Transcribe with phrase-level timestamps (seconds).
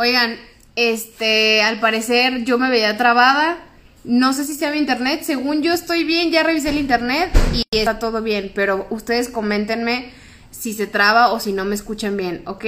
[0.00, 0.36] Oigan,
[0.76, 3.58] este, al parecer yo me veía trabada.
[4.04, 5.22] No sé si sea mi internet.
[5.24, 8.52] Según yo estoy bien, ya revisé el internet y está todo bien.
[8.54, 10.12] Pero ustedes coméntenme
[10.52, 12.64] si se traba o si no me escuchan bien, ¿ok?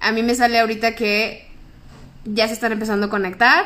[0.00, 1.48] A mí me sale ahorita que
[2.26, 3.64] ya se están empezando a conectar.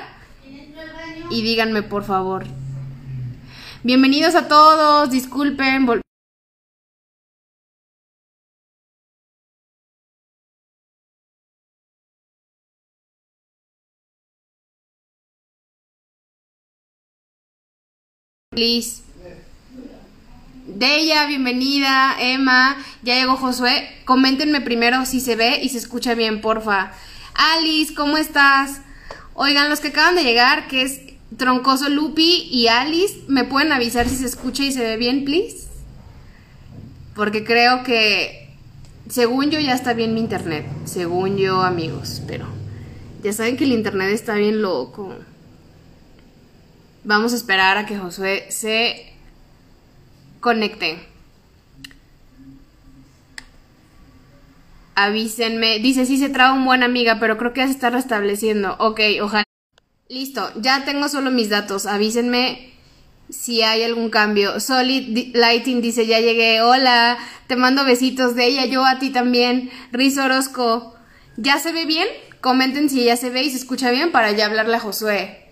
[1.28, 2.46] Y díganme, por favor.
[3.82, 5.86] Bienvenidos a todos, disculpen.
[18.56, 19.02] Please.
[20.66, 22.16] Deya, bienvenida.
[22.18, 23.86] Emma, ya llegó Josué.
[24.06, 26.92] Coméntenme primero si se ve y se escucha bien, porfa.
[27.34, 28.80] Alice, ¿cómo estás?
[29.34, 31.02] Oigan, los que acaban de llegar, que es
[31.36, 35.66] Troncoso Lupi y Alice, ¿me pueden avisar si se escucha y se ve bien, please?
[37.14, 38.56] Porque creo que,
[39.10, 40.64] según yo, ya está bien mi internet.
[40.86, 42.46] Según yo, amigos, pero
[43.22, 45.14] ya saben que el internet está bien loco.
[47.06, 49.12] Vamos a esperar a que Josué se
[50.40, 50.98] conecte.
[54.96, 55.78] Avísenme.
[55.78, 58.74] Dice, sí se traba un buen amiga, pero creo que ya se está restableciendo.
[58.80, 59.44] Ok, ojalá.
[60.08, 61.86] Listo, ya tengo solo mis datos.
[61.86, 62.72] Avísenme
[63.30, 64.58] si hay algún cambio.
[64.58, 66.60] Solid Lighting dice, ya llegué.
[66.60, 69.70] Hola, te mando besitos de ella, yo a ti también.
[69.92, 70.96] Riz Orozco,
[71.36, 72.08] ¿ya se ve bien?
[72.40, 75.45] Comenten si ya se ve y se escucha bien para ya hablarle a Josué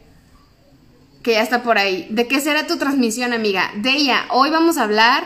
[1.25, 2.07] que ya está por ahí.
[2.11, 3.73] ¿De qué será tu transmisión, amiga?
[3.77, 4.27] De ella.
[4.31, 5.25] Hoy vamos a hablar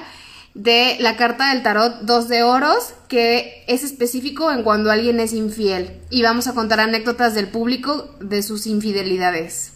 [0.55, 5.33] de la carta del tarot 2 de oros, que es específico en cuando alguien es
[5.33, 6.01] infiel.
[6.09, 9.73] Y vamos a contar anécdotas del público de sus infidelidades.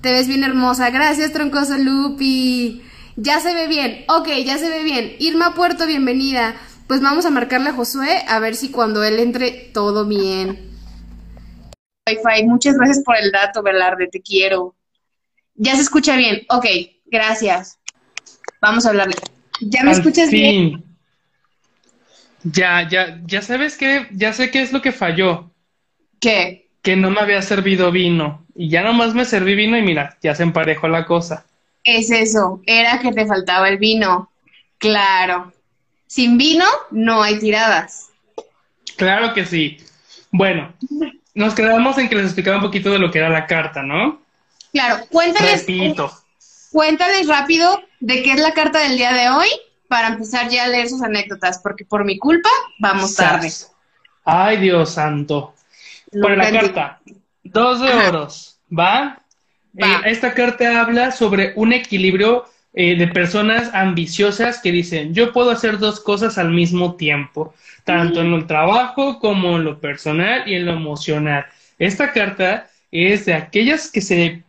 [0.00, 0.90] Te ves bien hermosa.
[0.90, 2.82] Gracias, troncoso Lupi.
[3.14, 4.04] Ya se ve bien.
[4.08, 5.14] Ok, ya se ve bien.
[5.20, 6.56] Irma Puerto, bienvenida.
[6.88, 10.68] Pues vamos a marcarle a Josué a ver si cuando él entre todo bien.
[12.08, 14.74] Wi-Fi, muchas gracias por el dato, Velarde, te quiero.
[15.58, 16.46] Ya se escucha bien.
[16.48, 16.66] Ok,
[17.06, 17.78] gracias.
[18.60, 19.16] Vamos a hablarle.
[19.60, 20.84] ¿Ya me Al escuchas bien?
[22.44, 25.50] Ya, ya, ya sabes que, ya sé qué es lo que falló,
[26.20, 26.70] ¿Qué?
[26.82, 28.46] que no me había servido vino.
[28.54, 31.44] Y ya nomás me serví vino y mira, ya se emparejó la cosa.
[31.84, 34.30] Es eso, era que te faltaba el vino.
[34.78, 35.52] Claro.
[36.06, 38.10] Sin vino no hay tiradas.
[38.96, 39.78] Claro que sí.
[40.30, 40.72] Bueno,
[41.34, 44.20] nos quedamos en que les explicaba un poquito de lo que era la carta, ¿no?
[44.72, 46.12] Claro, cuéntales, Repito.
[46.70, 49.48] cuéntales rápido de qué es la carta del día de hoy
[49.88, 53.50] para empezar ya a leer sus anécdotas, porque por mi culpa vamos tarde.
[54.24, 55.54] Ay, Dios santo.
[56.20, 57.00] Por la carta,
[57.42, 58.08] dos de Ajá.
[58.08, 59.18] oros, ¿va?
[59.80, 60.00] Va.
[60.04, 65.50] Eh, esta carta habla sobre un equilibrio eh, de personas ambiciosas que dicen, yo puedo
[65.50, 70.54] hacer dos cosas al mismo tiempo, tanto en el trabajo como en lo personal y
[70.54, 71.46] en lo emocional.
[71.78, 74.42] Esta carta es de aquellas que se,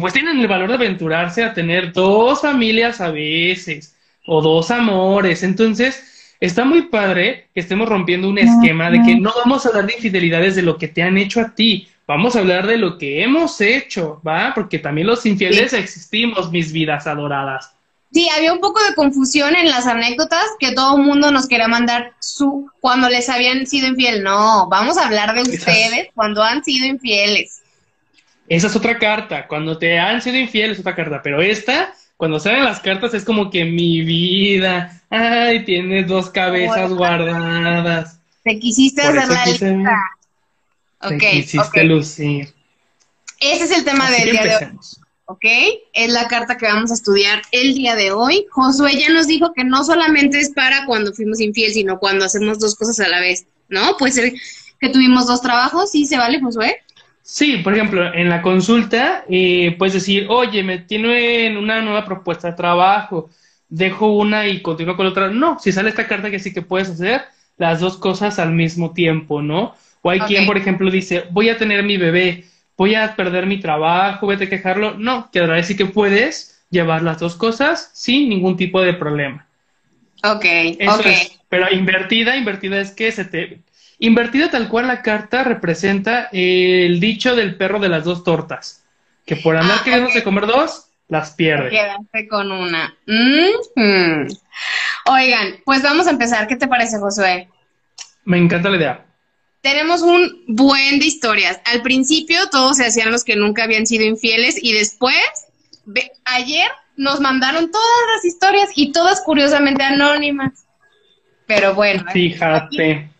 [0.00, 3.94] pues tienen el valor de aventurarse a tener dos familias a veces
[4.26, 5.42] o dos amores.
[5.42, 9.86] Entonces, está muy padre que estemos rompiendo un esquema de que no vamos a hablar
[9.86, 11.88] de infidelidades de lo que te han hecho a ti.
[12.06, 14.52] Vamos a hablar de lo que hemos hecho, ¿va?
[14.54, 17.72] Porque también los infieles existimos, mis vidas adoradas.
[18.12, 21.68] Sí, había un poco de confusión en las anécdotas que todo el mundo nos quería
[21.68, 24.22] mandar su cuando les habían sido infiel.
[24.22, 27.61] No, vamos a hablar de ustedes cuando han sido infieles.
[28.48, 29.46] Esa es otra carta.
[29.46, 31.20] Cuando te han sido infieles es otra carta.
[31.22, 35.00] Pero esta, cuando salen las cartas, es como que mi vida.
[35.10, 38.18] Ay, tienes dos cabezas guardadas.
[38.44, 40.00] Te quisiste Por hacer la quise- lista.
[41.08, 42.54] Te quisiste lucir.
[43.40, 44.78] Ese es el tema Así del día de hoy.
[45.26, 45.44] ¿ok?
[45.94, 48.46] Es la carta que vamos a estudiar el día de hoy.
[48.50, 52.58] Josué ya nos dijo que no solamente es para cuando fuimos infiel, sino cuando hacemos
[52.58, 53.96] dos cosas a la vez, ¿no?
[53.96, 54.32] Puede ser
[54.80, 56.76] que tuvimos dos trabajos, ¿sí se vale, Josué?
[57.22, 62.48] Sí, por ejemplo, en la consulta eh, puedes decir, oye, me tienen una nueva propuesta
[62.50, 63.30] de trabajo,
[63.68, 65.30] dejo una y continúo con la otra.
[65.30, 67.22] No, si sale esta carta que sí que puedes hacer
[67.56, 69.74] las dos cosas al mismo tiempo, ¿no?
[70.02, 72.44] O hay quien, por ejemplo, dice, voy a tener mi bebé,
[72.76, 74.94] voy a perder mi trabajo, voy a tener que dejarlo.
[74.98, 79.46] No, que ahora sí que puedes llevar las dos cosas sin ningún tipo de problema.
[80.24, 80.44] Ok,
[80.78, 81.06] Eso ok.
[81.06, 81.38] es.
[81.48, 83.60] Pero invertida, invertida es que se te...
[84.04, 88.82] Invertida tal cual la carta representa el dicho del perro de las dos tortas.
[89.24, 91.70] Que por andar Ah, queriéndose comer dos, las pierde.
[91.70, 92.92] Quedaste con una.
[93.06, 94.26] Mhm.
[95.06, 96.48] Oigan, pues vamos a empezar.
[96.48, 97.48] ¿Qué te parece, Josué?
[98.24, 99.06] Me encanta la idea.
[99.60, 101.60] Tenemos un buen de historias.
[101.72, 105.14] Al principio todos se hacían los que nunca habían sido infieles y después,
[106.24, 106.66] ayer
[106.96, 110.66] nos mandaron todas las historias y todas curiosamente anónimas.
[111.46, 112.92] Pero bueno, Fíjate.
[112.94, 113.11] aquí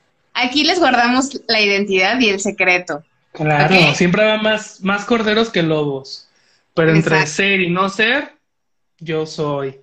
[0.65, 3.03] les guardamos la identidad y el secreto.
[3.33, 6.29] Claro, siempre habrá más, más corderos que lobos.
[6.75, 7.35] Pero entre Exacto.
[7.35, 8.33] ser y no ser,
[8.99, 9.79] yo soy.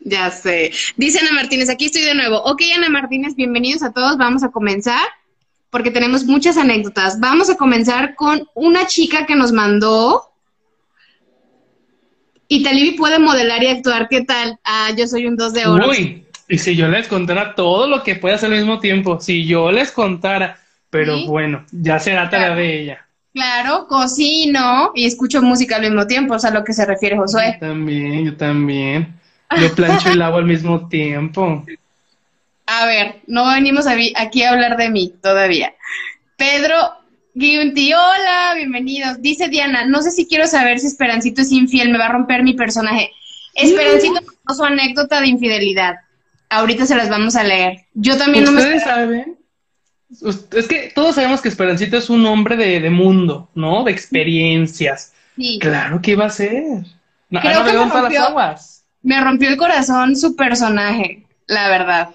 [0.00, 0.70] Ya sé.
[0.96, 2.42] Dice Ana Martínez, aquí estoy de nuevo.
[2.44, 4.18] Ok, Ana Martínez, bienvenidos a todos.
[4.18, 5.06] Vamos a comenzar
[5.70, 7.18] porque tenemos muchas anécdotas.
[7.18, 10.30] Vamos a comenzar con una chica que nos mandó.
[12.48, 14.08] Italibi puede modelar y actuar.
[14.08, 14.60] ¿Qué tal?
[14.62, 15.88] Ah, yo soy un dos de oro.
[15.88, 19.46] Uy, y si yo les contara todo lo que puede hacer al mismo tiempo, si
[19.46, 20.58] yo les contara,
[20.90, 21.26] pero Sí.
[21.26, 23.06] bueno, ya será tarea de ella.
[23.32, 27.22] Claro, cocino y escucho música al mismo tiempo, es a lo que se refiere Yo
[27.22, 27.56] Josué.
[27.58, 29.14] también, yo también.
[29.60, 31.64] Yo plancho y lavo al mismo tiempo.
[32.66, 33.86] A ver, no venimos
[34.16, 35.74] aquí a hablar de mí todavía.
[36.36, 36.76] Pedro
[37.34, 39.20] Giunti, hola, bienvenidos.
[39.20, 42.42] Dice Diana, no sé si quiero saber si Esperancito es infiel, me va a romper
[42.42, 43.10] mi personaje.
[43.54, 45.96] Esperancito contó su anécdota de infidelidad.
[46.58, 47.86] Ahorita se las vamos a leer.
[47.94, 49.38] Yo también no me ¿Ustedes saben?
[50.52, 53.82] Es que todos sabemos que Esperancito es un hombre de, de mundo, ¿no?
[53.84, 55.12] De experiencias.
[55.36, 55.58] Sí.
[55.60, 56.62] Claro que iba a ser.
[57.30, 58.22] No, Creo no que me las rompió.
[58.22, 58.84] aguas.
[59.02, 62.10] Me rompió el corazón su personaje, la verdad.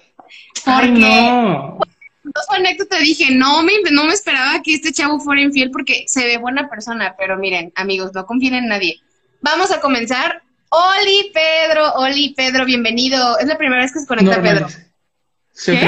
[0.64, 1.78] Ay, Porque no.
[2.22, 6.04] contó su anécdota dije, no me, no me esperaba que este chavo fuera infiel porque
[6.06, 9.00] se ve buena persona, pero miren, amigos, no confíen en nadie.
[9.42, 10.42] Vamos a comenzar.
[10.72, 13.38] Oli, Pedro, Oli, Pedro, bienvenido.
[13.40, 14.68] Es la primera vez que se conecta Pedro.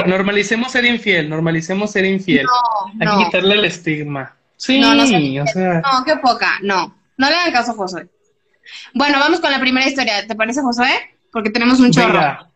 [0.06, 2.44] Normalicemos ser infiel, normalicemos ser infiel.
[2.44, 4.34] No, Hay no, que quitarle el estigma.
[4.56, 5.81] Sí, No, no soy o sea.
[5.81, 6.96] no, qué poca, no.
[7.17, 8.08] No le hagan caso a Josué.
[8.93, 10.26] Bueno, vamos con la primera historia.
[10.26, 11.14] ¿Te parece, Josué?
[11.31, 12.14] Porque tenemos un chorro.
[12.14, 12.49] Venga.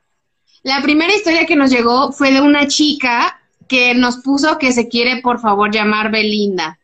[0.64, 4.88] La primera historia que nos llegó fue de una chica que nos puso que se
[4.88, 6.78] quiere, por favor, llamar Belinda.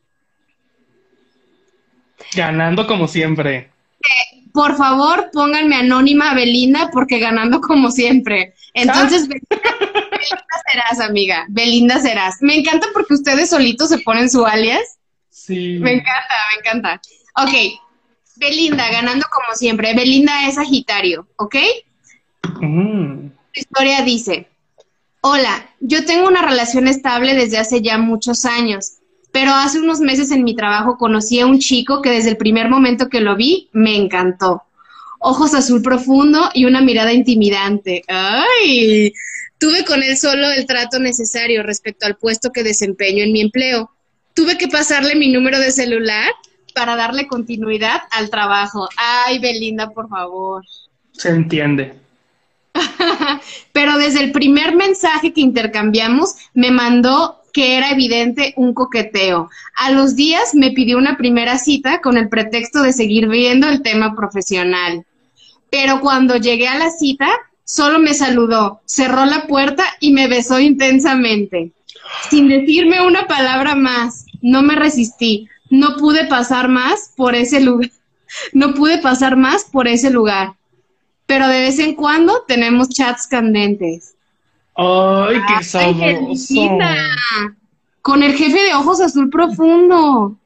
[2.34, 3.70] Ganando como siempre.
[4.52, 8.54] Por favor, pónganme anónima Belinda porque ganando como siempre.
[8.74, 9.78] Entonces, Belinda,
[10.10, 11.46] Belinda serás, amiga.
[11.48, 12.36] Belinda serás.
[12.40, 14.98] Me encanta porque ustedes solitos se ponen su alias.
[15.30, 15.78] Sí.
[15.80, 17.00] Me encanta, me encanta.
[17.36, 17.80] Ok,
[18.36, 19.94] Belinda, ganando como siempre.
[19.94, 21.56] Belinda es Sagitario, ¿ok?
[22.60, 23.28] Mm.
[23.54, 24.48] Su historia dice,
[25.20, 28.98] hola, yo tengo una relación estable desde hace ya muchos años,
[29.32, 32.68] pero hace unos meses en mi trabajo conocí a un chico que desde el primer
[32.68, 34.62] momento que lo vi me encantó.
[35.18, 38.02] Ojos azul profundo y una mirada intimidante.
[38.08, 39.12] ¡Ay!
[39.58, 43.90] Tuve con él solo el trato necesario respecto al puesto que desempeño en mi empleo.
[44.34, 46.30] Tuve que pasarle mi número de celular
[46.74, 48.88] para darle continuidad al trabajo.
[48.96, 50.64] Ay, Belinda, por favor.
[51.12, 51.94] Se entiende.
[53.72, 59.50] Pero desde el primer mensaje que intercambiamos me mandó que era evidente un coqueteo.
[59.76, 63.82] A los días me pidió una primera cita con el pretexto de seguir viendo el
[63.82, 65.04] tema profesional.
[65.70, 67.28] Pero cuando llegué a la cita,
[67.64, 71.72] solo me saludó, cerró la puerta y me besó intensamente.
[72.30, 75.48] Sin decirme una palabra más, no me resistí.
[75.70, 77.90] No pude pasar más por ese lugar.
[78.54, 80.54] No pude pasar más por ese lugar
[81.32, 84.14] pero de vez en cuando tenemos chats candentes.
[84.74, 86.78] Ay, qué ¡Ay, sabroso.
[88.00, 90.36] Con el jefe de ojos azul profundo.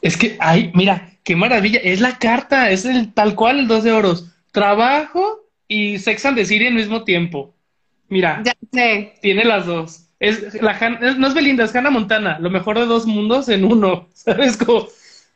[0.00, 1.80] Es que, ay, mira, qué maravilla.
[1.82, 4.30] Es la carta, es el tal cual el dos de oros.
[4.52, 7.54] Trabajo y Sex and the City al mismo tiempo.
[8.08, 9.14] Mira, Ya sé.
[9.20, 10.06] tiene las dos.
[10.18, 12.38] Es la es- no es Belinda, es Hannah Montana.
[12.40, 14.08] Lo mejor de dos mundos en uno.
[14.14, 14.56] ¿Sabes?
[14.56, 14.86] Como,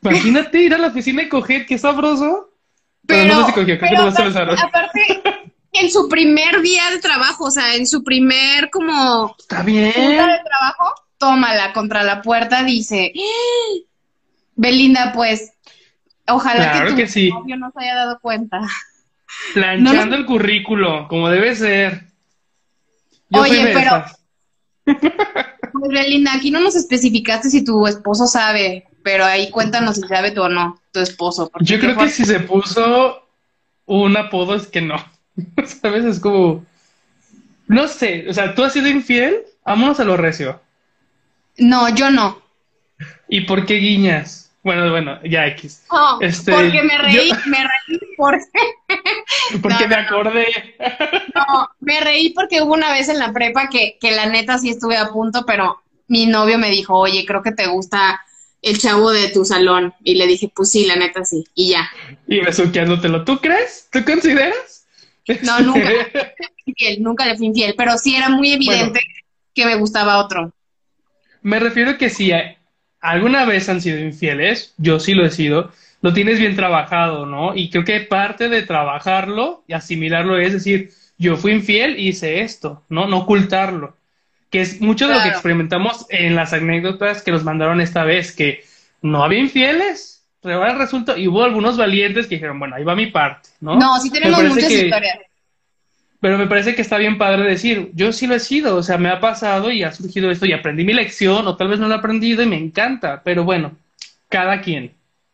[0.02, 2.50] imagínate ir a la oficina y coger, qué sabroso.
[3.06, 4.58] Pero, Pero, no sé si cogió, creo que pero no se aparte, besaron.
[4.58, 5.00] aparte,
[5.74, 9.92] en su primer día de trabajo, o sea, en su primer como Está bien.
[9.92, 13.78] de trabajo, tómala contra la puerta, dice, "¡Ah!".
[14.56, 15.52] Belinda, pues,
[16.28, 17.28] ojalá Claro que tu que sí.
[17.30, 18.60] novio no se haya dado cuenta.
[19.52, 22.04] Planchando No el currículo, como debe ser.
[23.30, 24.04] Yo Oye, pero-.
[25.72, 30.30] Pues Belinda, aquí no nos especificaste si tu esposo sabe, pero ahí cuéntanos si sabe
[30.30, 31.50] tú o no, tu esposo.
[31.60, 33.26] Yo creo que si se puso
[33.86, 34.94] un apodo es que no.
[35.82, 36.04] ¿Sabes?
[36.04, 36.64] Es como.
[37.66, 40.60] No sé, o sea, tú has sido infiel, vámonos a lo recio.
[41.56, 42.42] No, yo no.
[43.28, 44.52] ¿Y por qué guiñas?
[44.62, 45.84] Bueno, bueno, ya X.
[46.20, 48.44] Este, porque me reí, yo- me reí porque,
[49.62, 50.46] Porque No, me acordé.
[51.34, 54.70] no, me reí porque hubo una vez en la prepa que, que la neta sí
[54.70, 58.20] estuve a punto, pero mi novio me dijo, oye, creo que te gusta
[58.62, 59.94] el chavo de tu salón.
[60.02, 61.44] Y le dije, pues sí, la neta sí.
[61.54, 61.88] Y ya.
[62.26, 63.24] Y besuqueándotelo.
[63.24, 63.88] ¿Tú crees?
[63.92, 64.83] ¿Tú consideras?
[65.42, 65.90] No, nunca.
[66.66, 69.00] Infiel, nunca le fui infiel, pero sí era muy evidente
[69.54, 70.52] que me gustaba otro.
[71.42, 72.32] Me refiero que si
[73.00, 77.54] alguna vez han sido infieles, yo sí lo he sido, lo tienes bien trabajado, ¿no?
[77.54, 82.40] Y creo que parte de trabajarlo y asimilarlo es decir, yo fui infiel y hice
[82.40, 83.06] esto, ¿no?
[83.06, 83.96] No ocultarlo.
[84.50, 88.32] que es mucho de lo que experimentamos en las anécdotas que nos mandaron esta vez,
[88.32, 88.64] que
[89.02, 90.13] no había infieles,
[90.44, 93.76] pero ahora resulta, y hubo algunos valientes que dijeron, bueno, ahí va mi parte, ¿no?
[93.76, 95.18] No, sí tenemos muchas que- historias.
[96.20, 98.98] Pero me parece que está bien padre decir, yo sí lo he sido, o sea,
[98.98, 101.88] me ha pasado y ha surgido esto y aprendí mi lección, o tal vez no
[101.88, 103.72] lo he aprendido y me encanta, pero bueno,
[104.28, 104.92] cada quien.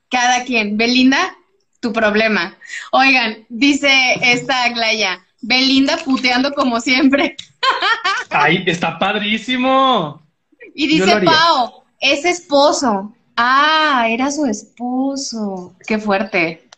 [0.09, 0.77] Cada quien.
[0.77, 1.35] Belinda,
[1.81, 2.57] tu problema.
[2.93, 3.91] Oigan, dice
[4.23, 7.37] esta Aglaya, Belinda puteando como siempre.
[8.31, 10.23] ¡Ay, está padrísimo!
[10.77, 11.21] Y dice.
[11.25, 13.13] Pau, es esposo.
[13.43, 15.75] Ah, era su esposo.
[15.87, 16.69] Qué fuerte.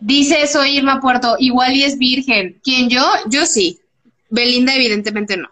[0.00, 2.58] Dice soy Irma Puerto, igual y es virgen.
[2.64, 3.04] ¿Quién yo?
[3.30, 3.78] Yo sí.
[4.28, 5.48] Belinda evidentemente no.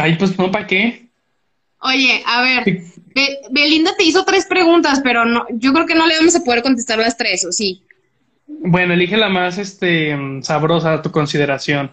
[0.00, 1.08] Ay, pues no, ¿para qué?
[1.80, 2.64] Oye, a ver,
[3.12, 6.44] Be- Belinda te hizo tres preguntas, pero no, yo creo que no le vamos a
[6.44, 7.82] poder contestar las tres, ¿o sí?
[8.46, 11.90] Bueno, elige la más este, sabrosa a tu consideración.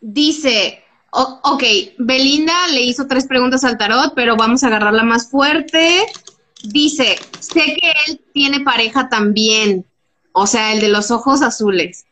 [0.00, 1.62] Dice, o- ok,
[1.98, 6.06] Belinda le hizo tres preguntas al tarot, pero vamos a agarrarla más fuerte.
[6.64, 9.86] Dice, sé que él tiene pareja también,
[10.32, 12.04] o sea, el de los ojos azules,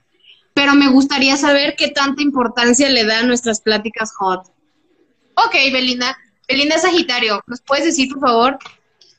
[0.54, 4.46] pero me gustaría saber qué tanta importancia le da a nuestras pláticas hot.
[5.34, 6.16] Ok, Belinda,
[6.48, 8.58] Belinda es Sagitario, ¿nos puedes decir, por favor,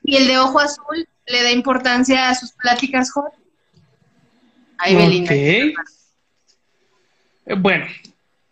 [0.03, 3.33] si el de ojo azul le da importancia a sus pláticas hot?
[4.77, 5.31] Ay, Belinda.
[5.31, 5.37] Ok.
[5.37, 5.73] Eh,
[7.57, 7.85] Bueno,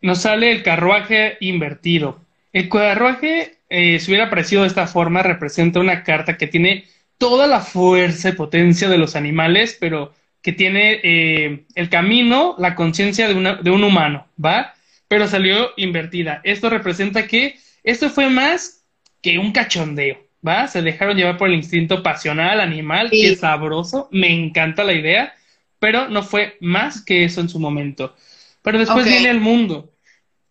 [0.05, 2.21] nos sale el carruaje invertido.
[2.53, 6.85] El carruaje, eh, si hubiera aparecido de esta forma, representa una carta que tiene
[7.17, 12.75] toda la fuerza y potencia de los animales, pero que tiene eh, el camino, la
[12.75, 14.73] conciencia de, una- de un humano, ¿va?
[15.07, 16.39] Pero salió invertida.
[16.43, 18.83] Esto representa que esto fue más
[19.23, 20.67] que un cachondeo, ¿va?
[20.67, 23.21] Se dejaron llevar por el instinto pasional, animal, Sí.
[23.21, 25.33] que sabroso, me encanta la idea,
[25.79, 28.15] pero no fue más que eso en su momento.
[28.61, 29.91] Pero después viene el mundo.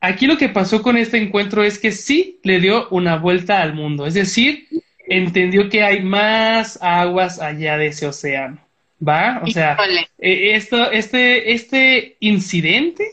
[0.04, 3.72] Aquí lo que pasó con este encuentro es que sí le dio una vuelta al
[3.72, 4.68] mundo, es decir,
[5.08, 8.58] entendió que hay más aguas allá de ese océano,
[9.00, 9.40] ¿va?
[9.42, 9.78] O sea,
[10.18, 13.12] eh, esto, este, este incidente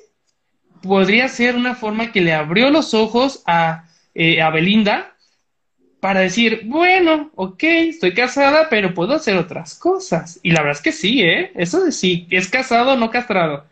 [0.82, 5.16] podría ser una forma que le abrió los ojos a, eh, a Belinda
[6.02, 10.42] para decir, bueno, ok, estoy casada, pero puedo hacer otras cosas.
[10.44, 11.54] Y la verdad es que sí, ¿eh?
[11.56, 13.71] Eso de sí, es casado, no castrado.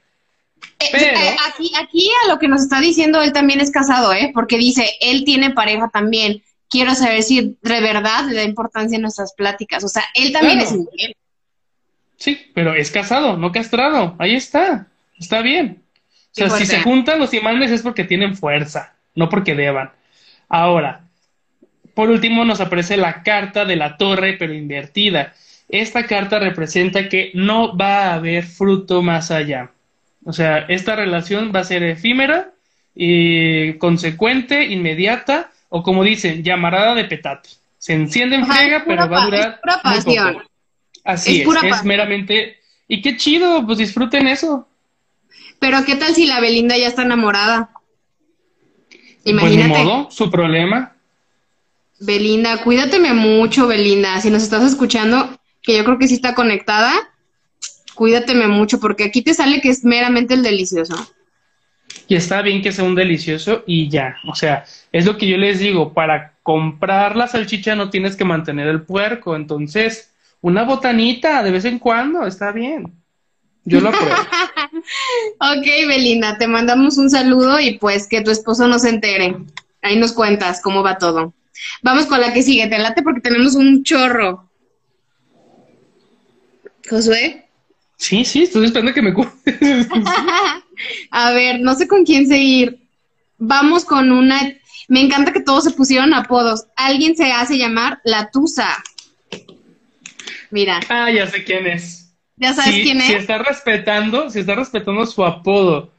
[0.79, 4.13] Eh, Pero- eh, aquí, aquí a lo que nos está diciendo, él también es casado,
[4.13, 4.31] ¿eh?
[4.33, 6.41] Porque dice, él tiene pareja también.
[6.69, 9.83] Quiero saber si de verdad le da importancia a nuestras pláticas.
[9.83, 10.69] O sea, él también Claro.
[10.71, 11.15] es infiel.
[12.17, 14.15] Sí, pero es casado, no castrado.
[14.19, 14.87] Ahí está.
[15.17, 15.81] Está bien.
[16.31, 19.91] O sea, si se juntan los imanes es porque tienen fuerza, no porque deban.
[20.47, 21.01] Ahora,
[21.93, 25.33] por último nos aparece la carta de la torre, pero invertida.
[25.67, 29.71] Esta carta representa que no va a haber fruto más allá.
[30.29, 32.51] O sea, esta relación va a ser efímera,
[32.93, 37.49] y consecuente, inmediata, o como dicen, llamarada de petate.
[37.79, 40.33] Se enciende en friega, pero va a durar es pura muy pasión.
[40.33, 40.45] poco.
[41.03, 41.87] Así Es es, pura es pasión.
[41.87, 42.57] meramente.
[42.87, 44.67] Y qué chido, pues disfruten eso.
[45.59, 47.71] Pero ¿qué tal si la Belinda ya está enamorada?
[49.23, 49.83] Pues ni Imagínate.
[49.83, 50.93] modo, su problema.
[51.99, 54.21] Belinda, cuídateme mucho, Belinda.
[54.21, 56.93] Si nos estás escuchando, que yo creo que sí está conectada,
[57.99, 60.95] cuídateme mucho, porque aquí te sale que es meramente el delicioso.
[62.07, 64.15] Y está bien que sea un delicioso y ya.
[64.25, 64.63] O sea,
[64.93, 68.83] es lo que yo les digo, para comprar la salchicha no tienes que mantener el
[68.83, 69.35] puerco.
[69.35, 72.93] Entonces, una botanita de vez en cuando está bien.
[73.65, 74.15] Yo lo apruebo.
[75.41, 79.35] Ok, Belinda, te mandamos un saludo y pues que tu esposo no se entere.
[79.81, 81.33] Ahí nos cuentas cómo va todo.
[81.81, 84.49] Vamos con la que sigue, te late porque tenemos un chorro.
[86.89, 87.48] Josué.
[87.99, 89.87] Sí, sí, estoy esperando que me cuentes.
[91.11, 92.79] A ver, no sé con quién seguir.
[93.37, 94.39] Vamos con una.
[94.87, 96.65] Me encanta que todos se pusieron apodos.
[96.77, 98.81] Alguien se hace llamar La Tusa.
[100.49, 102.11] Mira, ah, ya sé quién es.
[102.37, 103.19] ya sabes Si- quién Si es.
[103.21, 105.91] está respetando, si está respetando su apodo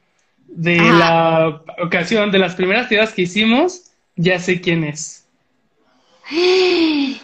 [0.49, 0.99] de Ajá.
[0.99, 3.83] la ocasión, de las primeras tiradas que hicimos,
[4.17, 5.27] ya sé quién es.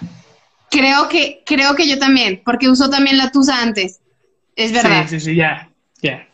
[0.70, 4.00] Creo que, creo que yo también, porque usó también La Tusa antes.
[4.56, 5.06] Es verdad.
[5.08, 5.70] Sí, sí, sí, ya,
[6.02, 6.26] ya.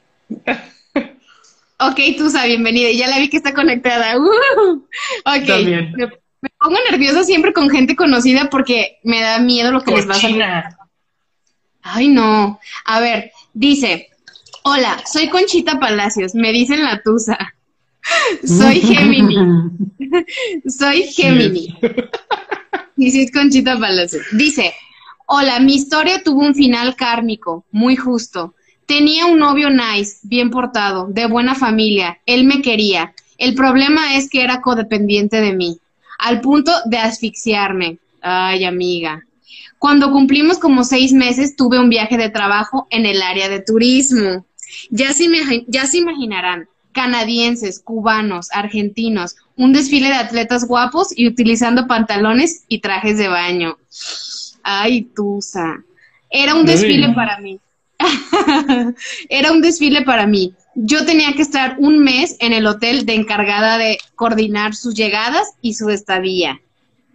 [1.78, 2.90] Ok, Tusa, bienvenida.
[2.92, 4.16] Ya la vi que está conectada.
[4.18, 4.86] ¡Uh!
[5.24, 5.46] Ok.
[5.46, 5.92] También.
[5.92, 10.08] Me, me pongo nerviosa siempre con gente conocida porque me da miedo lo que les
[10.08, 10.36] va a salir.
[10.38, 10.78] Cochina.
[11.82, 12.60] Ay, no.
[12.84, 14.08] A ver, dice,
[14.62, 17.54] hola, soy Conchita Palacios, me dicen la Tusa.
[18.44, 19.36] Soy Gemini,
[20.66, 21.78] soy Gemini.
[22.96, 24.24] Y sí es Conchita Palacios.
[24.32, 24.74] Dice,
[25.26, 28.54] hola, mi historia tuvo un final kármico, muy justo.
[28.86, 32.18] Tenía un novio nice, bien portado, de buena familia.
[32.26, 33.14] Él me quería.
[33.38, 35.78] El problema es que era codependiente de mí,
[36.18, 37.98] al punto de asfixiarme.
[38.20, 39.22] Ay, amiga.
[39.78, 44.46] Cuando cumplimos como seis meses, tuve un viaje de trabajo en el área de turismo.
[44.90, 45.26] Ya se,
[45.66, 52.80] ya se imaginarán, canadienses, cubanos, argentinos, un desfile de atletas guapos y utilizando pantalones y
[52.80, 53.76] trajes de baño.
[54.62, 55.82] Ay, Tusa.
[56.30, 57.60] Era un desfile para mí.
[59.28, 60.54] Era un desfile para mí.
[60.74, 65.52] Yo tenía que estar un mes en el hotel de encargada de coordinar sus llegadas
[65.60, 66.60] y su estadía.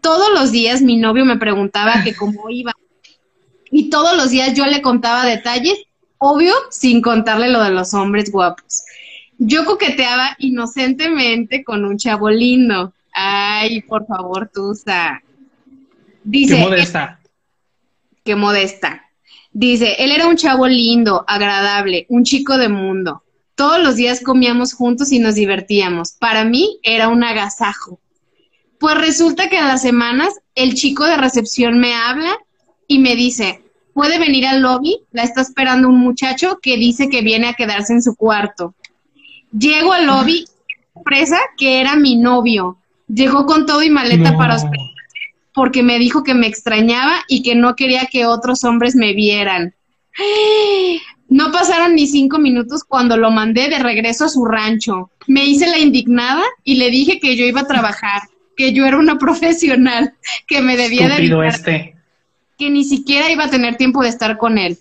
[0.02, 2.74] Todos los días mi novio me preguntaba que cómo iba.
[3.72, 5.78] Y todos los días yo le contaba detalles,
[6.20, 8.84] obvio, sin contarle lo de los hombres guapos.
[9.40, 12.94] Yo coqueteaba inocentemente con un chavo lindo.
[13.14, 15.22] Ay, por favor, Tusa.
[16.24, 16.56] Dice.
[16.56, 17.17] Qué modesta.
[18.28, 19.10] Qué modesta.
[19.54, 23.24] Dice, él era un chavo lindo, agradable, un chico de mundo.
[23.56, 26.12] Todos los días comíamos juntos y nos divertíamos.
[26.12, 28.02] Para mí era un agasajo.
[28.82, 32.38] Pues resulta que en las semanas el chico de recepción me habla
[32.86, 33.62] y me dice,
[33.94, 37.94] puede venir al lobby, la está esperando un muchacho que dice que viene a quedarse
[37.94, 38.76] en su cuarto.
[39.58, 40.46] Llego al lobby,
[40.94, 42.78] sorpresa que era mi novio.
[43.08, 44.97] Llegó con todo y maleta para hospedar
[45.58, 49.74] porque me dijo que me extrañaba y que no quería que otros hombres me vieran.
[51.30, 55.10] No pasaron ni cinco minutos cuando lo mandé de regreso a su rancho.
[55.26, 58.22] Me hice la indignada y le dije que yo iba a trabajar,
[58.56, 60.14] que yo era una profesional,
[60.48, 61.96] que me debía de este.
[62.60, 64.78] que ni siquiera iba a tener tiempo de estar con él.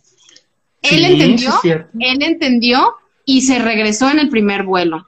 [0.82, 5.06] él entendió, él entendió y se regresó en el primer vuelo.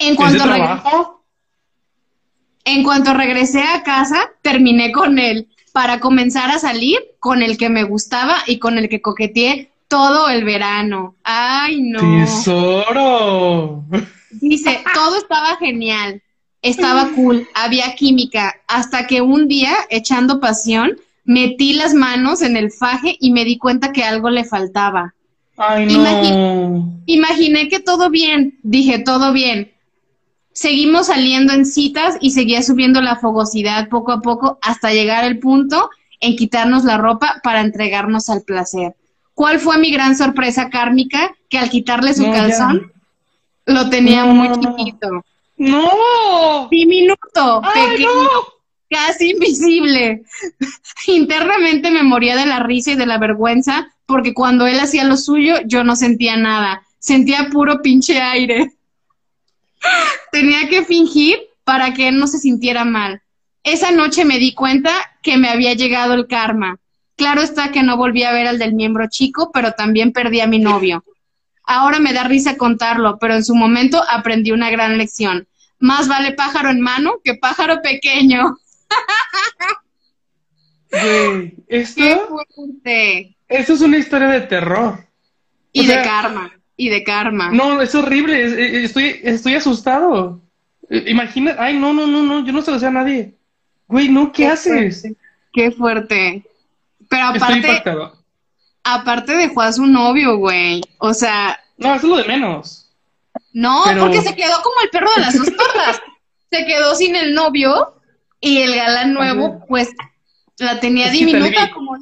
[0.00, 1.19] En cuanto regresó,
[2.64, 7.68] en cuanto regresé a casa, terminé con él para comenzar a salir con el que
[7.68, 11.16] me gustaba y con el que coqueteé todo el verano.
[11.24, 12.00] Ay, no.
[12.00, 13.84] Tesoro.
[14.30, 16.22] Dice, todo estaba genial,
[16.62, 22.70] estaba cool, había química, hasta que un día, echando pasión, metí las manos en el
[22.70, 25.14] faje y me di cuenta que algo le faltaba.
[25.56, 27.02] Ay, no.
[27.06, 29.72] imaginé que todo bien, dije, todo bien,
[30.52, 35.38] seguimos saliendo en citas y seguía subiendo la fogosidad poco a poco hasta llegar al
[35.38, 38.94] punto en quitarnos la ropa para entregarnos al placer.
[39.34, 41.34] ¿Cuál fue mi gran sorpresa kármica?
[41.48, 42.92] Que al quitarle su calzón,
[43.64, 45.08] lo tenía muy chiquito.
[45.56, 46.68] ¡No!
[46.70, 48.10] Diminuto, pequeño,
[48.90, 50.22] casi invisible.
[51.06, 55.16] Internamente me moría de la risa y de la vergüenza porque cuando él hacía lo
[55.16, 56.82] suyo yo no sentía nada.
[56.98, 58.72] Sentía puro pinche aire.
[60.32, 63.22] Tenía que fingir para que él no se sintiera mal.
[63.62, 64.90] Esa noche me di cuenta
[65.22, 66.78] que me había llegado el karma.
[67.16, 70.46] Claro está que no volví a ver al del miembro chico, pero también perdí a
[70.46, 71.04] mi novio.
[71.64, 75.46] Ahora me da risa contarlo, pero en su momento aprendí una gran lección.
[75.78, 78.56] Más vale pájaro en mano que pájaro pequeño.
[81.68, 82.02] esto,
[83.48, 85.06] Esto es una historia de terror.
[85.72, 87.50] Y de karma y de karma.
[87.50, 90.40] No, es horrible, eh, estoy, estoy asustado.
[90.88, 93.34] Eh, imagina, ay, no, no, no, no, yo no se lo sé a nadie.
[93.86, 95.06] Güey, no, ¿qué, haces?
[95.52, 96.42] Qué fuerte.
[97.10, 97.82] Pero aparte,
[98.82, 100.80] aparte dejó a su novio, güey.
[100.96, 101.60] O sea.
[101.76, 102.90] No, eso es lo de menos.
[103.52, 106.00] No, porque se quedó como el perro de las dos tortas.
[106.50, 107.94] se quedó sin el novio
[108.40, 109.90] y el galán nuevo, pues,
[110.56, 111.98] la tenía diminuta, como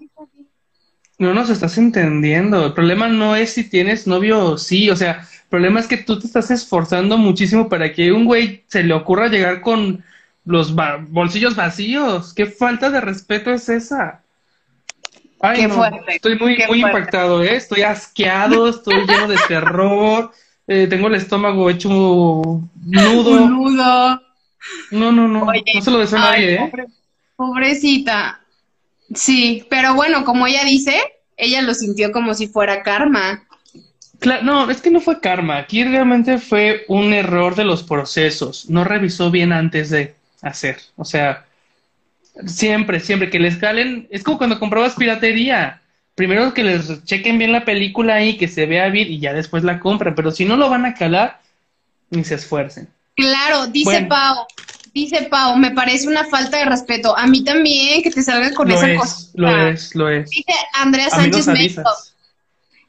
[1.18, 2.66] no nos estás entendiendo.
[2.66, 4.88] El problema no es si tienes novio o sí.
[4.90, 8.64] O sea, el problema es que tú te estás esforzando muchísimo para que un güey
[8.68, 10.04] se le ocurra llegar con
[10.44, 10.74] los
[11.08, 12.32] bolsillos vacíos.
[12.34, 14.22] ¿Qué falta de respeto es esa?
[15.40, 15.84] Ay, no.
[16.06, 17.56] Estoy muy, muy impactado, ¿eh?
[17.56, 20.32] Estoy asqueado, estoy lleno de terror.
[20.70, 22.60] Eh, tengo el estómago hecho nudo.
[22.76, 24.20] nudo.
[24.90, 25.46] No, no, no.
[25.46, 26.72] no se lo deseo a nadie, ¿eh?
[27.36, 28.42] pobrecita.
[29.14, 31.00] Sí, pero bueno, como ella dice,
[31.36, 33.44] ella lo sintió como si fuera karma.
[34.18, 35.58] Claro, no, es que no fue karma.
[35.58, 38.68] Aquí realmente fue un error de los procesos.
[38.68, 40.78] No revisó bien antes de hacer.
[40.96, 41.46] O sea,
[42.46, 44.08] siempre, siempre que les calen.
[44.10, 45.80] Es como cuando comprabas piratería.
[46.14, 49.62] Primero que les chequen bien la película ahí, que se vea bien y ya después
[49.62, 50.16] la compran.
[50.16, 51.40] Pero si no lo van a calar,
[52.10, 52.88] ni se esfuercen.
[53.14, 54.46] Claro, dice Pau.
[54.98, 57.16] Dice Pau, me parece una falta de respeto.
[57.16, 59.30] A mí también, que te salgan con esa cosa.
[59.34, 60.28] Lo es, lo es.
[60.28, 61.88] Dice Andrea Sánchez México.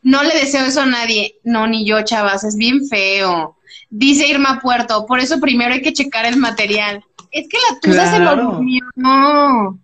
[0.01, 1.35] No le deseo eso a nadie.
[1.43, 3.57] No, ni yo, chavas, es bien feo.
[3.91, 7.03] Dice Irma Puerto, por eso primero hay que checar el material.
[7.29, 8.83] Es que la tuya se lo durmió.
[8.95, 9.79] No.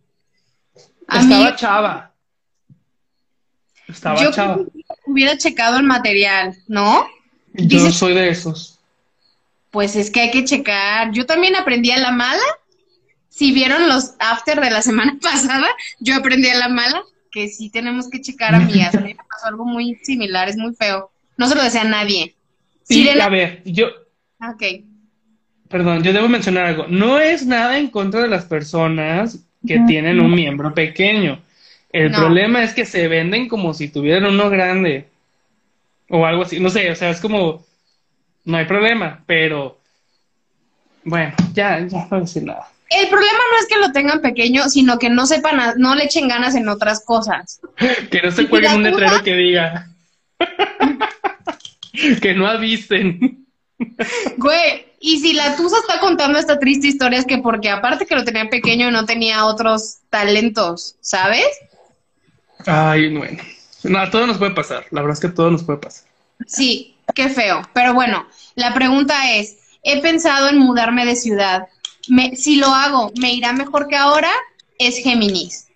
[1.07, 2.11] Estaba chava.
[3.88, 4.57] Estaba yo chava.
[5.05, 7.05] Hubiera checado el material, ¿no?
[7.53, 8.74] Yo soy de esos.
[9.75, 11.11] Pues es que hay que checar.
[11.11, 12.41] Yo también aprendí a la mala.
[13.27, 15.67] Si vieron los after de la semana pasada,
[15.99, 18.95] yo aprendí a la mala que sí tenemos que checar, amigas.
[18.95, 21.11] A mí me pasó algo muy similar, es muy feo.
[21.35, 22.35] No se lo desea a nadie.
[22.83, 23.88] Sí, Sirena- a ver, yo,
[24.39, 24.63] Ah, Ok.
[25.67, 26.85] perdón, yo debo mencionar algo.
[26.88, 31.41] No es nada en contra de las personas que tienen un miembro pequeño.
[31.91, 32.19] El No.
[32.19, 35.07] problema es que se venden como si tuvieran uno grande
[36.09, 36.61] o algo así.
[36.61, 37.65] No sé, o sea, es como,
[38.45, 39.79] no hay problema, pero
[41.03, 42.67] bueno, ya, ya no voy a decir nada.
[42.89, 46.27] El problema no es que lo tengan pequeño, sino que no sepan, no le echen
[46.27, 47.60] ganas en otras cosas.
[48.12, 49.89] Que no se ¿Y cuelguen un letrero que diga
[52.21, 53.45] que no avisen.
[54.38, 58.15] Güey, y si la Tusa está contando esta triste historia es que porque aparte que
[58.15, 61.45] lo tenía pequeño no tenía otros talentos, ¿sabes?
[62.65, 63.43] Ay, bueno.
[63.84, 64.86] No, todo nos puede pasar.
[64.91, 66.08] La verdad es que todo nos puede pasar.
[66.47, 67.62] Sí, qué feo.
[67.73, 71.67] Pero bueno, la pregunta es, he pensado en mudarme de ciudad.
[72.08, 74.30] Me- si lo hago, ¿me irá mejor que ahora?
[74.78, 75.67] Es Géminis.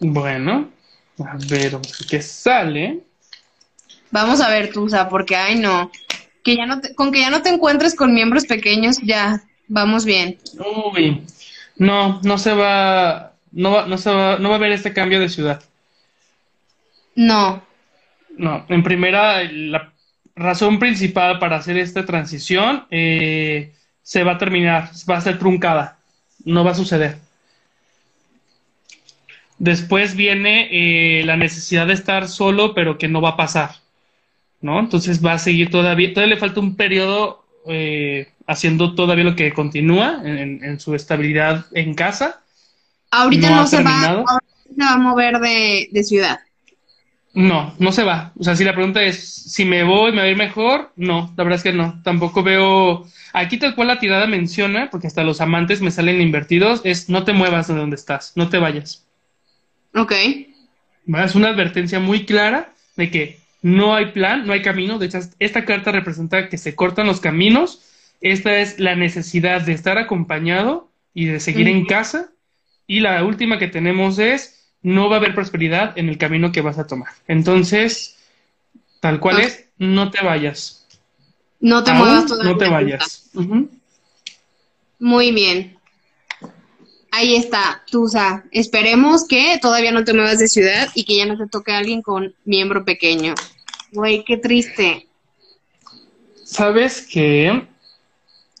[0.00, 0.70] Bueno,
[1.18, 3.00] a ver, ¿qué sale?
[4.10, 5.90] Vamos a ver, Tusa, porque ay no,
[6.42, 10.04] que ya no te- con que ya no te encuentres con miembros pequeños, ya, vamos
[10.04, 10.38] bien.
[10.92, 11.22] Uy,
[11.76, 15.20] no, no se va, no va, no se va, no va a haber este cambio
[15.20, 15.62] de ciudad.
[17.16, 17.62] No,
[18.36, 19.92] No, en primera, la
[20.36, 25.98] razón principal para hacer esta transición eh, se va a terminar, va a ser truncada,
[26.44, 27.18] no va a suceder.
[29.58, 33.76] Después viene eh, la necesidad de estar solo, pero que no va a pasar,
[34.60, 34.80] ¿no?
[34.80, 39.52] Entonces va a seguir todavía, todavía le falta un periodo eh, haciendo todavía lo que
[39.52, 42.42] continúa en, su estabilidad en casa.
[43.10, 46.40] ahorita No se va, ahorita se va a mover de, de ciudad.
[47.34, 48.32] No, no se va.
[48.38, 51.34] O sea, si la pregunta es si me voy, me va a ir mejor, no,
[51.36, 52.00] la verdad es que no.
[52.02, 53.06] Tampoco veo.
[53.32, 57.24] Aquí tal cual la tirada menciona, porque hasta los amantes me salen invertidos, es no
[57.24, 59.04] te muevas de donde estás, no te vayas.
[59.94, 60.12] Ok.
[61.06, 64.98] Es una advertencia muy clara de que no hay plan, no hay camino.
[64.98, 67.82] De hecho, esta carta representa que se cortan los caminos.
[68.20, 72.30] Esta es la necesidad de estar acompañado y de seguir en casa.
[72.86, 76.60] Y la última que tenemos es no va a haber prosperidad en el camino que
[76.60, 77.08] vas a tomar.
[77.26, 78.16] Entonces,
[79.00, 80.86] tal cual es, no te vayas.
[81.58, 82.52] no te Aún muevas todavía.
[82.52, 83.30] no te vayas.
[85.00, 85.76] Muy bien.
[87.10, 88.44] Ahí está, Tusa.
[88.50, 92.02] Esperemos que todavía no te muevas de ciudad y que ya no te toque alguien
[92.02, 93.34] con miembro pequeño.
[93.92, 95.06] Güey, qué triste.
[96.44, 97.66] ¿Sabes qué?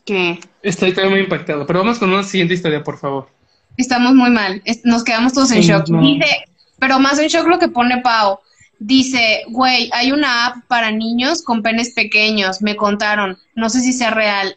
[0.06, 1.66] Que Estoy también muy impactado.
[1.66, 3.28] Pero vamos con una siguiente historia, por favor.
[3.76, 4.62] Estamos muy mal.
[4.64, 5.88] Es- Nos quedamos todos en Sí, shock.
[5.88, 6.00] no.
[6.00, 6.26] Dice,
[6.78, 8.38] pero más en shock lo que pone Pau.
[8.78, 12.60] Dice, güey, hay una app para niños con penes pequeños.
[12.60, 13.38] Me contaron.
[13.54, 14.56] No sé si sea real.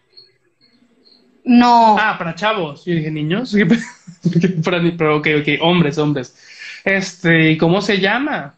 [1.43, 1.97] No.
[1.97, 2.83] Ah, para chavos.
[2.85, 3.55] Yo dije, niños.
[4.63, 6.35] para, ni- pero ok, ok, hombres, hombres.
[6.83, 8.55] Este, ¿y ¿cómo se llama?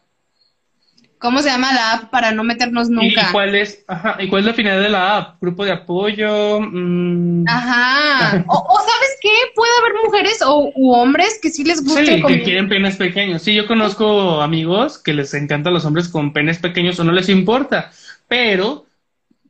[1.20, 3.30] ¿Cómo se llama la app para no meternos ¿Y, y nunca?
[3.32, 5.42] cuál es, ajá, ¿y cuál es la finalidad de la app?
[5.42, 6.60] ¿Grupo de apoyo?
[6.60, 8.44] Mm, Ajá.
[8.48, 9.28] O, o ¿sabes qué?
[9.54, 13.42] Puede haber mujeres o u hombres que sí les guste sí, que quieren penes pequeños.
[13.42, 17.28] Sí, yo conozco amigos que les encantan los hombres con penes pequeños o no les
[17.28, 17.90] importa.
[18.28, 18.86] Pero,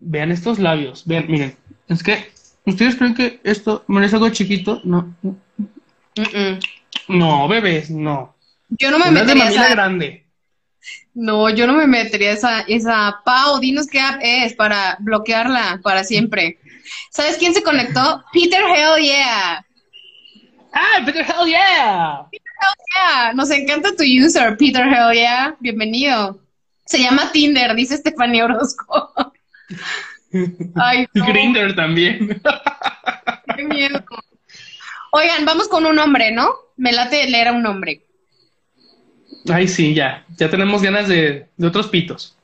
[0.01, 1.07] vean estos labios.
[1.07, 1.57] Vean, miren.
[1.89, 2.31] Es que,
[2.67, 4.81] ¿ustedes creen que esto merece algo chiquito?
[4.85, 5.15] No.
[7.09, 7.49] no.
[7.49, 8.35] Bebés, no.
[8.71, 9.75] Yo no me Una de metería mamila esa...
[9.75, 10.25] grande.
[11.15, 13.21] No, yo no me metería esa, esa.
[13.25, 16.59] Pau, dinos qué app es para bloquearla para siempre.
[17.11, 18.25] ¿Sabes quién se conectó?
[18.33, 19.65] Peter Hell Yeah.
[20.73, 22.27] ¡Ah, Peter Hell yeah!
[22.33, 25.57] Yeah, Nos encanta tu user, Peter Hell Yeah.
[25.61, 26.41] Bienvenido.
[26.87, 29.13] Se llama Tinder, dice Estefanía Orozco.
[30.77, 32.41] Ay, no, Grinder también.
[33.57, 34.05] qué miedo.
[35.13, 36.53] Oigan, vamos con un hombre, ¿no?
[36.77, 38.07] Me late leer a un hombre.
[39.49, 40.25] Ay, sí, ya.
[40.37, 42.37] Ya tenemos ganas de, de otros pitos.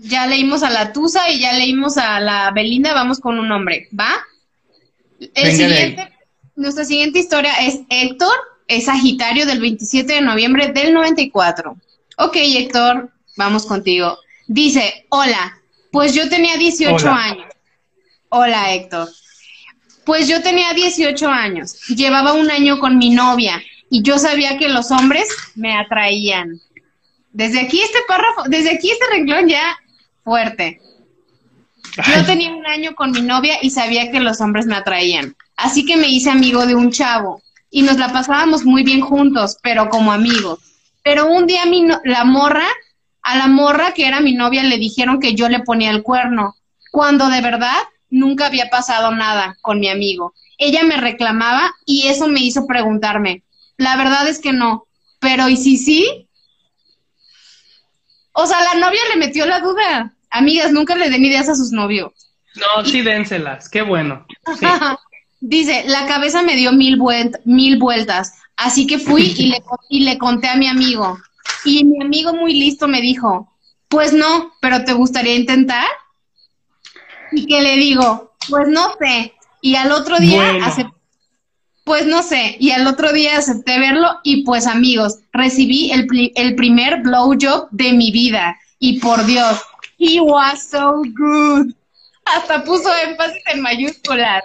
[0.00, 3.88] Ya leímos a la Tusa y ya leímos a la Belinda, vamos con un hombre,
[3.98, 4.10] ¿va?
[5.18, 6.12] El Venga siguiente,
[6.54, 8.34] nuestra siguiente historia es Héctor,
[8.68, 11.76] es Sagitario del 27 de noviembre del 94.
[12.18, 14.18] Ok, Héctor, vamos contigo.
[14.46, 15.58] Dice, hola,
[15.90, 17.24] pues yo tenía 18 Hola.
[17.24, 17.46] años.
[18.28, 19.08] Hola, Héctor.
[20.04, 24.68] Pues yo tenía 18 años, llevaba un año con mi novia y yo sabía que
[24.68, 26.60] los hombres me atraían.
[27.32, 29.76] Desde aquí este párrafo, desde aquí este renglón ya
[30.24, 30.80] fuerte.
[32.06, 35.34] Yo tenía un año con mi novia y sabía que los hombres me atraían.
[35.56, 39.56] Así que me hice amigo de un chavo y nos la pasábamos muy bien juntos,
[39.62, 40.60] pero como amigos.
[41.02, 42.66] Pero un día mi no- la morra,
[43.22, 46.54] a la morra que era mi novia le dijeron que yo le ponía el cuerno.
[46.90, 47.76] cuando de verdad
[48.08, 50.32] nunca había pasado nada con mi amigo.
[50.56, 53.42] Ella me reclamaba y eso me hizo preguntarme,
[53.78, 54.86] la verdad es que no,
[55.20, 56.28] pero ¿y si sí?
[58.32, 60.14] O sea, la novia le metió la duda.
[60.30, 62.12] Amigas, nunca le den ideas a sus novios.
[62.56, 64.26] No, sí, dénselas, qué bueno.
[65.40, 66.98] Dice, la cabeza me dio mil,
[67.44, 71.18] mil vueltas, así que fui y le, y le conté a mi amigo.
[71.64, 73.52] Y mi amigo muy listo me dijo,
[73.88, 75.86] pues no, pero ¿te gustaría intentar?
[77.30, 79.34] Y que le digo, pues no sé.
[79.60, 80.58] Y al otro día
[81.88, 86.54] pues no sé, y al otro día acepté verlo y pues amigos, recibí el, el
[86.54, 88.58] primer blowjob de mi vida.
[88.78, 89.58] Y por Dios,
[89.98, 91.72] he was so good.
[92.26, 94.42] Hasta puso énfasis en mayúsculas.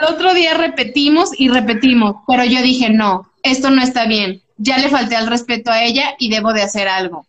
[0.00, 4.42] Al otro día repetimos y repetimos, pero yo dije, no, esto no está bien.
[4.56, 7.24] Ya le falté al respeto a ella y debo de hacer algo.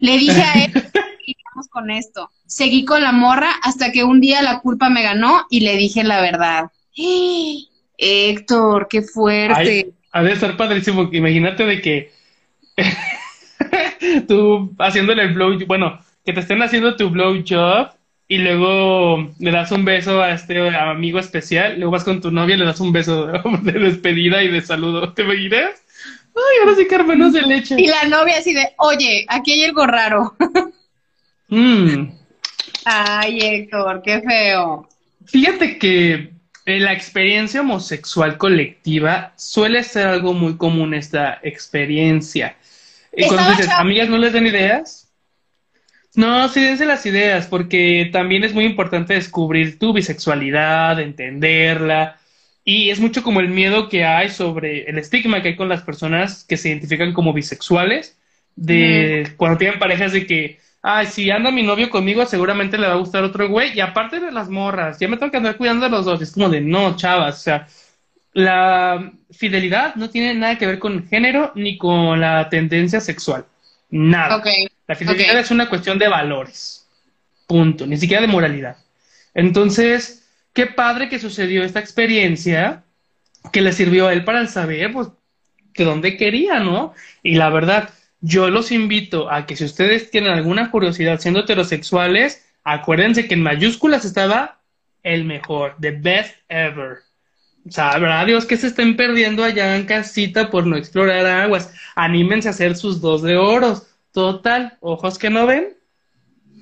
[0.00, 0.72] Le dije a él,
[1.24, 2.30] y vamos con esto.
[2.48, 6.02] Seguí con la morra hasta que un día la culpa me ganó y le dije
[6.02, 6.72] la verdad.
[7.98, 9.92] Héctor, qué fuerte.
[10.12, 11.08] ha de estar padrísimo.
[11.12, 12.12] Imagínate de que
[14.28, 17.90] tú haciéndole el blow, bueno, que te estén haciendo tu blow job
[18.26, 22.56] y luego le das un beso a este amigo especial, luego vas con tu novia
[22.56, 23.26] y le das un beso
[23.62, 25.12] de despedida y de saludo.
[25.12, 25.82] ¿Te imaginas?
[26.36, 27.76] Ay, ahora sí carmenos de leche.
[27.78, 30.34] Y la novia así de, oye, aquí hay algo raro.
[31.48, 32.08] mm.
[32.86, 34.88] Ay, Héctor, qué feo.
[35.26, 36.33] Fíjate que
[36.66, 42.56] en la experiencia homosexual colectiva suele ser algo muy común esta experiencia.
[43.16, 45.12] Y cuando dices, amigas, ¿no les den ideas?
[46.14, 52.18] No, sí dense las ideas, porque también es muy importante descubrir tu bisexualidad, entenderla,
[52.64, 55.82] y es mucho como el miedo que hay sobre el estigma que hay con las
[55.82, 58.16] personas que se identifican como bisexuales,
[58.56, 62.92] de cuando tienen parejas de que, ay, si anda mi novio conmigo, seguramente le va
[62.92, 63.72] a gustar otro güey.
[63.74, 66.20] Y aparte de las morras, ya me tengo que andar cuidando de los dos.
[66.20, 67.66] Es como de, no, chavas, o sea,
[68.34, 73.46] la fidelidad no tiene nada que ver con género ni con la tendencia sexual.
[73.88, 74.42] Nada.
[74.86, 76.86] La fidelidad es una cuestión de valores.
[77.46, 77.86] Punto.
[77.86, 78.76] Ni siquiera de moralidad.
[79.32, 82.84] Entonces, qué padre que sucedió esta experiencia
[83.52, 85.08] que le sirvió a él para saber, pues,
[85.74, 86.92] de dónde quería, ¿no?
[87.22, 87.88] Y la verdad,
[88.26, 93.42] yo los invito a que si ustedes tienen alguna curiosidad siendo heterosexuales, acuérdense que en
[93.42, 94.62] mayúsculas estaba
[95.02, 97.00] el mejor, the best ever.
[97.76, 101.74] Habrá Dios que se estén perdiendo allá en casita por no explorar aguas.
[101.96, 103.82] Anímense a hacer sus dos de oros.
[104.10, 105.76] Total, ojos que no ven.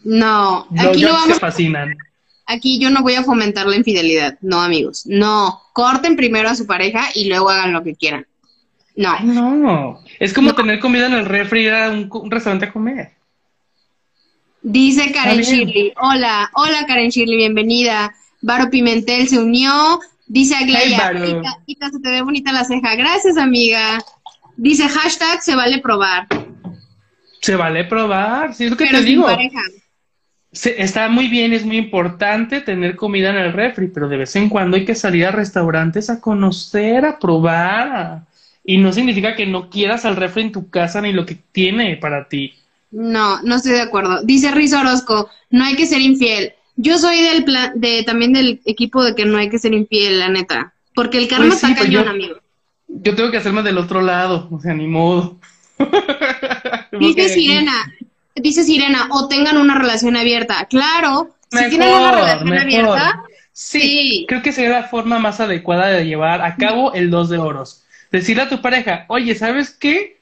[0.03, 1.39] No, aquí no vamos...
[1.39, 1.97] fascinan.
[2.47, 5.05] Aquí yo no voy a fomentar la infidelidad, no amigos.
[5.07, 8.27] No, corten primero a su pareja y luego hagan lo que quieran.
[8.97, 9.55] No.
[9.55, 10.01] no.
[10.19, 13.13] Es como tener comida en el refri y ir a un, restaurante a comer.
[14.63, 15.93] Dice Karen Shirley.
[16.01, 18.15] Hola, hola Karen Shirley, bienvenida.
[18.43, 20.01] Varo Pimentel se unió.
[20.27, 22.95] Dice Aglaya, hey, se te ve bonita la ceja.
[22.95, 23.99] Gracias, amiga.
[24.57, 26.27] Dice hashtag se vale probar.
[27.41, 29.27] Se vale probar, sí, es lo que te digo.
[30.53, 34.49] está muy bien, es muy importante tener comida en el refri, pero de vez en
[34.49, 38.23] cuando hay que salir a restaurantes a conocer, a probar.
[38.65, 41.97] Y no significa que no quieras al refri en tu casa ni lo que tiene
[41.97, 42.55] para ti.
[42.93, 44.23] No, no estoy de acuerdo.
[44.23, 46.53] Dice Riz Orozco, no hay que ser infiel.
[46.77, 50.21] Yo soy del plan, de también del equipo de que no hay que ser infiel,
[50.21, 50.73] la neta.
[50.95, 52.37] Porque el karma pues está pues cañón, amigo.
[52.87, 55.39] Yo tengo que hacerme del otro lado, o sea, ni modo.
[57.01, 57.93] dice Sirena,
[58.37, 60.67] dice Sirena, o tengan una relación abierta.
[60.67, 63.23] Claro, si tienen una relación abierta.
[63.55, 67.39] Sí, creo que sería la forma más adecuada de llevar a cabo el dos de
[67.39, 67.82] oros
[68.13, 70.21] decirle a tu pareja, oye, ¿sabes qué?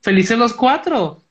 [0.00, 1.24] Felices los cuatro.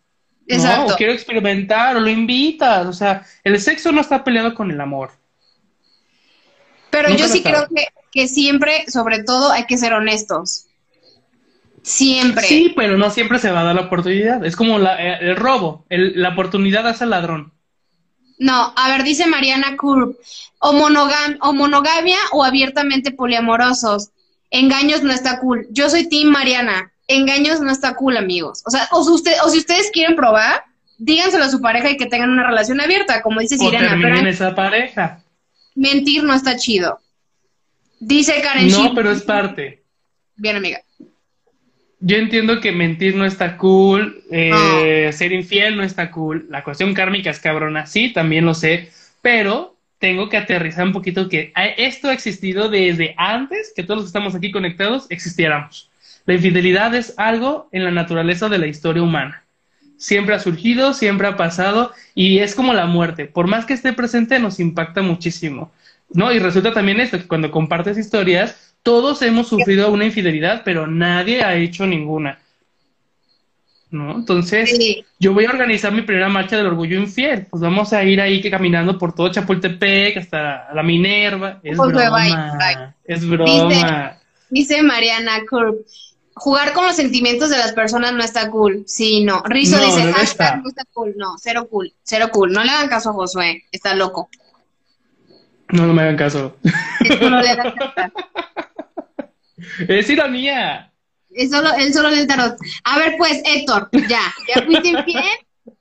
[0.47, 0.89] Exacto.
[0.89, 2.87] No, quiero experimentar, o lo invitas.
[2.87, 5.11] O sea, el sexo no está peleado con el amor.
[6.89, 10.65] Pero yo sí creo que, que, siempre, sobre todo, hay que ser honestos.
[11.83, 12.43] Siempre.
[12.43, 14.43] Sí, pero no siempre se va a dar la oportunidad.
[14.43, 15.85] Es como la, eh, el robo.
[15.89, 17.53] la oportunidad hace al ladrón.
[18.39, 20.17] No, a ver, dice Mariana Kurb,
[20.59, 24.09] o, monogam o monogamia o abiertamente poliamorosos.
[24.51, 25.67] Engaños no está cool.
[25.71, 26.91] Yo soy Team Mariana.
[27.07, 28.63] Engaños no está cool, amigos.
[28.65, 30.63] O sea, o, usted, o si ustedes quieren probar,
[30.97, 33.97] díganselo a su pareja y que tengan una relación abierta, como dice Sirena.
[34.01, 35.23] pero esa pareja.
[35.75, 36.99] Mentir no está chido.
[37.99, 39.83] Dice Karen No, pero es parte.
[40.35, 40.81] Bien, amiga.
[42.01, 46.93] Yo entiendo que mentir no está cool, eh, ser infiel no está cool, la cuestión
[46.93, 48.89] kármica es cabrona, sí, también lo sé,
[49.21, 54.05] pero tengo que aterrizar un poquito que esto ha existido desde antes que todos los
[54.05, 55.89] que estamos aquí conectados existiéramos.
[56.25, 59.43] La infidelidad es algo en la naturaleza de la historia humana.
[59.97, 63.25] siempre ha surgido, siempre ha pasado y es como la muerte.
[63.25, 65.71] Por más que esté presente, nos impacta muchísimo.
[66.11, 66.31] ¿No?
[66.31, 71.43] Y resulta también esto, que cuando compartes historias, todos hemos sufrido una infidelidad, pero nadie
[71.43, 72.39] ha hecho ninguna.
[73.91, 74.17] ¿No?
[74.17, 74.77] Entonces,
[75.17, 77.47] yo voy a organizar mi primera marcha del orgullo infiel.
[77.49, 81.59] Pues vamos a ir ahí que caminando por todo Chapultepec hasta la Minerva.
[81.63, 82.95] Es pues broma.
[83.03, 84.17] Es broma.
[84.51, 85.85] Dice, Mariana Curb,
[86.39, 88.83] jugar con los sentimientos de las personas no está cool.
[88.87, 89.43] Sí, no.
[89.43, 90.55] Rizo dice, no está.
[90.57, 91.13] no está cool.
[91.17, 92.51] No, cero cool, cero cool.
[92.51, 94.29] No le hagan caso a Josué, está loco.
[95.69, 96.57] No, no me hagan caso.
[97.21, 98.13] no le hagan caso.
[99.87, 100.88] es ironía.
[101.39, 102.57] Es solo, él solo el tarot.
[102.83, 105.23] A ver, pues, Héctor, ya, ya fuiste infiel,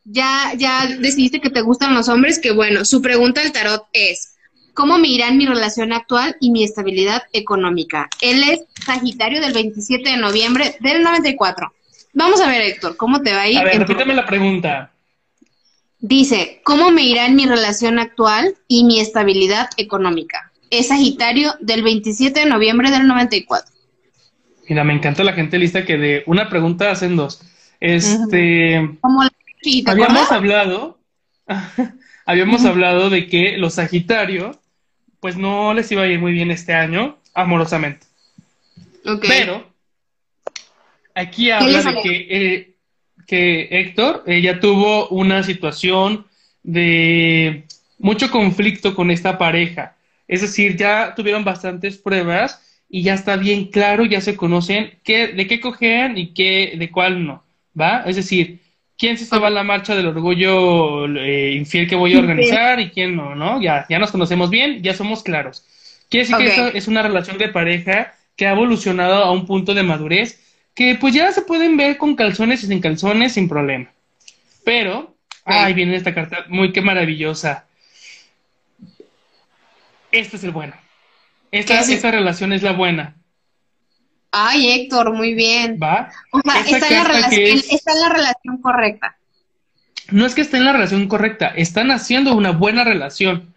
[0.04, 4.36] ya, ya decidiste que te gustan los hombres, que bueno, su pregunta del tarot es,
[4.72, 8.08] ¿cómo me irá en mi relación actual y mi estabilidad económica?
[8.20, 11.72] Él es Sagitario del 27 de noviembre del 94.
[12.12, 13.58] Vamos a ver, Héctor, ¿cómo te va a ir?
[13.58, 14.92] A ver, repíteme la pregunta.
[15.98, 20.52] Dice, ¿cómo me irá en mi relación actual y mi estabilidad económica?
[20.70, 23.77] Es Sagitario del 27 de noviembre del 94.
[24.68, 27.42] Mira, me encanta la gente lista que de una pregunta hacen dos.
[27.80, 28.76] Este.
[29.86, 30.98] habíamos hablado.
[32.26, 34.60] habíamos hablado de que los Sagitario,
[35.20, 38.06] pues no les iba a ir muy bien este año, amorosamente.
[39.22, 39.72] Pero
[41.14, 42.74] aquí habla de que, eh,
[43.26, 46.26] que Héctor ella tuvo una situación
[46.62, 47.64] de
[47.98, 49.96] mucho conflicto con esta pareja.
[50.26, 55.28] Es decir, ya tuvieron bastantes pruebas y ya está bien claro, ya se conocen qué,
[55.28, 57.44] de qué cojean y qué, de cuál no,
[57.78, 58.04] ¿va?
[58.06, 58.60] Es decir,
[58.96, 62.90] quién se va a la marcha del orgullo eh, infiel que voy a organizar y
[62.90, 63.60] quién no, ¿no?
[63.60, 65.64] Ya, ya nos conocemos bien, ya somos claros.
[66.08, 69.74] Quiere decir que eso es una relación de pareja que ha evolucionado a un punto
[69.74, 70.40] de madurez
[70.74, 73.90] que pues ya se pueden ver con calzones y sin calzones sin problema.
[74.64, 77.66] Pero, ay, viene esta carta muy que maravillosa.
[80.10, 80.74] Este es el bueno.
[81.50, 83.16] Esta, relación es la buena.
[84.30, 85.78] Ay, Héctor, muy bien.
[85.82, 86.10] ¿Va?
[86.32, 89.16] O sea, está en, la relación, está en la relación correcta.
[90.10, 93.54] No es que esté en la relación correcta, están haciendo una buena relación.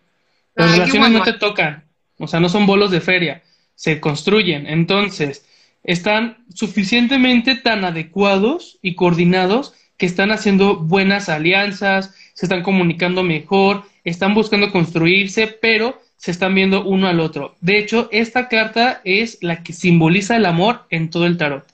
[0.55, 1.85] Las relaciones no te tocan,
[2.17, 3.41] o sea, no son bolos de feria,
[3.75, 4.67] se construyen.
[4.67, 5.45] Entonces,
[5.83, 13.83] están suficientemente tan adecuados y coordinados que están haciendo buenas alianzas, se están comunicando mejor,
[14.03, 17.55] están buscando construirse, pero se están viendo uno al otro.
[17.61, 21.65] De hecho, esta carta es la que simboliza el amor en todo el tarot.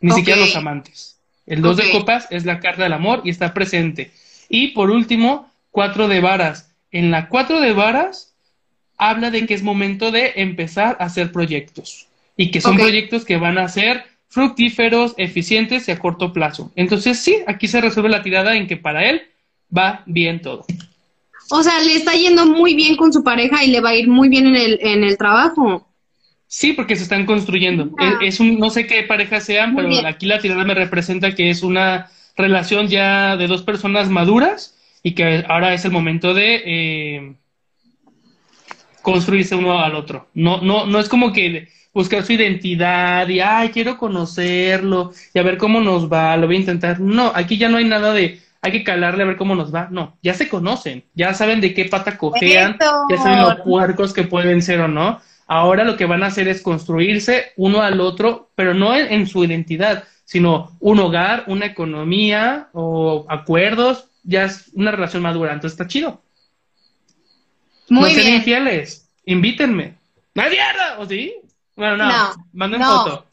[0.00, 1.20] Ni siquiera los amantes.
[1.46, 4.10] El dos de copas es la carta del amor y está presente.
[4.48, 6.74] Y por último, cuatro de varas.
[6.90, 8.34] En la cuatro de varas
[8.98, 13.36] habla de que es momento de empezar a hacer proyectos y que son proyectos que
[13.36, 16.72] van a ser fructíferos, eficientes y a corto plazo.
[16.74, 19.22] Entonces, sí, aquí se resuelve la tirada en que para él
[19.74, 20.66] va bien todo.
[21.50, 24.08] O sea, le está yendo muy bien con su pareja y le va a ir
[24.08, 25.86] muy bien en el, en el trabajo.
[26.48, 27.90] Sí, porque se están construyendo.
[27.98, 28.18] Ah.
[28.22, 31.62] Es, un, no sé qué pareja sean, pero aquí la tirada me representa que es
[31.62, 37.34] una relación ya de dos personas maduras y que ahora es el momento de eh,
[39.02, 40.28] construirse uno al otro.
[40.34, 45.42] No, no, no es como que buscar su identidad y ay quiero conocerlo y a
[45.42, 47.00] ver cómo nos va, lo voy a intentar.
[47.00, 49.88] No, aquí ya no hay nada de hay que calarle a ver cómo nos va.
[49.90, 52.78] No, ya se conocen, ya saben de qué pata cojean,
[53.10, 55.20] ya saben los puercos que pueden ser o no.
[55.46, 59.44] Ahora lo que van a hacer es construirse uno al otro, pero no en, su
[59.44, 65.86] identidad, sino un hogar, una economía o acuerdos, ya es una relación madura, entonces está
[65.86, 66.20] chido.
[67.88, 68.34] Muy no bien.
[68.34, 69.94] infieles, invítenme.
[70.34, 70.58] ¡Nadie!
[70.98, 71.34] ¿O sí?
[71.76, 73.26] Bueno, no, no manden foto.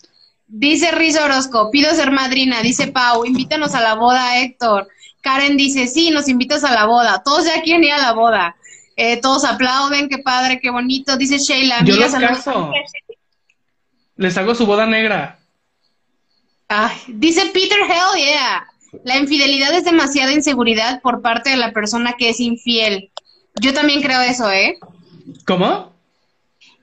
[0.56, 4.88] Dice Riz Orozco, pido ser madrina, dice Pau, invítanos a la boda, Héctor.
[5.24, 7.24] Karen dice, sí, nos invitas a la boda.
[7.24, 8.58] Todos ya quieren ir a la boda.
[8.98, 11.16] Eh, todos aplauden, qué padre, qué bonito.
[11.16, 11.84] Dice Sheila.
[11.86, 12.72] Yo los caso.
[14.18, 15.40] Les hago su boda negra.
[16.68, 18.68] Ay, dice Peter, hell yeah.
[19.06, 23.10] La infidelidad es demasiada inseguridad por parte de la persona que es infiel.
[23.62, 24.78] Yo también creo eso, ¿eh?
[25.48, 25.94] ¿Cómo?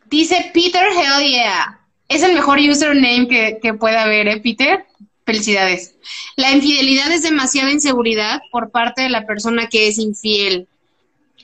[0.07, 1.79] Dice Peter, hell yeah.
[2.09, 4.87] Es el mejor username que, que puede haber, ¿eh, Peter?
[5.31, 5.95] Felicidades.
[6.35, 10.67] La infidelidad es demasiada inseguridad por parte de la persona que es infiel.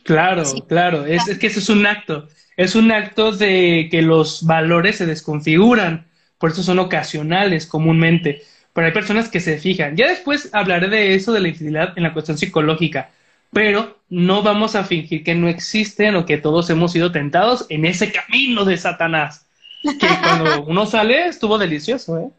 [0.03, 1.07] Claro, claro.
[1.07, 2.27] Es, que eso es un acto.
[2.57, 6.05] Es un acto de que los valores se desconfiguran.
[6.39, 8.43] Por eso son ocasionales comúnmente.
[8.73, 9.97] Pero hay personas que se fijan.
[9.97, 13.11] Ya después hablaré de eso, de la infidelidad en la cuestión psicológica.
[13.53, 17.85] Pero no vamos a fingir que no existen o que todos hemos sido tentados en
[17.85, 19.47] ese camino de Satanás.
[19.85, 22.31] Que cuando uno sale estuvo delicioso, ¿eh?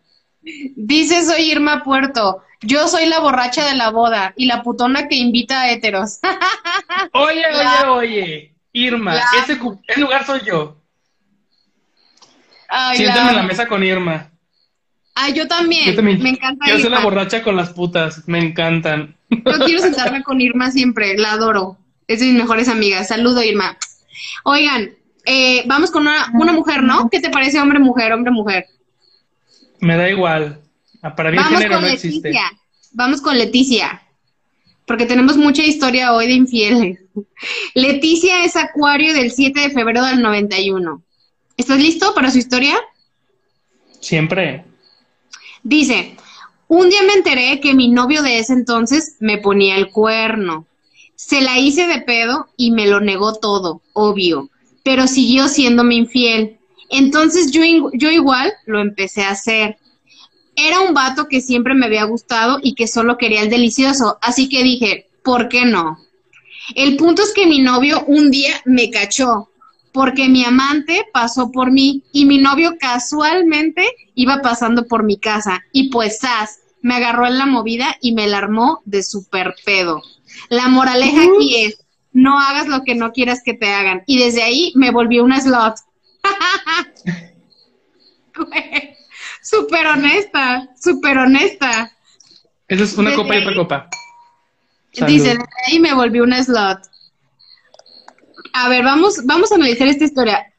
[0.75, 2.43] Dice soy Irma Puerto.
[2.61, 6.19] Yo soy la borracha de la boda y la putona que invita a héteros.
[7.13, 8.53] oye, oye, oye.
[8.73, 9.59] Irma, ese,
[9.97, 10.77] lugar soy yo.
[12.95, 14.29] Siéntame en la mesa con Irma.
[15.15, 15.95] Ah, yo también.
[16.21, 18.27] me encanta Quiero ser la borracha con las putas.
[18.27, 19.15] Me encantan.
[19.29, 21.17] Yo quiero sentarme con Irma siempre.
[21.17, 21.77] La adoro.
[22.07, 23.07] Es de mis mejores amigas.
[23.07, 23.77] Saludo, Irma.
[24.43, 24.91] Oigan,
[25.25, 27.09] eh, vamos con una, mujer, ¿no?
[27.09, 28.65] ¿Qué te parece hombre-mujer, hombre-mujer?
[29.79, 30.61] Me da igual.
[31.01, 32.51] Ah, para mí vamos con Leticia.
[32.93, 34.01] Vamos con Leticia.
[34.85, 36.99] Porque tenemos mucha historia hoy de infieles.
[37.73, 41.03] Leticia es acuario del 7 de febrero del 91.
[41.57, 42.75] ¿Estás listo para su historia?
[43.99, 44.63] Siempre.
[45.63, 46.15] Dice,
[46.67, 50.65] un día me enteré que mi novio de ese entonces me ponía el cuerno.
[51.15, 54.49] Se la hice de pedo y me lo negó todo, obvio,
[54.83, 56.56] pero siguió siéndome infiel.
[56.89, 57.61] Entonces yo,
[57.93, 59.77] yo igual lo empecé a hacer.
[60.55, 64.49] Era un vato que siempre me había gustado y que solo quería el delicioso, así
[64.49, 65.99] que dije, ¿por qué no?
[66.75, 69.49] El punto es que mi novio un día me cachó
[69.91, 73.83] porque mi amante pasó por mí y mi novio casualmente
[74.15, 76.59] iba pasando por mi casa y pues ¡zas!
[76.81, 80.01] me agarró en la movida y me la armó de super pedo.
[80.49, 81.83] La moraleja aquí es,
[82.13, 84.03] no hagas lo que no quieras que te hagan.
[84.05, 85.75] Y desde ahí me volví una slot.
[89.41, 91.91] Súper honesta, súper honesta.
[92.67, 93.89] Esa es una copa y otra copa.
[95.05, 96.79] Dice, desde ahí me volví una slot.
[98.53, 100.53] A ver, vamos, vamos a analizar esta historia.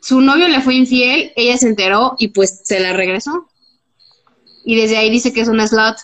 [0.00, 3.48] Su novio le fue infiel, ella se enteró y pues se la regresó.
[4.64, 5.96] Y desde ahí dice que es una slot.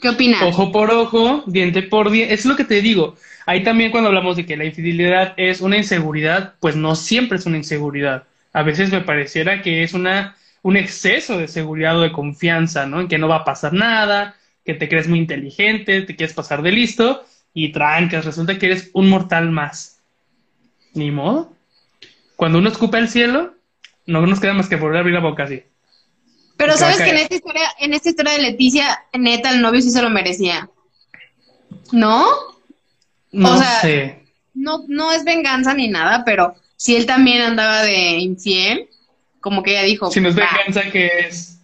[0.00, 0.42] ¿Qué opinas?
[0.42, 2.32] Ojo por ojo, diente por diente.
[2.34, 3.16] Es lo que te digo.
[3.46, 7.46] Ahí también cuando hablamos de que la infidelidad es una inseguridad, pues no siempre es
[7.46, 8.24] una inseguridad.
[8.52, 13.00] A veces me pareciera que es una, un exceso de seguridad o de confianza, ¿no?
[13.00, 16.62] En que no va a pasar nada, que te crees muy inteligente, te quieres pasar
[16.62, 18.24] de listo y trancas.
[18.24, 20.00] Resulta que eres un mortal más.
[20.94, 21.52] Ni modo.
[22.36, 23.54] Cuando uno escupa el cielo,
[24.06, 25.62] no nos queda más que volver a abrir la boca así.
[26.60, 29.90] Pero sabes que en esta historia, en esta historia de Leticia, neta, el novio sí
[29.90, 30.68] se lo merecía.
[31.90, 32.26] ¿No?
[33.32, 34.26] No sé.
[34.52, 38.90] No, no es venganza ni nada, pero si él también andaba de infiel,
[39.40, 40.10] como que ella dijo.
[40.10, 41.62] Si no es venganza, ¿qué es?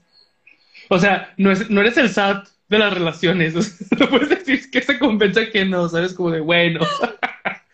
[0.88, 3.54] O sea, no, es, no eres el SAT de las relaciones.
[3.98, 6.14] no puedes decir que se compensa que no, ¿sabes?
[6.14, 6.80] Como de bueno.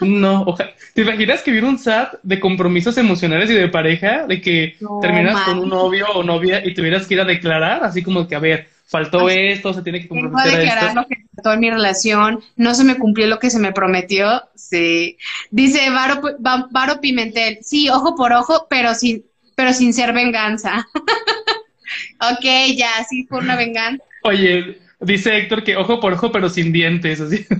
[0.00, 0.72] No, ojalá.
[0.94, 4.26] ¿Te imaginas que hubiera un SAT de compromisos emocionales y de pareja?
[4.26, 8.02] De que terminas con un novio o novia y tuvieras que ir a declarar, así
[8.02, 11.52] como que, a ver, faltó esto, se tiene que comprometer a, declarar lo que faltó
[11.54, 15.16] en mi relación, no se me cumplió lo que se me prometió, sí.
[15.50, 19.24] Dice Varo, Varo Pimentel, sí, ojo por ojo, pero sin,
[19.56, 20.86] pero sin ser venganza.
[22.20, 22.44] ok,
[22.76, 24.04] ya, sí fue una venganza.
[24.24, 27.46] Oye, dice Héctor que ojo por ojo, pero sin dientes, así.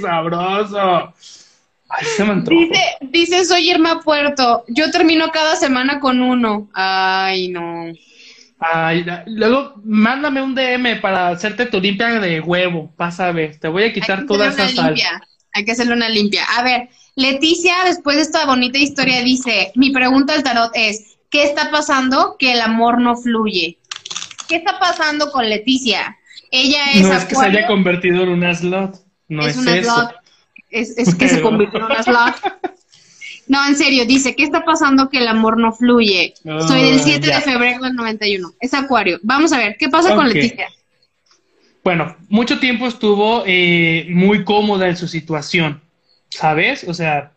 [0.00, 1.14] sabroso.
[1.88, 4.64] Ay, se me dice, dice, soy Irma Puerto.
[4.68, 6.68] Yo termino cada semana con uno.
[6.74, 7.92] Ay, no.
[8.58, 12.90] Ay, luego mándame un DM para hacerte tu limpia de huevo.
[12.96, 14.94] Pasa a ver, te voy a quitar toda esa sal.
[15.52, 16.44] Hay que hacerle una limpia.
[16.56, 21.44] A ver, Leticia, después de esta bonita historia, dice: Mi pregunta al tarot es: ¿Qué
[21.44, 23.78] está pasando que el amor no fluye?
[24.48, 26.16] ¿Qué está pasando con Leticia?
[26.50, 27.02] Ella es.
[27.02, 29.03] No es que se haya convertido en una slot.
[29.28, 30.10] No es, una eso.
[30.70, 32.34] Es, que se convirtió en una slot.
[33.46, 36.34] No, en serio, dice, ¿qué está pasando que el amor no fluye?
[36.42, 38.52] Soy del 7 de febrero del 91.
[38.60, 39.18] Es Acuario.
[39.22, 40.68] Vamos a ver, ¿qué pasa con Leticia?
[41.82, 45.82] Bueno, mucho tiempo estuvo eh, muy cómoda en su situación,
[46.30, 46.84] ¿sabes?
[46.84, 47.32] O sea,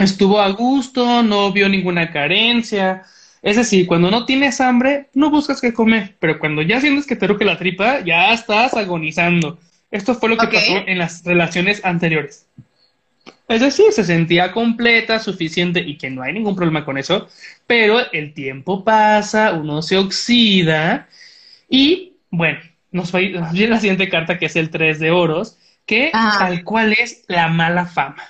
[0.00, 3.02] estuvo a gusto, no vio ninguna carencia.
[3.42, 7.16] Es decir, cuando no tienes hambre, no buscas qué comer, pero cuando ya sientes que
[7.16, 9.58] te ruge la tripa, ya estás agonizando.
[9.96, 12.46] Esto fue lo que pasó en las relaciones anteriores.
[13.48, 17.28] Es decir, se sentía completa, suficiente y que no hay ningún problema con eso,
[17.66, 21.08] pero el tiempo pasa, uno se oxida
[21.70, 22.58] y, bueno,
[22.90, 26.62] nos va a ir la siguiente carta que es el 3 de oros, que tal
[26.62, 28.24] cual es la mala fama.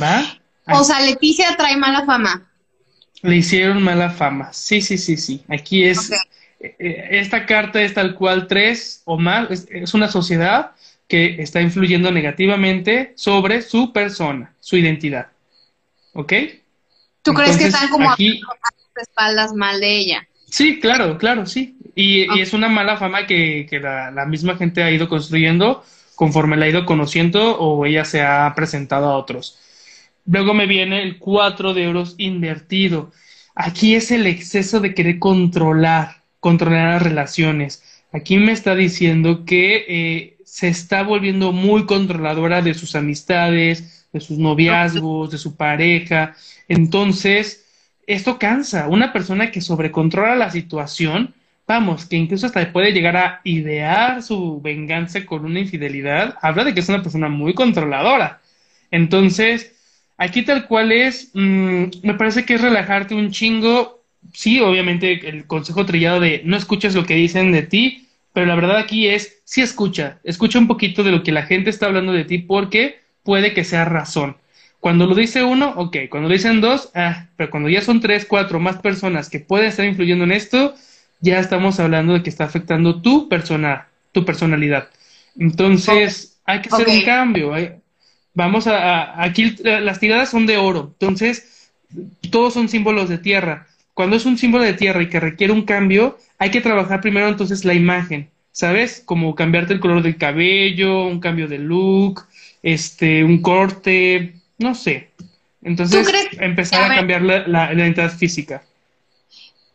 [0.00, 0.22] ¿Va?
[0.66, 2.48] O sea, Leticia trae mala fama.
[3.22, 4.52] Le hicieron mala fama.
[4.52, 5.42] Sí, sí, sí, sí.
[5.48, 6.10] Aquí es
[6.78, 10.72] esta carta es tal cual tres o más, es, una sociedad
[11.08, 15.28] que está influyendo negativamente sobre su persona, su identidad.
[16.14, 16.32] ¿Ok?
[17.22, 18.40] ¿Tú crees que están como aquí,
[18.96, 20.28] espaldas mal de ella?
[20.46, 21.76] Sí, claro, claro, sí.
[21.94, 25.84] Y, es una mala fama que, la, misma gente ha ido construyendo
[26.14, 29.58] conforme la ha ido conociendo o ella se ha presentado a otros.
[30.26, 33.12] Luego me viene el cuatro de euros invertido.
[33.54, 37.82] Aquí es el exceso de querer controlar, controlar las relaciones.
[38.12, 44.20] Aquí me está diciendo que eh, se está volviendo muy controladora de sus amistades, de
[44.20, 46.36] sus noviazgos, de su pareja.
[46.68, 47.64] Entonces,
[48.06, 48.88] esto cansa.
[48.88, 51.32] Una persona que sobrecontrola la situación,
[51.66, 56.74] vamos, que incluso hasta puede llegar a idear su venganza con una infidelidad, habla de
[56.74, 58.42] que es una persona muy controladora.
[58.90, 59.72] Entonces,
[60.18, 63.93] aquí tal cual es, mm, me parece que es relajarte un chingo.
[64.32, 68.56] Sí, obviamente el consejo trillado de no escuches lo que dicen de ti, pero la
[68.56, 72.12] verdad aquí es, sí escucha, escucha un poquito de lo que la gente está hablando
[72.12, 74.36] de ti porque puede que sea razón.
[74.80, 78.26] Cuando lo dice uno, ok, cuando lo dicen dos, ah, pero cuando ya son tres,
[78.26, 80.74] cuatro más personas que pueden estar influyendo en esto,
[81.20, 84.90] ya estamos hablando de que está afectando tu persona, tu personalidad.
[85.38, 87.52] Entonces, hay que hacer un cambio.
[88.34, 91.70] vamos a, aquí las tiradas son de oro, entonces
[92.30, 93.66] todos son símbolos de tierra.
[93.94, 97.28] Cuando es un símbolo de tierra y que requiere un cambio, hay que trabajar primero
[97.28, 99.02] entonces la imagen, ¿sabes?
[99.04, 102.26] Como cambiarte el color del cabello, un cambio de look,
[102.62, 105.10] este, un corte, no sé.
[105.62, 108.62] Entonces, empezar a, cambiar la, la, identidad física.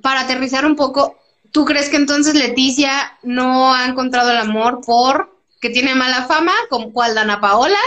[0.01, 1.17] Para aterrizar un poco,
[1.51, 6.53] ¿tú crees que entonces Leticia no ha encontrado el amor por que tiene mala fama,
[6.69, 7.79] como cual Dana Paola?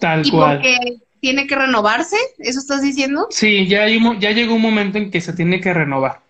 [0.00, 0.56] Tal y cual.
[0.56, 3.26] porque tiene que renovarse, ¿eso estás diciendo?
[3.30, 3.86] Sí, ya,
[4.18, 6.20] ya llegó un momento en que se tiene que renovar,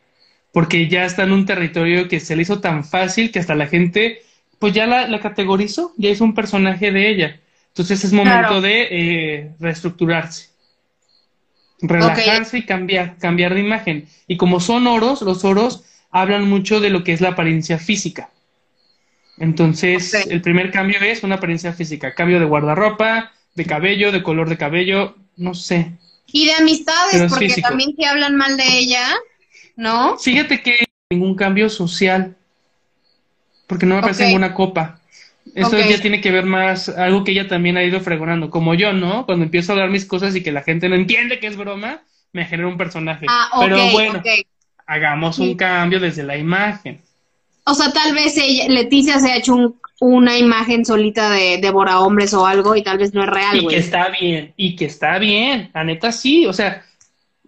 [0.53, 3.67] porque ya está en un territorio que se le hizo tan fácil que hasta la
[3.67, 4.23] gente,
[4.59, 7.41] pues ya la, categorizó, ya es un personaje de ella.
[7.69, 10.49] Entonces es momento de eh, reestructurarse,
[11.81, 14.09] relajarse y cambiar, cambiar de imagen.
[14.27, 18.31] Y como son oros, los oros hablan mucho de lo que es la apariencia física.
[19.39, 24.49] Entonces, el primer cambio es una apariencia física, cambio de guardarropa, de cabello, de color
[24.49, 25.93] de cabello, no sé.
[26.33, 29.15] Y de amistades, porque también que hablan mal de ella,
[29.77, 30.17] ¿no?
[30.17, 32.37] Fíjate que ningún cambio social,
[33.67, 35.01] porque no me parece ninguna copa.
[35.55, 38.93] Eso ya tiene que ver más, algo que ella también ha ido fregonando, como yo,
[38.93, 39.27] ¿no?
[39.27, 42.03] Cuando empiezo a hablar mis cosas y que la gente no entiende que es broma,
[42.33, 43.27] me genera un personaje.
[43.29, 44.23] Ah, Pero bueno,
[44.87, 47.01] hagamos un cambio desde la imagen.
[47.65, 52.33] O sea, tal vez ella, Leticia se ha hecho una imagen solita de devora hombres
[52.35, 53.57] o algo y tal vez no es real.
[53.57, 56.85] Y que está bien, y que está bien, la neta sí, o sea,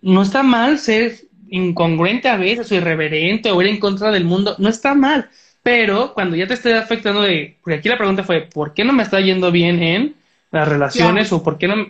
[0.03, 1.17] no está mal ser
[1.49, 5.29] incongruente a veces o irreverente o ir en contra del mundo, no está mal,
[5.63, 8.93] pero cuando ya te esté afectando de, porque aquí la pregunta fue, ¿por qué no
[8.93, 10.15] me está yendo bien en
[10.51, 11.87] las relaciones o por qué no?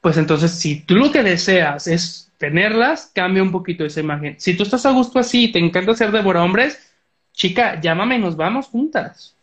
[0.00, 4.34] Pues entonces, si tú lo que deseas es tenerlas, cambia un poquito esa imagen.
[4.38, 6.92] Si tú estás a gusto así y te encanta ser devora hombres,
[7.32, 9.33] chica, llámame y nos vamos juntas.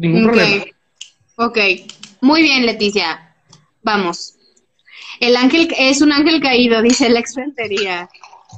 [0.00, 0.64] Ningún problema.
[1.36, 1.58] Ok,
[2.22, 3.34] muy bien, Leticia.
[3.82, 4.34] Vamos.
[5.20, 8.08] El ángel es un ángel caído, dice la exfrentería.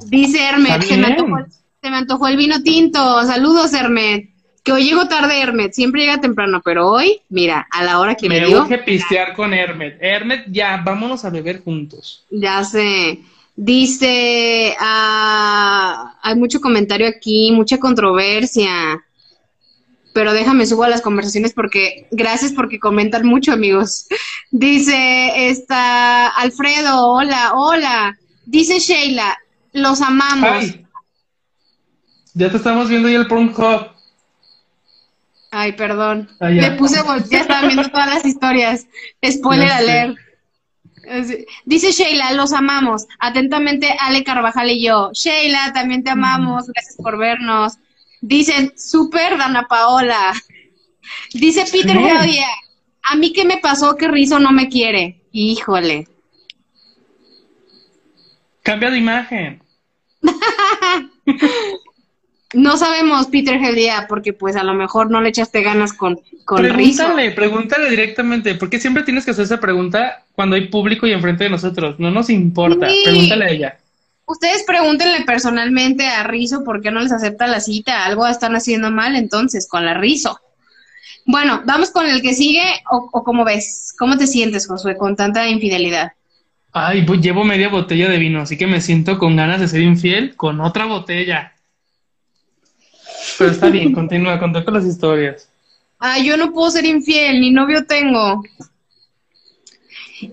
[0.06, 3.24] Dice Hermet, se me, antojó, el vino tinto.
[3.24, 4.30] Saludos, Hermet.
[4.62, 5.72] Que hoy llego tarde, Hermet.
[5.72, 8.64] Siempre llega temprano, pero hoy, mira, a la hora que me, me dio.
[8.66, 9.98] Me pistear con Hermet.
[10.00, 12.24] Hermet, ya, vámonos a beber juntos.
[12.30, 13.18] Ya sé.
[13.56, 19.02] Dice, ah, hay mucho comentario aquí, mucha controversia
[20.12, 24.06] pero déjame subo a las conversaciones porque gracias porque comentan mucho, amigos.
[24.50, 28.18] Dice está Alfredo, hola, hola.
[28.46, 29.36] Dice Sheila,
[29.72, 30.74] los amamos.
[32.34, 33.92] Ya te estamos viendo ahí el Pornhub.
[35.50, 36.30] Ay, perdón.
[36.40, 37.00] Ah, Le puse,
[37.30, 38.86] ya estaba viendo todas las historias.
[39.24, 40.16] Spoiler alert.
[41.66, 43.06] Dice Sheila, los amamos.
[43.18, 45.10] Atentamente, Ale Carvajal y yo.
[45.12, 46.68] Sheila, también te amamos.
[46.68, 47.74] Gracias por vernos.
[48.22, 50.32] Dicen, super Dana Paola.
[51.34, 52.46] Dice Peter Claudia,
[53.02, 55.20] a mí qué me pasó que Rizo no me quiere.
[55.32, 56.06] Híjole.
[58.62, 59.60] Cambia de imagen.
[62.54, 66.58] no sabemos, Peter Hedia, porque pues a lo mejor no le echaste ganas con, con
[66.58, 71.42] Pregúntale, pregúntale directamente, porque siempre tienes que hacer esa pregunta cuando hay público y enfrente
[71.42, 71.98] de nosotros.
[71.98, 73.78] No nos importa, pregúntale a ella.
[74.32, 78.06] Ustedes pregúntenle personalmente a Rizo por qué no les acepta la cita.
[78.06, 80.40] Algo están haciendo mal entonces con la Rizo.
[81.26, 83.94] Bueno, vamos con el que sigue o, o cómo ves.
[83.98, 86.12] ¿Cómo te sientes, Josué, con tanta infidelidad?
[86.72, 89.82] Ay, pues llevo media botella de vino, así que me siento con ganas de ser
[89.82, 91.52] infiel con otra botella.
[93.36, 95.46] Pero está bien, continúa, contá con las historias.
[95.98, 98.42] Ah, yo no puedo ser infiel, ni novio tengo.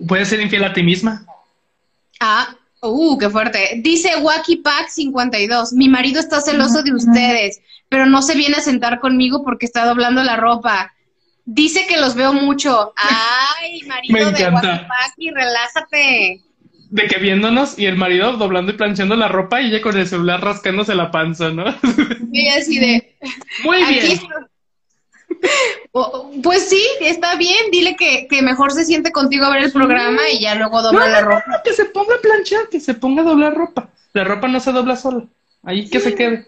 [0.08, 1.26] ¿Puedes ser infiel a ti misma?
[2.22, 3.82] Ah, Uh, qué fuerte.
[3.84, 5.73] Dice Wacky Pack 52.
[5.73, 9.86] Mi marido está celoso de ustedes, pero no se viene a sentar conmigo porque está
[9.86, 10.93] doblando la ropa.
[11.45, 12.93] Dice que los veo mucho.
[12.95, 16.41] Ay, marido de Wacky Pack, y relájate.
[16.91, 20.07] de que viéndonos y el marido doblando y planchando la ropa y ella con el
[20.07, 21.65] celular rascándose la panza, ¿no?
[22.32, 23.15] Y así de.
[23.63, 24.11] Muy aquí bien.
[24.13, 24.49] está.
[26.43, 27.71] Pues sí, está bien.
[27.71, 30.99] Dile que, que mejor se siente contigo a ver el programa y ya luego dobla
[30.99, 31.43] No, la no, ropa.
[31.47, 33.89] no, que se ponga a planchar, que se ponga a doblar ropa.
[34.13, 35.23] La ropa no se dobla sola.
[35.63, 36.47] Ahí que se quede.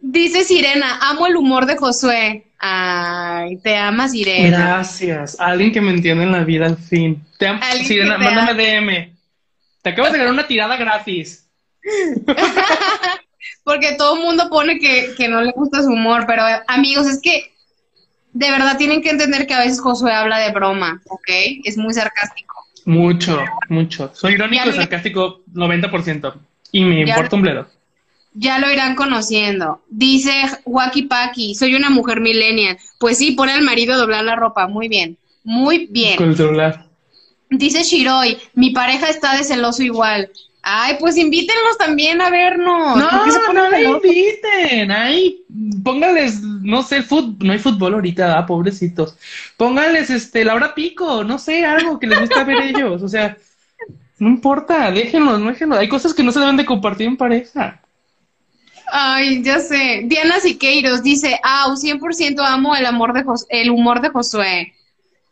[0.00, 2.44] Dice Sirena, amo el humor de Josué.
[2.60, 4.58] Ay, te ama Sirena.
[4.58, 5.38] Gracias.
[5.40, 7.24] Alguien que me entiende en la vida al fin.
[7.38, 7.60] Te amo.
[7.84, 9.16] Sirena, te mándame DM.
[9.82, 11.46] Te acabas de ganar una tirada gratis.
[13.64, 17.20] Porque todo el mundo pone que, que no le gusta su humor, pero amigos, es
[17.20, 17.52] que
[18.32, 21.28] de verdad tienen que entender que a veces Josué habla de broma, ¿ok?
[21.64, 22.54] Es muy sarcástico.
[22.84, 24.10] Mucho, mucho.
[24.14, 26.34] Soy irónico Ya y sarcástico 90%.
[26.72, 27.68] Y me importa un bledo.
[28.34, 29.82] Ya lo irán conociendo.
[29.88, 30.32] Dice
[30.64, 32.78] Waki Paki, soy una mujer millennial.
[32.98, 34.68] Pues sí, pone al marido a doblar la ropa.
[34.68, 35.18] Muy bien.
[35.44, 36.16] Muy bien.
[36.16, 36.86] Con el celular.
[37.50, 40.30] Dice Shiroi, mi pareja está de celoso igual.
[40.70, 42.98] Ay, pues invítenlos también a vernos.
[42.98, 44.04] No, ¿Por qué se ponen no celosos?
[44.04, 44.90] inviten.
[44.90, 45.42] Ahí,
[45.82, 49.16] póngales, no sé, fútbol, no hay fútbol ahorita, ah, pobrecitos.
[49.56, 53.02] Póngales, este, la hora pico, no sé, algo que les gusta ver ellos.
[53.02, 53.38] O sea,
[54.18, 55.78] no importa, déjenlos, no déjenlos.
[55.78, 57.80] Hay cosas que no se deben de compartir en pareja.
[58.90, 60.02] Ay, ya sé.
[60.04, 64.74] Diana Siqueiros dice, ah, 100% amo el amor de Jos- el humor de Josué.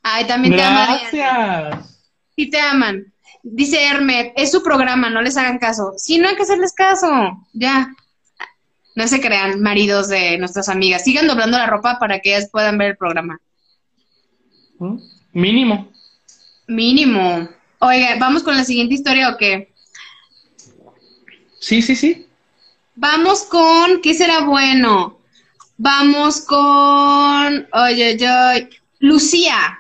[0.03, 1.01] Ay, también te ama Diana.
[1.13, 1.99] Gracias.
[2.37, 3.13] Sí te aman.
[3.49, 5.93] Dice Hermet, es su programa, no les hagan caso.
[5.97, 7.07] Sí, no hay que hacerles caso.
[7.53, 7.95] Ya.
[8.97, 11.05] No se crean, maridos de nuestras amigas.
[11.05, 13.39] Sigan doblando la ropa para que ellas puedan ver el programa.
[14.81, 14.97] ¿Mm?
[15.33, 15.93] Mínimo.
[16.67, 17.49] Mínimo.
[17.79, 19.73] Oiga, ¿vamos con la siguiente historia o qué?
[21.61, 22.27] Sí, sí, sí.
[22.97, 25.21] Vamos con, ¿qué será bueno?
[25.77, 28.29] Vamos con, oye, yo,
[28.99, 29.79] Lucía.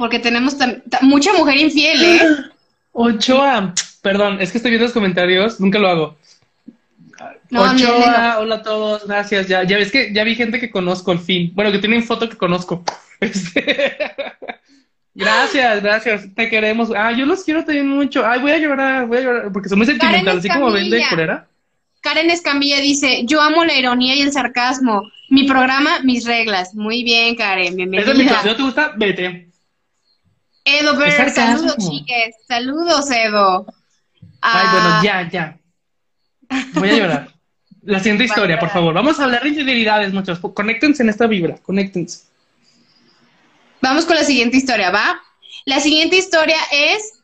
[0.00, 0.56] Porque tenemos
[1.02, 2.20] mucha mujer infiel, ¿eh?
[2.92, 3.74] Ochoa.
[4.00, 6.16] Perdón, es que estoy viendo los comentarios, nunca lo hago.
[7.50, 8.40] No, Ochoa, léelo.
[8.40, 9.46] hola a todos, gracias.
[9.46, 11.52] Ya, ya ves que ya vi gente que conozco al fin.
[11.54, 12.82] Bueno, que tienen foto que conozco.
[13.20, 13.98] Este,
[15.14, 16.34] Gracias, gracias.
[16.34, 16.90] Te queremos.
[16.96, 18.26] Ah, yo los quiero también mucho.
[18.26, 20.96] Ay, voy a llorar, voy a llorar, porque soy muy sentimental, así como ven de
[20.96, 21.10] Escamilla.
[21.10, 21.48] culera.
[22.00, 25.10] Karen Escamilla dice, yo amo la ironía y el sarcasmo.
[25.28, 26.74] Mi programa, mis reglas.
[26.74, 28.42] Muy bien, Karen, Esa es mi bienvenida.
[28.42, 29.49] no te gusta, vete.
[30.78, 31.58] Edo sarcasmo.
[31.58, 32.34] saludos, chiques.
[32.46, 33.66] Saludos, Edo.
[34.40, 35.58] Ay, Ah, bueno, ya, ya.
[36.74, 37.34] Voy a llorar.
[37.82, 38.92] La siguiente historia, por favor.
[38.94, 40.52] Vamos a hablar de infidelidades, muchachos.
[40.54, 42.24] Conéctense en esta vibra, conéctense.
[43.80, 45.20] Vamos con la siguiente historia, ¿va?
[45.64, 47.14] La siguiente historia es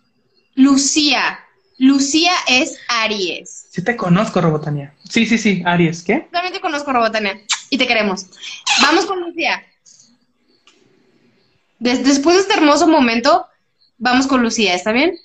[0.54, 1.40] Lucía.
[1.78, 3.66] Lucía es Aries.
[3.70, 4.94] Sí te conozco, Robotania.
[5.08, 5.62] Sí, sí, sí.
[5.66, 6.26] Aries, ¿qué?
[6.32, 7.38] También te conozco, Robotania,
[7.68, 8.26] y te queremos.
[8.80, 9.62] Vamos con Lucía.
[11.78, 13.46] Des- después de este hermoso momento,
[13.98, 15.16] vamos con Lucía, ¿está bien?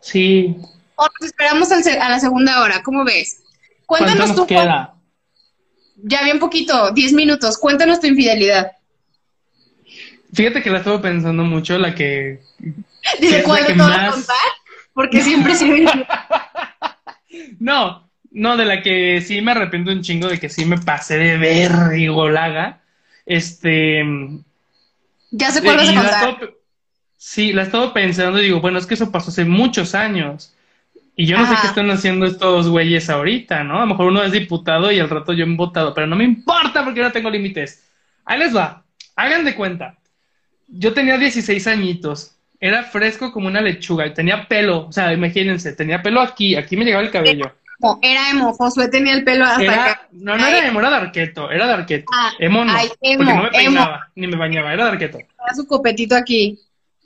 [0.00, 0.56] Sí.
[0.96, 3.42] O nos esperamos a la segunda hora, ¿cómo ves?
[3.86, 4.46] ¿Cuánto Cuéntanos nos tú.
[4.46, 4.94] queda?
[5.96, 7.58] Ya bien poquito, 10 minutos.
[7.58, 8.72] Cuéntanos tu infidelidad.
[10.32, 12.40] Fíjate que la estuve pensando mucho, la que...
[13.20, 14.36] Dice, ¿cuál de todas más- contar?
[14.92, 15.66] Porque siempre se
[17.58, 21.18] No, no, de la que sí me arrepiento un chingo, de que sí me pasé
[21.18, 22.80] de vergolaga.
[23.26, 24.02] Este...
[25.36, 26.28] Ya sé cuál vas a y la contar.
[26.30, 26.52] estaba
[27.16, 30.54] sí, la estaba pensando y digo, bueno, es que eso pasó hace muchos años.
[31.16, 33.78] Y yo no sé qué están haciendo estos güeyes ahorita, ¿no?
[33.78, 36.24] A lo mejor uno es diputado y al rato yo he votado, pero no me
[36.24, 37.84] importa porque yo no tengo límites.
[38.24, 38.84] Ahí les va.
[39.16, 39.98] Hagan de cuenta.
[40.68, 42.36] Yo tenía 16 añitos.
[42.60, 44.86] Era fresco como una lechuga y tenía pelo.
[44.86, 46.56] O sea, imagínense, tenía pelo aquí.
[46.56, 47.52] Aquí me llegaba el cabello.
[48.02, 50.08] Era emo, Josué tenía el pelo hasta Era, acá.
[50.12, 51.50] no, no era emo, era de arqueto.
[51.50, 52.04] Era de arqueto.
[52.14, 52.72] Ah, emo no.
[52.74, 53.50] ay, emo, porque no me emo.
[53.74, 54.72] peinaba, ni me bañaba.
[54.72, 55.18] Era de arqueto.
[55.18, 56.58] Era su copetito aquí.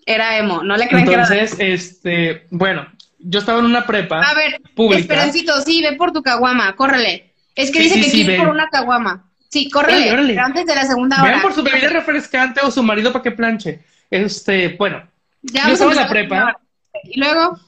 [0.07, 1.23] Era emo, no le crean que era...
[1.25, 2.87] Entonces, este, bueno,
[3.19, 5.01] yo estaba en una prepa A ver, pública.
[5.01, 7.33] Esperancito, sí, ve por tu caguama, córrele.
[7.55, 9.25] Es que Sí, dice sí, que sí, quiere ir por una caguama.
[9.51, 10.35] Sí, córrele, Órale, órale.
[10.35, 11.43] pero antes de la segunda Vean hora.
[11.43, 13.81] por su bebida refrescante o su marido para que planche.
[14.11, 15.03] Este, bueno,
[15.43, 16.59] Ya yo estaba en la prepa.
[17.05, 17.59] Y luego,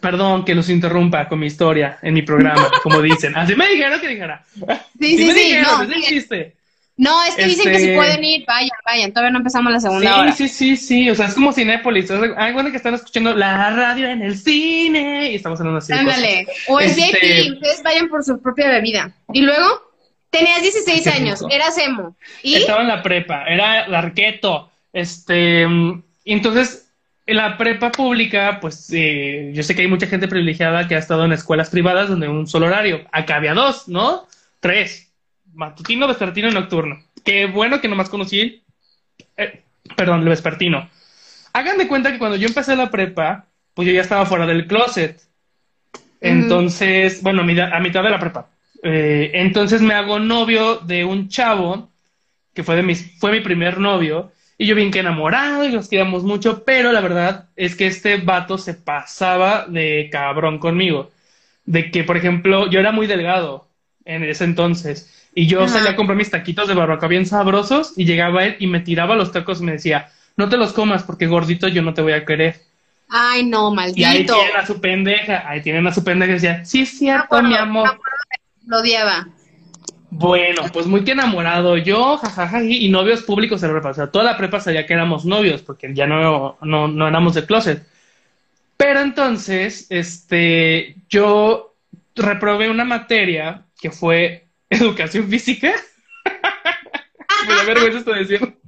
[0.00, 3.36] Perdón que los interrumpa con mi historia en mi programa, como dicen.
[3.36, 4.44] Así me dijeron que dijera.
[4.54, 6.56] sí, sí, me sí, dijeron, no, chiste.
[6.96, 9.80] no, es que dicen que Este- si pueden ir, vayan, vayan, todavía no empezamos la
[9.80, 10.32] segunda Sí, hora.
[10.32, 11.10] sí, sí, sí.
[11.10, 12.10] O sea, es como Cinépolis.
[12.10, 15.92] Hay cuenta que están escuchando la radio en el cine y estamos hablando así.
[15.92, 16.14] de cosas.
[16.16, 17.02] Ándale, o el Este-
[17.42, 19.14] VIP, ustedes vayan por su propia bebida.
[19.32, 19.82] Y luego,
[20.30, 22.16] tenías 16 Qué años, eras emo.
[22.42, 22.54] ¿Y?
[22.56, 24.70] Estaba en la prepa, era el arqueto.
[24.92, 26.91] Este, mm, entonces, en
[27.26, 31.24] la prepa pública, pues eh, yo sé que hay mucha gente privilegiada que ha estado
[31.24, 33.04] en escuelas privadas donde un solo horario.
[33.12, 34.26] Acá había dos, ¿no?
[34.60, 35.12] Tres.
[35.54, 37.02] Matutino, vespertino y nocturno.
[37.24, 38.62] Qué bueno que nomás conocí,
[39.36, 39.62] eh,
[39.96, 40.88] perdón, el vespertino.
[41.52, 44.66] Hagan de cuenta que cuando yo empecé la prepa, pues yo ya estaba fuera del
[44.66, 45.20] closet.
[46.20, 48.48] Entonces, bueno, a mitad, a mitad de la prepa.
[48.82, 51.90] Eh, entonces me hago novio de un chavo
[52.54, 54.32] que fue, de mis, fue mi primer novio.
[54.62, 58.18] Y yo bien que enamorado y nos quedamos mucho, pero la verdad es que este
[58.18, 61.10] vato se pasaba de cabrón conmigo.
[61.64, 63.66] De que, por ejemplo, yo era muy delgado
[64.04, 65.28] en ese entonces.
[65.34, 68.68] Y yo salía a comprar mis taquitos de barbacoa bien sabrosos y llegaba él y
[68.68, 71.92] me tiraba los tacos y me decía, no te los comas porque gordito yo no
[71.92, 72.60] te voy a querer.
[73.08, 73.98] Ay, no, maldito.
[73.98, 76.96] Y ahí tienen a su pendeja, ahí tienen a su pendeja y decía, sí, es
[76.96, 77.98] cierto, mi amor.
[78.64, 79.26] Lo odiaba.
[80.14, 83.90] Bueno, pues muy que enamorado yo, jajaja, y, novios públicos de la prepa.
[83.90, 87.32] O sea, toda la prepa sabía que éramos novios, porque ya no, no, no éramos
[87.32, 87.86] de closet.
[88.76, 91.74] Pero entonces, este, yo
[92.14, 95.72] reprobé una materia que fue educación física.
[97.48, 98.58] Me da vergüenza esto decir.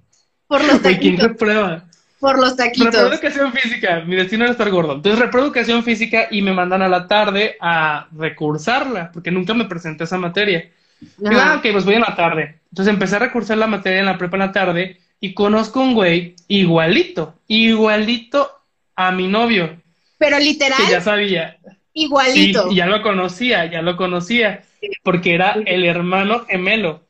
[0.47, 0.99] Por los taquitos.
[0.99, 1.85] ¿Quién reprueba?
[2.21, 2.87] Por los taquitos.
[2.87, 4.01] Reprobé educación física.
[4.01, 4.95] Mi destino era estar gordo.
[4.95, 9.67] Entonces reprobé educación física y me mandan a la tarde a recursarla, porque nunca me
[9.67, 10.71] presenté esa materia.
[11.19, 12.61] Digo, ah, ok, pues voy en la tarde.
[12.71, 15.95] Entonces empecé a recursar la materia en la prepa en la tarde y conozco un
[15.95, 18.51] güey igualito, igualito
[18.97, 19.81] a mi novio.
[20.19, 20.79] Pero literal.
[20.85, 21.57] Que ya sabía.
[21.93, 22.69] Igualito.
[22.69, 24.65] Sí, ya lo conocía, ya lo conocía,
[25.03, 27.05] porque era el hermano gemelo.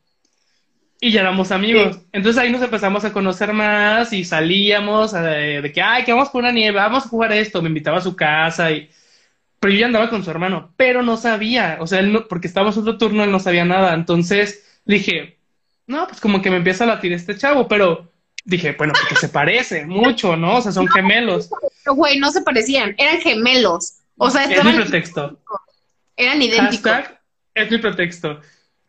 [1.01, 1.99] Y ya éramos amigos.
[2.13, 6.29] Entonces ahí nos empezamos a conocer más y salíamos eh, de que, ay, que vamos
[6.29, 7.61] por una nieve, vamos a jugar esto.
[7.63, 8.89] Me invitaba a su casa y
[9.65, 12.49] pero yo ya andaba con su hermano, pero no sabía, o sea, él no, porque
[12.49, 15.39] estábamos otro turno, él no sabía nada, entonces dije,
[15.87, 18.13] no, pues como que me empieza a latir este chavo, pero
[18.45, 20.57] dije, bueno, porque se parece mucho, ¿no?
[20.59, 21.49] O sea, son gemelos.
[21.83, 24.01] Pero, güey, no se parecían, eran gemelos.
[24.19, 24.69] O sea, estaban...
[24.69, 25.41] Es mi pretexto.
[26.15, 26.93] Eran idénticos.
[27.55, 28.41] es mi pretexto.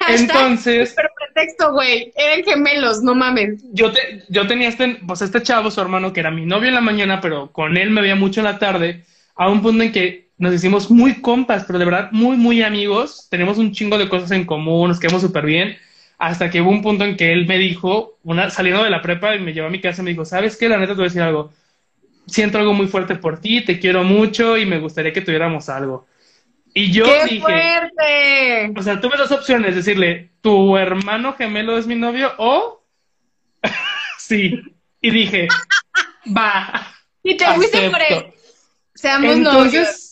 [0.10, 0.92] Entonces.
[0.94, 2.12] Pero pretexto, güey.
[2.18, 3.64] Eran gemelos, no mames.
[3.72, 6.76] Yo, te, yo tenía este, pues este chavo, su hermano, que era mi novio en
[6.76, 9.06] la mañana, pero con él me veía mucho en la tarde,
[9.38, 13.28] a un punto en que nos hicimos muy compas, pero de verdad muy, muy amigos.
[13.30, 15.78] Tenemos un chingo de cosas en común, nos quedamos súper bien.
[16.18, 19.36] Hasta que hubo un punto en que él me dijo, una, saliendo de la prepa
[19.36, 20.70] y me llevó a mi casa, me dijo, ¿sabes qué?
[20.70, 21.52] La neta te voy a decir algo.
[22.28, 26.08] Siento algo muy fuerte por ti, te quiero mucho y me gustaría que tuviéramos algo.
[26.74, 28.74] Y yo ¡Qué dije, fuerte!
[28.78, 32.84] o sea, tuve dos opciones, decirle, tu hermano gemelo es mi novio o
[34.18, 34.60] sí.
[35.02, 35.48] Y dije,
[36.36, 36.88] va.
[37.24, 38.34] Y te fuiste por él.
[38.94, 40.05] Seamos Entonces, novios.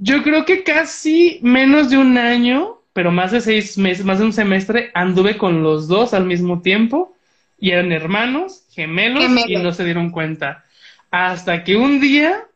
[0.00, 4.24] Yo creo que casi menos de un año, pero más de seis meses, más de
[4.24, 7.16] un semestre, anduve con los dos al mismo tiempo
[7.58, 10.64] y eran hermanos, gemelos, y no se dieron cuenta.
[11.10, 12.46] Hasta que un día,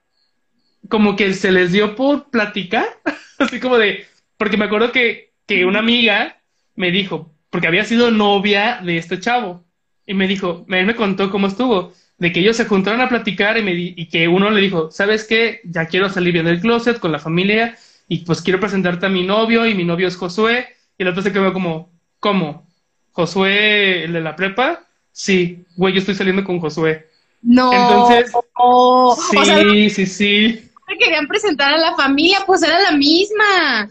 [0.89, 2.87] como que se les dio por platicar,
[3.39, 6.41] así como de, porque me acuerdo que, que una amiga
[6.77, 9.65] me dijo, porque había sido novia de este chavo,
[10.07, 11.93] y me dijo, él me contó cómo estuvo
[12.23, 15.25] de que ellos se juntaron a platicar y, me y que uno le dijo, ¿sabes
[15.25, 15.61] qué?
[15.65, 19.27] Ya quiero salir bien del closet con la familia y pues quiero presentarte a mi
[19.27, 20.69] novio y mi novio es Josué.
[20.97, 22.65] Y el otro se quedó como, ¿cómo?
[23.11, 24.87] ¿Josué, el de la prepa?
[25.11, 27.09] Sí, güey, yo estoy saliendo con Josué.
[27.43, 27.73] No.
[27.73, 30.71] Entonces, oh, sí, sí, sí.
[31.01, 33.91] querían presentar a la familia, pues era la misma.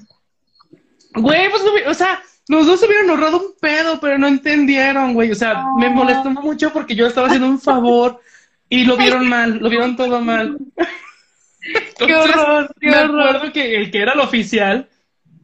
[1.16, 5.32] Güey, pues, o sea, los dos hubieran ahorrado un pedo, pero no entendieron, güey.
[5.32, 8.20] O sea, me molestó mucho porque yo estaba haciendo un favor
[8.68, 10.58] y lo vieron mal, lo vieron todo mal.
[11.98, 14.90] qué horror, qué me acuerdo que el que era el oficial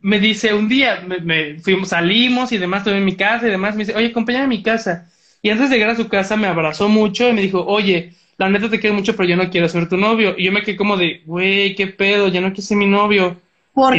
[0.02, 3.76] me dice un día, me, fuimos, salimos y demás, estuve en mi casa y demás,
[3.76, 5.10] me dice, oye, acompáñame a mi casa.
[5.42, 8.50] Y antes de llegar a su casa me abrazó mucho y me dijo, oye, la
[8.50, 10.36] neta te quiero mucho, pero yo no quiero ser tu novio.
[10.38, 13.40] Y yo me quedé como de, güey, qué pedo, ya no quiero ser mi novio.
[13.74, 13.96] ¿Por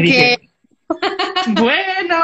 [1.48, 2.16] bueno,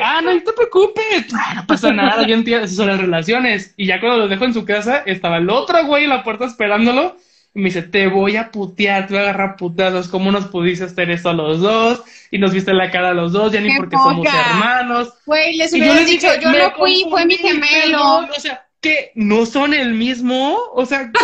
[0.00, 3.74] ah, no, te preocupes, no pasa nada, yo entiendo, esas son las relaciones.
[3.76, 6.44] Y ya cuando lo dejo en su casa, estaba el otro güey en la puerta
[6.44, 7.16] esperándolo.
[7.54, 10.84] Y me dice, te voy a putear, te voy a agarrar putazos, ¿cómo nos pudiste
[10.84, 12.02] hacer esto a los dos?
[12.30, 15.12] Y nos viste la cara a los dos, ya ni porque somos hermanos.
[15.26, 18.20] Güey, les hubiera dicho, yo no fui, fue mi gemelo.
[18.20, 21.10] o sea, que no son el mismo, o sea...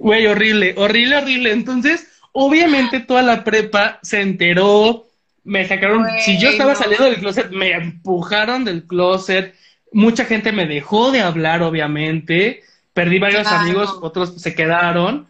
[0.00, 1.50] Güey, horrible, horrible, horrible.
[1.50, 5.06] Entonces, Obviamente toda la prepa se enteró,
[5.44, 9.54] me sacaron, si yo estaba saliendo del closet, me empujaron del closet,
[9.92, 12.62] mucha gente me dejó de hablar, obviamente,
[12.92, 15.26] perdí varios amigos, otros se quedaron,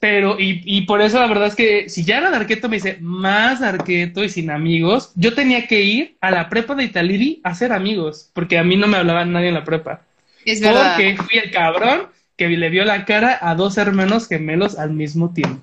[0.00, 2.96] pero, y, y, por eso la verdad es que si ya era Darqueto, me dice,
[3.02, 7.50] más Darqueto y sin amigos, yo tenía que ir a la prepa de Italiri a
[7.50, 10.00] hacer amigos, porque a mí no me hablaba nadie en la prepa.
[10.46, 10.96] Es verdad.
[10.96, 15.34] Porque fui el cabrón que le vio la cara a dos hermanos gemelos al mismo
[15.34, 15.62] tiempo.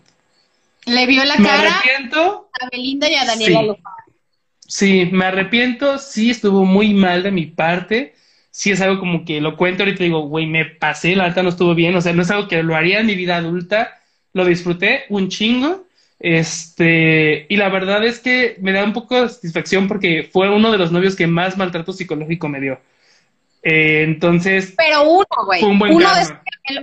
[0.88, 2.50] Le vio la me cara arrepiento.
[2.60, 3.82] a Belinda y a Daniela sí.
[4.70, 8.16] Sí, me arrepiento, sí estuvo muy mal de mi parte.
[8.52, 11.44] sí es algo como que lo cuento ahorita y digo, güey, me pasé, la alta
[11.44, 14.02] no estuvo bien, o sea, no es algo que lo haría en mi vida adulta,
[14.34, 15.86] lo disfruté un chingo,
[16.20, 20.72] este, y la verdad es que me da un poco de satisfacción porque fue uno
[20.72, 22.80] de los novios que más maltrato psicológico me dio.
[23.62, 24.74] Eh, entonces.
[24.78, 25.64] Pero uno, güey.
[25.64, 26.34] Uno, de esos,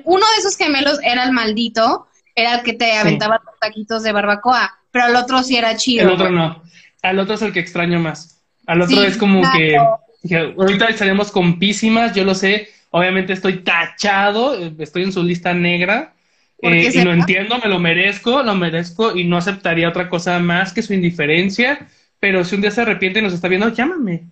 [0.05, 4.13] uno de esos gemelos era el maldito, era el que te aventaba los taquitos de
[4.13, 6.07] barbacoa, pero el otro sí era chido.
[6.07, 6.63] El otro no.
[7.03, 8.43] Al otro es el que extraño más.
[8.67, 15.05] Al otro es como que ahorita estaríamos compísimas, yo lo sé, obviamente estoy tachado, estoy
[15.05, 16.15] en su lista negra,
[16.63, 20.73] eh, y lo entiendo, me lo merezco, lo merezco y no aceptaría otra cosa más
[20.73, 21.87] que su indiferencia,
[22.19, 24.25] pero si un día se arrepiente y nos está viendo, llámame.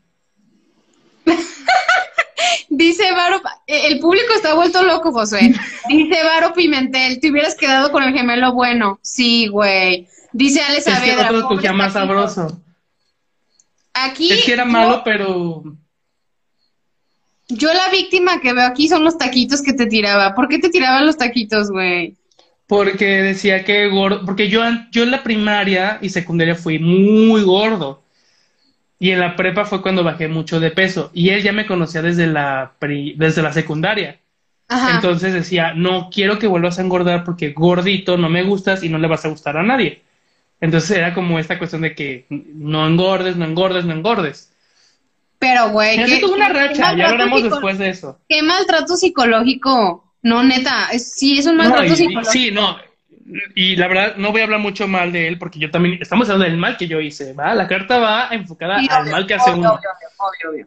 [2.68, 5.55] Dice Varo, eh, el público está vuelto loco, José.
[5.88, 8.99] Dice Varo Pimentel, te hubieras quedado con el gemelo bueno.
[9.03, 10.09] Sí, güey.
[10.32, 11.26] Dice Ale Saavedra.
[11.26, 12.62] Es que otro más sabroso.
[13.95, 14.32] Aquí.
[14.32, 15.62] Es que era malo, pero
[17.55, 20.34] yo la víctima que veo aquí son los taquitos que te tiraba.
[20.34, 22.16] ¿Por qué te tiraban los taquitos, güey?
[22.66, 28.03] Porque decía que gordo, porque yo, yo en la primaria y secundaria fui muy gordo.
[29.03, 31.11] Y en la prepa fue cuando bajé mucho de peso.
[31.12, 34.20] Y él ya me conocía desde la, desde la secundaria.
[34.94, 38.98] Entonces decía, no quiero que vuelvas a engordar porque gordito no me gustas y no
[38.98, 40.03] le vas a gustar a nadie.
[40.61, 44.53] Entonces era como esta cuestión de que no engordes, no engordes, no engordes.
[45.40, 45.96] Pero, güey.
[45.96, 48.20] Ya tuvo una racha, ya hablaremos después de eso.
[48.28, 50.14] Qué maltrato psicológico.
[50.22, 52.30] No, neta, sí, es un maltrato psicológico.
[52.30, 52.76] Sí, no.
[53.54, 56.28] Y la verdad, no voy a hablar mucho mal de él porque yo también, estamos
[56.28, 57.54] hablando del mal que yo hice, ¿va?
[57.54, 59.78] La carta va enfocada al mal que hace uno.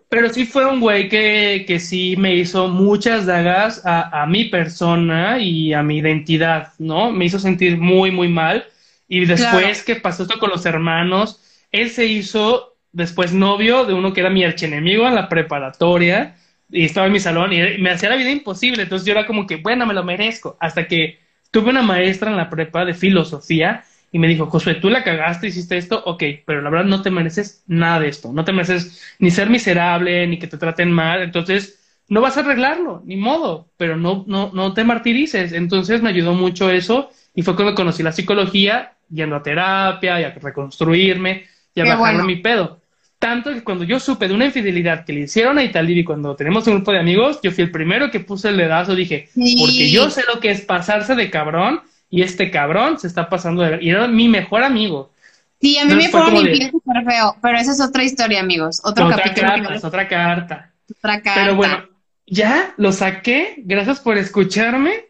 [0.09, 4.45] Pero sí fue un güey que, que sí me hizo muchas dagas a, a mi
[4.45, 7.11] persona y a mi identidad, ¿no?
[7.11, 8.65] Me hizo sentir muy, muy mal.
[9.07, 11.41] Y después que pasó esto con los hermanos,
[11.71, 16.35] él se hizo después novio de uno que era mi archienemigo en la preparatoria
[16.71, 18.83] y estaba en mi salón y me hacía la vida imposible.
[18.83, 20.57] Entonces yo era como que, bueno, me lo merezco.
[20.59, 21.24] Hasta que
[21.55, 25.47] tuve una maestra en la prepa de filosofía y me dijo, Josué, tú la cagaste,
[25.47, 28.33] hiciste esto, ok, pero la verdad no te mereces nada de esto.
[28.33, 31.21] No te mereces ni ser miserable, ni que te traten mal.
[31.21, 31.79] Entonces
[32.09, 35.53] no vas a arreglarlo, ni modo, pero no, no, no te martirices.
[35.53, 40.25] Entonces me ayudó mucho eso y fue cuando conocí la psicología, yendo a terapia y
[40.25, 42.81] a reconstruirme y a bajarme mi pedo.
[43.25, 46.67] Tanto que cuando yo supe de una infidelidad que le hicieron a Italibi cuando tenemos
[46.67, 50.11] un grupo de amigos, yo fui el primero que puse el dedazo, dije, porque yo
[50.11, 53.79] sé lo que es pasarse de cabrón y este cabrón se está pasando de...
[53.81, 55.11] Y era mi mejor amigo.
[55.59, 58.79] Sí, a mí me fueron infiel súper feo, pero esa es otra historia, amigos.
[58.83, 59.47] Otro otra capítulo.
[59.47, 60.71] Carta, es otra carta.
[60.99, 61.41] Otra carta.
[61.41, 61.83] Pero bueno,
[62.27, 63.55] ya lo saqué.
[63.57, 65.05] Gracias por escucharme.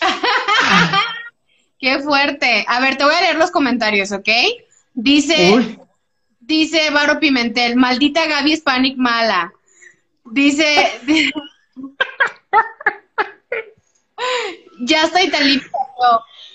[1.78, 2.64] Qué fuerte.
[2.66, 4.28] A ver, te voy a leer los comentarios, ¿ok?
[4.92, 5.78] Dice,
[6.50, 9.52] Dice Varo Pimentel, maldita Gaby Hispanic mala.
[10.24, 11.00] Dice.
[14.80, 15.68] ya está Italita.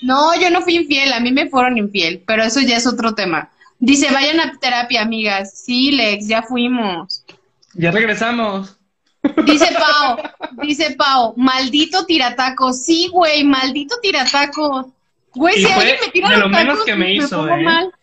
[0.01, 3.15] No, yo no fui infiel, a mí me fueron infiel, pero eso ya es otro
[3.15, 3.49] tema.
[3.79, 5.57] Dice, vayan a terapia, amigas.
[5.63, 7.23] Sí, Lex, ya fuimos.
[7.73, 8.77] Ya regresamos.
[9.45, 10.17] Dice Pau,
[10.61, 12.73] dice Pau, maldito tirataco.
[12.73, 14.93] Sí, güey, maldito tirataco.
[15.33, 17.63] Güey, si alguien me tira de lo menos que me hizo, eh.
[17.63, 17.93] mal.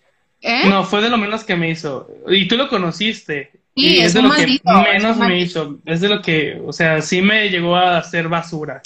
[0.43, 0.69] ¿Eh?
[0.69, 2.09] No, fue de lo menos que me hizo.
[2.29, 3.53] Y tú lo conociste.
[3.75, 4.61] y es, de lo que
[4.93, 5.79] menos me hizo.
[5.87, 8.83] Es de lo que, o sea, sí me llegó a hacer basura.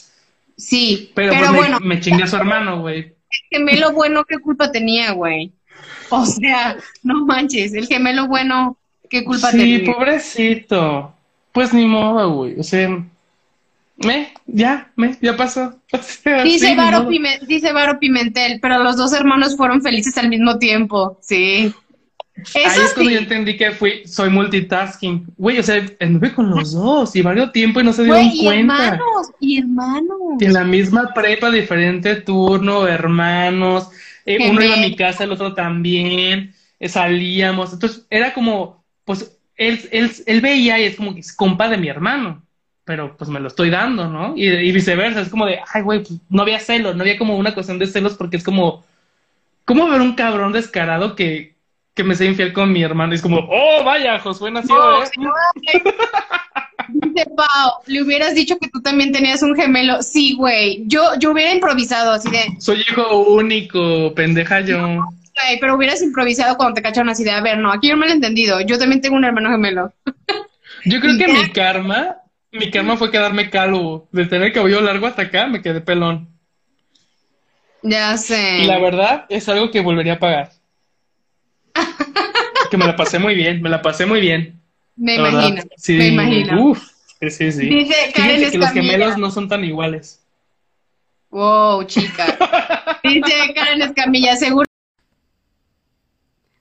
[0.57, 1.81] Sí, pero, pues bueno.
[1.81, 2.99] Me, chingué a su hermano, güey.
[3.51, 5.53] El gemelo bueno, ¿qué culpa tenía, güey?
[6.11, 8.79] O sea, no manches, el gemelo bueno,
[9.11, 9.79] ¿qué culpa tenía?
[9.79, 11.15] Sí, pobrecito.
[11.53, 12.61] Pues ni modo, güey.
[12.61, 13.03] O sea,
[13.97, 15.81] me, ya, me, ya pasó.
[16.45, 17.09] dice, Varo
[17.47, 21.73] dice Varo Pimentel, pero los dos hermanos fueron felices al mismo tiempo, sí.
[22.55, 25.27] Ahí es cuando yo entendí que fui, soy multitasking.
[25.39, 28.45] Güey, o sea, anduve con los dos y varios tiempo y no se dieron y
[28.45, 28.89] cuenta.
[28.89, 30.19] hermanos, y hermanos.
[30.41, 33.89] en la misma prepa, diferente turno, hermanos.
[34.27, 36.55] Eh, uno iba a mi casa, el otro también.
[36.79, 37.73] Eh, salíamos.
[37.73, 41.79] Entonces, era como, pues, él, él, él veía y es como que es compa de
[41.79, 42.46] mi hermano
[42.87, 44.35] pero pues me lo estoy dando, ¿no?
[44.37, 47.53] Y, viceversa, es como de, ay, güey, pues no había celos, no había como una
[47.53, 48.85] cuestión de celos porque es como,
[49.65, 51.57] ¿cómo ver un cabrón descarado que,
[51.95, 53.13] que me sea infiel con mi hermano?
[53.13, 55.11] Y es como, oh, vaya, Josué nació, ¿eh?
[56.89, 60.01] Dice Pau, le hubieras dicho que tú también tenías un gemelo.
[60.05, 60.85] Sí, güey.
[60.87, 62.45] Yo, yo hubiera improvisado así de.
[62.61, 64.79] Soy hijo único, pendeja yo.
[64.79, 68.07] güey, pero hubieras improvisado cuando te cacharon así de, a ver, no, aquí yo me
[68.07, 68.61] lo he entendido.
[68.61, 69.93] Yo también tengo un hermano gemelo.
[70.85, 72.19] Yo creo que mi karma
[72.57, 74.09] mi karma fue quedarme calvo.
[74.13, 76.29] De tener cabello largo hasta acá, me quedé pelón.
[77.83, 78.59] Ya sé.
[78.63, 80.51] Y la verdad es algo que volvería a pagar.
[82.71, 84.61] que me la pasé muy bien, me la pasé muy bien.
[84.97, 85.63] Me imagino.
[85.77, 86.71] Sí, me imagino.
[86.71, 87.67] Uf, Sí, sí, sí.
[87.67, 90.23] Dice Karen Fíjense que los gemelos no son tan iguales.
[91.31, 92.27] Wow, chica.
[93.03, 94.67] Dice Karen Escamilla, seguro.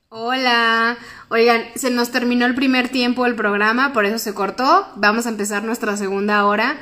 [0.10, 0.98] Hola.
[1.30, 4.88] Oigan, se nos terminó el primer tiempo del programa, por eso se cortó.
[4.96, 6.78] Vamos a empezar nuestra segunda hora.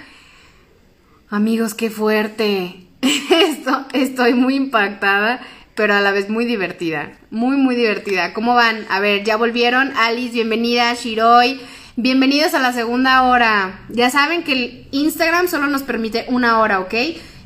[1.30, 2.88] Amigos, qué fuerte.
[3.02, 5.40] Esto, estoy muy impactada,
[5.76, 7.14] pero a la vez muy divertida.
[7.32, 8.34] Muy, muy divertida.
[8.34, 8.86] ¿Cómo van?
[8.90, 9.94] A ver, ya volvieron.
[9.96, 10.94] Alice, bienvenida.
[10.94, 11.62] Shiroi,
[11.96, 13.80] bienvenidos a la segunda hora.
[13.88, 16.94] Ya saben que el Instagram solo nos permite una hora, ¿ok?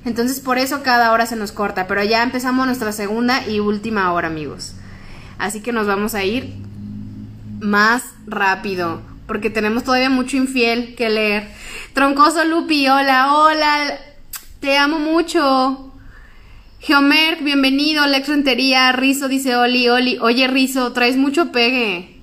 [0.03, 4.11] Entonces por eso cada hora se nos corta, pero ya empezamos nuestra segunda y última
[4.13, 4.73] hora, amigos.
[5.37, 6.66] Así que nos vamos a ir
[7.59, 11.47] más rápido, porque tenemos todavía mucho infiel que leer.
[11.93, 13.99] Troncoso Lupi, hola, hola,
[14.59, 15.93] te amo mucho.
[16.79, 18.05] Geomerk, bienvenido.
[18.05, 20.19] Lex Rentería, Rizo dice Oli, Oli.
[20.19, 22.21] Oye, Rizo, traes mucho pegue.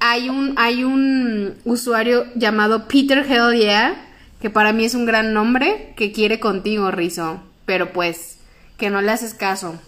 [0.00, 4.06] Hay un, hay un usuario llamado Peter Hell Yeah,
[4.40, 7.42] que para mí es un gran nombre, que quiere contigo, Rizo.
[7.66, 8.38] Pero pues,
[8.76, 9.80] que no le haces caso.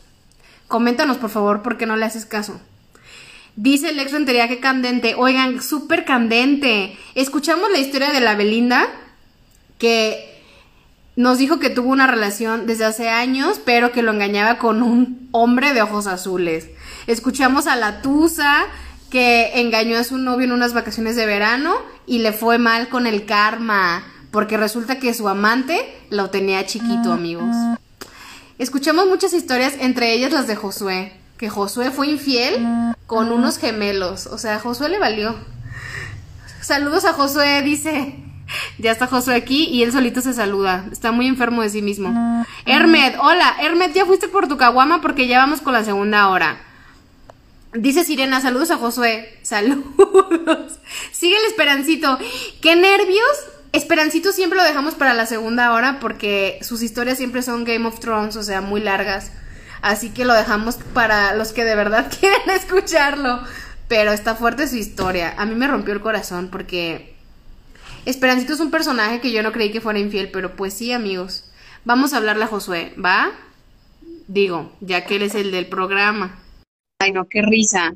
[0.68, 2.60] Coméntanos, por favor, por qué no le haces caso.
[3.56, 5.14] Dice Lex Rentería que candente.
[5.16, 6.96] Oigan, súper candente.
[7.14, 8.86] Escuchamos la historia de la Belinda,
[9.78, 10.36] que
[11.16, 15.28] nos dijo que tuvo una relación desde hace años, pero que lo engañaba con un
[15.32, 16.68] hombre de ojos azules.
[17.06, 18.66] Escuchamos a la Tusa,
[19.10, 21.76] que engañó a su novio en unas vacaciones de verano
[22.06, 27.12] y le fue mal con el karma, porque resulta que su amante lo tenía chiquito,
[27.12, 27.56] amigos.
[28.58, 32.66] Escuchamos muchas historias, entre ellas las de Josué, que Josué fue infiel
[33.06, 35.36] con unos gemelos, o sea, Josué le valió.
[36.60, 38.16] Saludos a Josué, dice.
[38.78, 40.86] Ya está Josué aquí y él solito se saluda.
[40.92, 42.44] Está muy enfermo de sí mismo.
[42.64, 43.56] Hermed, hola.
[43.60, 46.58] Hermed, ya fuiste por tu caguama porque ya vamos con la segunda hora.
[47.72, 49.38] Dice Sirena, saludos a Josué.
[49.42, 50.78] Saludos.
[51.12, 52.18] Sigue el Esperancito.
[52.60, 53.36] ¡Qué nervios!
[53.72, 58.00] Esperancito siempre lo dejamos para la segunda hora porque sus historias siempre son Game of
[58.00, 59.32] Thrones, o sea, muy largas.
[59.82, 63.40] Así que lo dejamos para los que de verdad quieren escucharlo.
[63.88, 65.34] Pero está fuerte su historia.
[65.38, 67.14] A mí me rompió el corazón porque
[68.04, 71.50] Esperancito es un personaje que yo no creí que fuera infiel, pero pues sí, amigos.
[71.84, 73.32] Vamos a hablarle a Josué, ¿va?
[74.28, 76.40] Digo, ya que él es el del programa.
[77.00, 77.94] Ay, no, qué risa.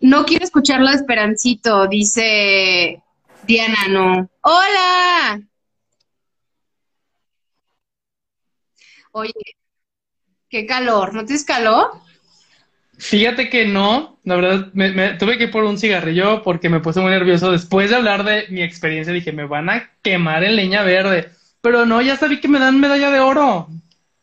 [0.00, 3.02] No quiero escucharlo de Esperancito, dice
[3.46, 4.30] Diana, no.
[4.42, 5.42] ¡Hola!
[9.12, 9.32] Oye,
[10.50, 11.92] qué calor, ¿no tienes calor?
[12.98, 16.80] Fíjate que no, la verdad, me, me- tuve que ir por un cigarrillo porque me
[16.80, 17.50] puse muy nervioso.
[17.50, 21.30] Después de hablar de mi experiencia, dije, me van a quemar en leña verde.
[21.62, 23.68] Pero no, ya sabí que me dan medalla de oro.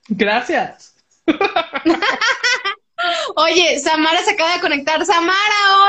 [0.09, 0.95] Gracias.
[3.35, 5.03] Oye, Samara se acaba de conectar.
[5.05, 5.33] Samara,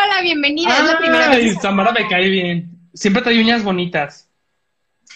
[0.05, 0.79] hola, bienvenida.
[0.79, 1.57] es la primera vez.
[1.61, 2.71] Samara me cae bien.
[2.95, 4.29] Siempre trae uñas bonitas.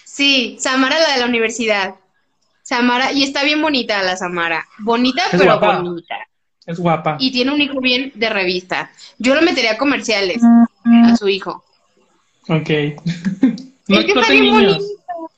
[0.05, 1.95] Sí, Samara la de la universidad.
[2.63, 4.67] Samara, y está bien bonita la Samara.
[4.79, 5.79] Bonita, Es pero guapa.
[5.81, 6.15] bonita.
[6.65, 7.17] Es guapa.
[7.19, 8.91] Y tiene un hijo bien de revista.
[9.19, 10.41] Yo lo metería a comerciales
[10.85, 11.65] a su hijo.
[12.49, 12.71] Ok.
[13.89, 14.77] No es que está exploten bien niños.
[14.79, 15.31] bonito.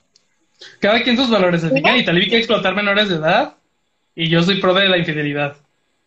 [0.81, 1.64] Cada quien sus valores.
[1.64, 3.55] Así que Italia quiere explotar menores de edad
[4.14, 5.57] y yo soy pro de la infidelidad.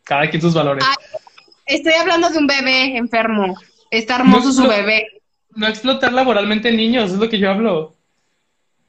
[0.03, 0.86] Cada quien sus valores.
[0.88, 0.95] Ay,
[1.65, 3.55] estoy hablando de un bebé enfermo.
[3.89, 4.70] Está hermoso No, su no.
[4.70, 5.07] bebé.
[5.55, 7.95] No explotar laboralmente niños, es lo que yo hablo.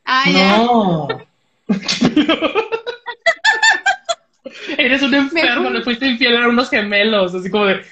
[0.05, 1.27] Ah, ya.
[4.79, 7.83] Eres un enfermo, le fuiste infiel a unos gemelos, así como de...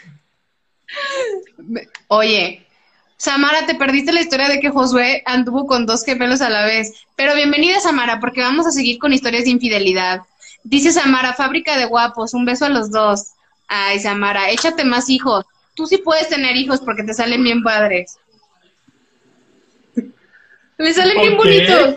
[2.08, 2.66] Oye,
[3.16, 6.92] Samara, te perdiste la historia de que Josué anduvo con dos gemelos a la vez.
[7.16, 10.20] Pero bienvenida, Samara, porque vamos a seguir con historias de infidelidad.
[10.62, 13.32] Dice Samara, fábrica de guapos, un beso a los dos.
[13.68, 15.46] Ay, Samara, échate más hijos.
[15.74, 18.18] Tú sí puedes tener hijos porque te salen bien padres.
[20.78, 21.96] Le salen bien bonitos.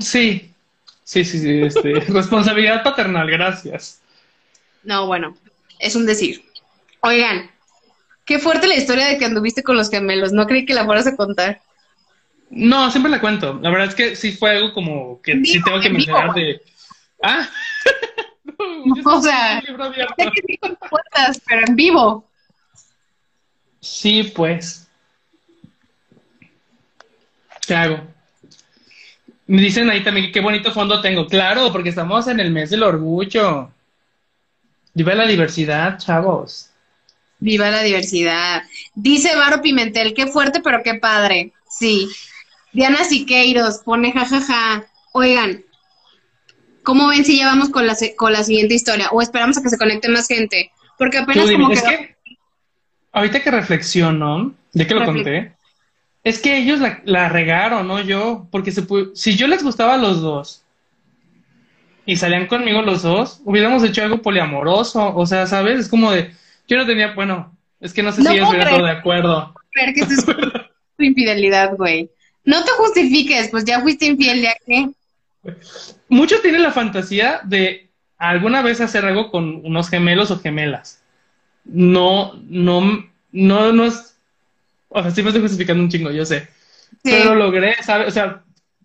[0.00, 0.52] Sí,
[1.04, 4.00] sí, sí, sí, este, responsabilidad paternal, gracias.
[4.82, 5.36] No, bueno,
[5.78, 6.44] es un decir.
[7.00, 7.50] Oigan,
[8.24, 10.32] qué fuerte la historia de que anduviste con los gemelos.
[10.32, 11.60] No creí que la fueras a contar.
[12.50, 13.58] No, siempre la cuento.
[13.62, 16.60] La verdad es que sí fue algo como que sí tengo que mencionar de...
[17.22, 17.48] Ah,
[18.84, 19.60] No, O sea.
[19.60, 22.28] Sé que sí con cuentas, pero en vivo.
[23.80, 24.88] Sí, pues.
[27.66, 28.15] ¿Qué hago?
[29.48, 31.26] Me dicen ahí también que qué bonito fondo tengo.
[31.26, 33.70] Claro, porque estamos en el mes del orgullo.
[34.94, 36.70] Viva la diversidad, chavos.
[37.38, 38.62] Viva la diversidad.
[38.94, 41.52] Dice Varo Pimentel, qué fuerte, pero qué padre.
[41.68, 42.08] Sí.
[42.72, 44.86] Diana Siqueiros pone jajaja.
[45.12, 45.62] Oigan,
[46.82, 49.08] ¿cómo ven si ya vamos con la, con la siguiente historia?
[49.12, 50.72] O esperamos a que se conecte más gente.
[50.98, 51.76] Porque apenas como que...
[51.76, 52.16] que
[53.12, 55.55] ahorita que reflexiono, ya que lo Refle- conté,
[56.26, 59.98] Es que ellos la, la regaron, no yo, porque se si yo les gustaba a
[59.98, 60.64] los dos
[62.04, 65.78] y salían conmigo los dos, hubiéramos hecho algo poliamoroso, o sea, ¿sabes?
[65.78, 66.32] Es como de,
[66.66, 68.94] yo no tenía, bueno, es que no sé No si ellos estuvieran creer.
[68.94, 69.54] de acuerdo.
[69.74, 72.10] Ver que es tu infidelidad, güey.
[72.44, 74.88] No te justifiques, pues ya fuiste infiel, ¿ya qué?
[76.08, 81.02] Muchos tienen la fantasía de alguna vez hacer algo con unos gemelos o gemelas.
[81.64, 84.15] No, no, no, no es,
[84.98, 86.48] o sea, sí me estoy justificando un chingo, yo sé.
[87.04, 87.10] Sí.
[87.10, 88.08] Pero logré, ¿sabes?
[88.08, 88.42] O sea,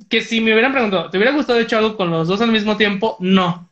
[0.09, 2.77] que si me hubieran preguntado, ¿te hubiera gustado hecho algo con los dos al mismo
[2.77, 3.15] tiempo?
[3.19, 3.69] No.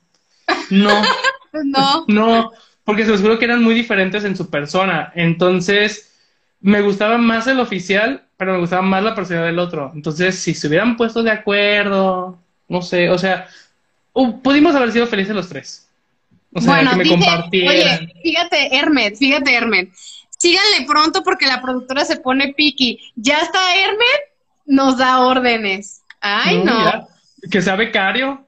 [0.69, 1.01] No,
[1.63, 2.05] no.
[2.07, 2.51] no,
[2.83, 5.11] porque se los juro que eran muy diferentes en su persona.
[5.15, 6.13] Entonces,
[6.61, 9.91] me gustaba más el oficial, pero me gustaba más la personalidad del otro.
[9.93, 12.37] Entonces, si se hubieran puesto de acuerdo,
[12.67, 13.47] no sé, o sea,
[14.13, 15.87] hu- pudimos haber sido felices los tres.
[16.53, 17.75] O sea, bueno, que me compartieran.
[17.75, 19.89] oye, fíjate, Hermet, fíjate, Hermet.
[20.39, 22.99] Síganle pronto porque la productora se pone piqui.
[23.15, 24.21] Ya está Hermet,
[24.65, 26.01] nos da órdenes.
[26.21, 27.07] Ay, no.
[27.51, 28.45] que sea becario.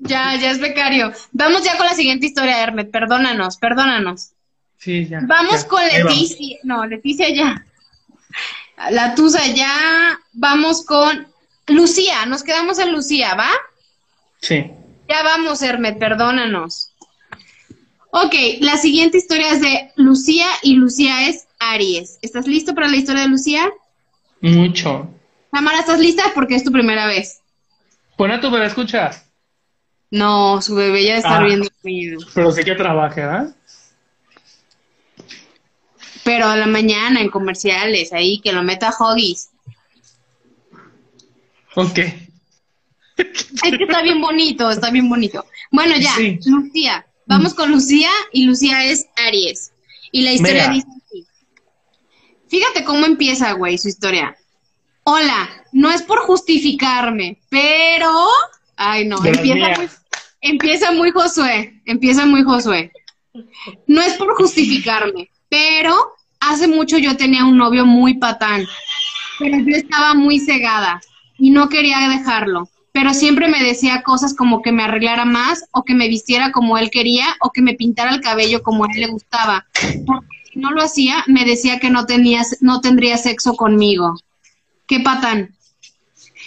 [0.00, 1.12] Ya, ya es becario.
[1.32, 2.90] Vamos ya con la siguiente historia, Hermet.
[2.90, 4.32] Perdónanos, perdónanos.
[4.76, 5.20] Sí, ya.
[5.22, 5.68] Vamos ya.
[5.68, 6.12] con vamos.
[6.12, 6.58] Leticia.
[6.64, 7.64] No, Leticia ya.
[8.90, 10.20] La Tusa ya.
[10.32, 11.28] Vamos con
[11.68, 12.26] Lucía.
[12.26, 13.48] Nos quedamos en Lucía, ¿va?
[14.40, 14.70] Sí.
[15.08, 16.91] Ya vamos, Hermet, perdónanos.
[18.14, 22.18] Ok, la siguiente historia es de Lucía y Lucía es Aries.
[22.20, 23.70] ¿Estás listo para la historia de Lucía?
[24.42, 25.08] Mucho.
[25.50, 26.24] Tamara, ¿estás lista?
[26.34, 27.40] Porque es tu primera vez.
[28.18, 29.24] Pon a tu bebé, escuchas.
[30.10, 31.44] No, su bebé ya está Ah.
[31.44, 32.20] bien dormido.
[32.34, 33.56] Pero sí que trabaja, ¿verdad?
[36.22, 39.48] Pero a la mañana en comerciales, ahí, que lo meta Hoggies.
[41.74, 41.98] Ok.
[43.16, 45.46] Es que está bien bonito, está bien bonito.
[45.70, 46.38] Bueno, ya, Sí.
[46.44, 47.06] Lucía.
[47.32, 49.72] Vamos con Lucía y Lucía es Aries.
[50.10, 50.74] Y la historia Mira.
[50.74, 51.26] dice así.
[52.46, 54.36] Fíjate cómo empieza, güey, su historia.
[55.04, 58.28] Hola, no es por justificarme, pero...
[58.76, 59.88] Ay, no, empieza muy,
[60.42, 62.92] empieza muy Josué, empieza muy Josué.
[63.86, 68.66] No es por justificarme, pero hace mucho yo tenía un novio muy patán,
[69.38, 71.00] pero yo estaba muy cegada
[71.38, 75.82] y no quería dejarlo, pero siempre me decía cosas como que me arreglara más o
[75.82, 79.00] que me vistiera como él quería o que me pintara el cabello como a él
[79.00, 79.66] le gustaba,
[80.06, 84.14] porque si no lo hacía me decía que no, tenía, no tendría sexo conmigo.
[84.86, 85.54] Qué patán.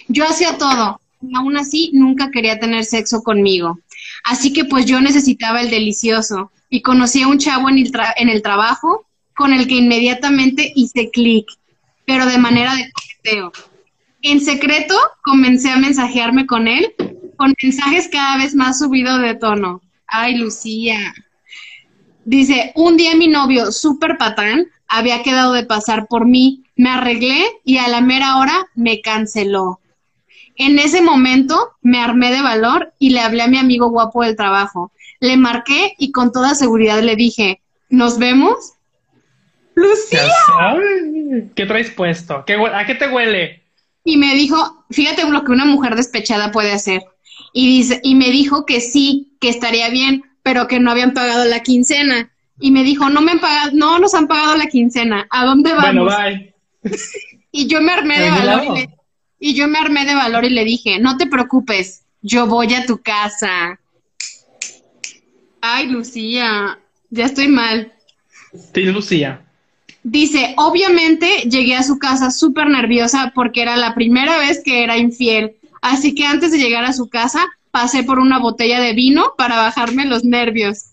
[0.07, 3.79] Yo hacía todo, y aún así nunca quería tener sexo conmigo.
[4.23, 8.13] Así que pues yo necesitaba el delicioso y conocí a un chavo en el, tra-
[8.17, 11.47] en el trabajo con el que inmediatamente hice clic,
[12.05, 13.51] pero de manera de coqueteo.
[14.27, 16.95] En secreto comencé a mensajearme con él
[17.37, 19.81] con mensajes cada vez más subidos de tono.
[20.07, 21.13] Ay, Lucía.
[22.23, 27.45] Dice, un día mi novio, súper patán, había quedado de pasar por mí, me arreglé
[27.63, 29.79] y a la mera hora me canceló.
[30.55, 34.35] En ese momento me armé de valor y le hablé a mi amigo guapo del
[34.35, 34.91] trabajo.
[35.19, 38.71] Le marqué y con toda seguridad le dije, ¿nos vemos?
[39.75, 40.21] Lucía.
[41.53, 42.43] ¿Qué traes puesto?
[42.47, 43.64] ¿Qué hue- ¿A qué te huele?
[44.05, 47.03] Y me dijo, fíjate lo que una mujer despechada puede hacer.
[47.51, 51.43] Y dice, y me dijo que sí, que estaría bien, pero que no habían pagado
[51.45, 52.31] la quincena.
[52.59, 55.25] Y me dijo, no me han pagado, no nos han pagado la quincena.
[55.31, 56.05] ¿A dónde vamos?
[56.05, 56.53] Bueno, bye.
[57.51, 58.89] Y yo me armé de ¿A dónde valor y le,
[59.39, 62.85] y yo me armé de valor y le dije, no te preocupes, yo voy a
[62.85, 63.79] tu casa.
[65.61, 66.77] Ay, Lucía,
[67.09, 67.93] ya estoy mal.
[68.73, 69.44] Sí, Lucía.
[70.07, 74.99] Dice, obviamente llegué a su casa súper nerviosa porque era la primera vez que era
[74.99, 75.55] infiel.
[75.81, 79.57] Así que antes de llegar a su casa, pasé por una botella de vino para
[79.57, 80.91] bajarme los nervios.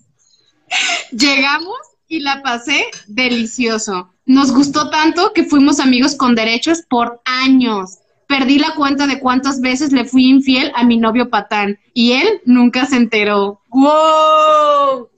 [1.13, 1.77] Llegamos
[2.09, 4.15] y la pasé delicioso.
[4.25, 7.99] Nos gustó tanto que fuimos amigos con derechos por años.
[8.27, 12.41] Perdí la cuenta de cuántas veces le fui infiel a mi novio patán y él
[12.47, 13.61] nunca se enteró.
[13.69, 15.11] ¡Wow!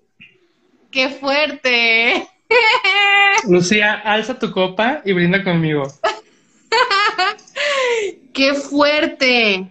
[0.91, 2.29] ¡Qué fuerte!
[3.49, 5.87] Lucía, alza tu copa y brinda conmigo.
[8.33, 9.71] ¡Qué fuerte!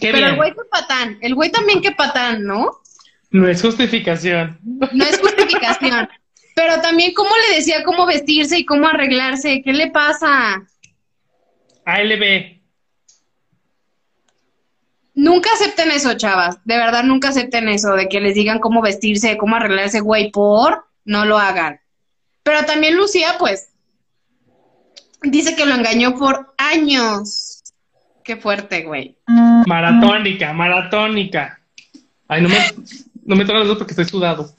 [0.00, 2.80] Qué Pero el güey qué patán, el güey también qué patán, ¿no?
[3.30, 4.58] No es justificación.
[4.62, 6.08] No es justificación.
[6.54, 10.62] Pero también cómo le decía cómo vestirse y cómo arreglarse, ¿qué le pasa?
[11.84, 12.60] ALB.
[15.14, 16.58] Nunca acepten eso, chavas.
[16.64, 20.86] De verdad, nunca acepten eso de que les digan cómo vestirse, cómo arreglarse, güey, por
[21.04, 21.80] no lo hagan.
[22.42, 23.70] Pero también Lucía, pues,
[25.22, 27.62] dice que lo engañó por años.
[28.24, 29.16] Qué fuerte, güey.
[29.66, 31.60] Maratónica, maratónica.
[32.26, 32.56] Ay, no me,
[33.24, 34.50] no me los dos porque estoy sudado.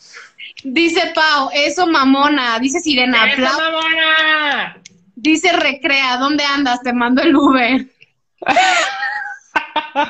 [0.63, 2.59] Dice Pau, eso mamona.
[2.59, 4.77] Dice Sirena, ¡Esa aplau- mamona!
[5.15, 6.81] Dice Recrea, ¿dónde andas?
[6.81, 7.87] Te mando el Uber.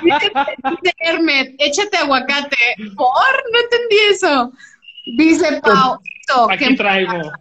[0.04, 2.58] dice, Hermet, échate aguacate.
[2.96, 3.44] ¿Por?
[3.52, 4.54] No entendí eso.
[5.18, 6.00] Dice Pau,
[6.50, 7.32] Aquí traigo.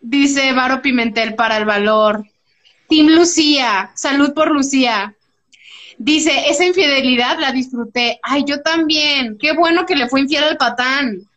[0.00, 2.24] Dice Varo Pimentel para el valor.
[2.88, 5.14] Team Lucía, salud por Lucía.
[5.98, 8.20] Dice, esa infidelidad la disfruté.
[8.22, 9.36] Ay, yo también.
[9.38, 11.28] Qué bueno que le fue infiel al patán.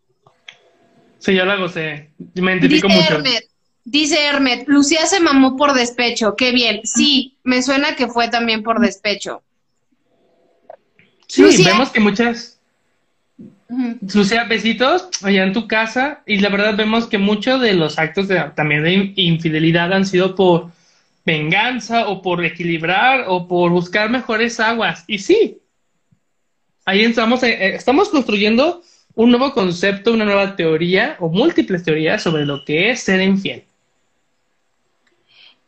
[1.18, 2.12] Sí, yo la gocé.
[2.36, 3.16] Me identifico dice mucho.
[3.16, 3.50] Hermet,
[3.84, 6.36] dice Hermet, Lucía se mamó por despecho.
[6.36, 6.82] Qué bien.
[6.84, 9.44] Sí, me suena que fue también por despecho.
[11.32, 11.72] Sí, Lucía.
[11.72, 12.60] vemos que muchas.
[13.70, 13.98] Ujú.
[14.14, 16.22] Lucía, besitos allá en tu casa.
[16.26, 20.06] Y la verdad, vemos que muchos de los actos de, también de in- infidelidad han
[20.06, 20.72] sido por
[21.26, 25.06] venganza o por equilibrar o por buscar mejores aguas.
[25.08, 25.60] Y sí,
[26.86, 28.82] ahí estamos, eh, eh, estamos construyendo
[29.14, 33.64] un nuevo concepto, una nueva teoría o múltiples teorías sobre lo que es ser infiel.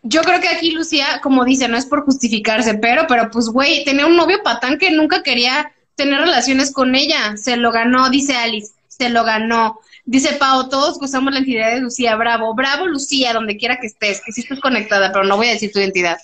[0.04, 3.86] Yo creo que aquí Lucía, como dice, no es por justificarse, pero, pero pues, güey,
[3.86, 7.38] tenía un novio patán que nunca quería tener relaciones con ella.
[7.38, 9.80] Se lo ganó, dice Alice, se lo ganó.
[10.06, 14.22] Dice Pau, todos gozamos la identidad de Lucía, bravo, bravo Lucía, donde quiera que estés,
[14.22, 16.18] que sí estás conectada, pero no voy a decir tu identidad.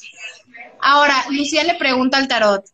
[0.81, 2.65] Ahora, Lucía le pregunta al tarot.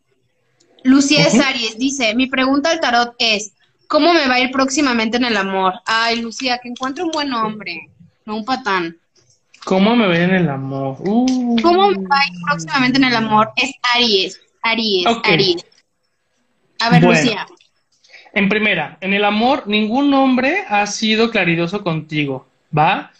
[0.82, 1.38] Lucía es.
[1.38, 3.52] Aries, dice, mi pregunta al tarot es,
[3.86, 5.74] ¿cómo me va a ir próximamente en el amor?
[5.84, 7.90] Ay, Lucía, que encuentre un buen hombre,
[8.24, 8.96] no un patán.
[9.66, 10.96] ¿Cómo me ven en el amor?
[11.00, 11.56] Uh.
[11.60, 13.50] ¿Cómo me va próximamente en el amor?
[13.56, 15.04] Es Aries, Aries.
[15.24, 15.66] Aries.
[16.78, 17.18] A ver, Bueno.
[17.18, 17.46] Lucía.
[18.32, 23.10] En primera, en el amor, ningún hombre ha sido claridoso contigo, ¿va?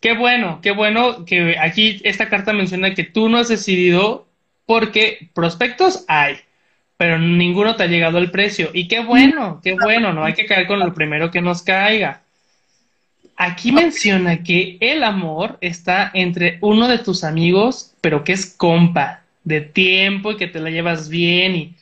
[0.00, 4.28] Qué bueno, qué bueno que aquí esta carta menciona que tú no has decidido
[4.64, 6.36] porque prospectos hay,
[6.96, 8.70] pero ninguno te ha llegado al precio.
[8.72, 12.22] Y qué bueno, qué bueno, no hay que caer con lo primero que nos caiga.
[13.36, 19.24] Aquí menciona que el amor está entre uno de tus amigos, pero que es compa,
[19.44, 21.74] de tiempo y que te la llevas bien y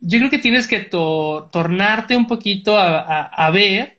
[0.00, 3.98] yo creo que tienes que to- tornarte un poquito a, a- a ver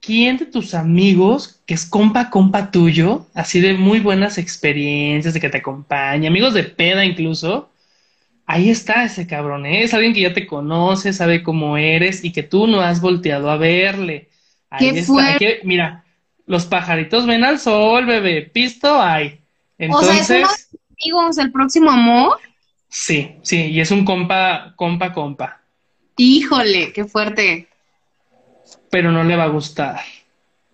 [0.00, 5.40] quién de tus amigos, que es compa, compa tuyo, así de muy buenas experiencias, de
[5.40, 7.70] que te acompaña, amigos de peda incluso,
[8.46, 9.82] ahí está ese cabrón, ¿eh?
[9.84, 13.50] Es alguien que ya te conoce, sabe cómo eres y que tú no has volteado
[13.50, 14.28] a verle.
[14.70, 15.34] Ahí Qué está.
[15.34, 15.99] Aquí- mira,
[16.50, 19.40] los pajaritos ven al sol, bebé, pisto hay.
[19.88, 22.38] O sea, es uno Entonces, de tus amigos, el próximo amor.
[22.88, 25.62] sí, sí, y es un compa, compa, compa.
[26.16, 27.68] Híjole, qué fuerte.
[28.90, 30.00] pero no le va a gustar.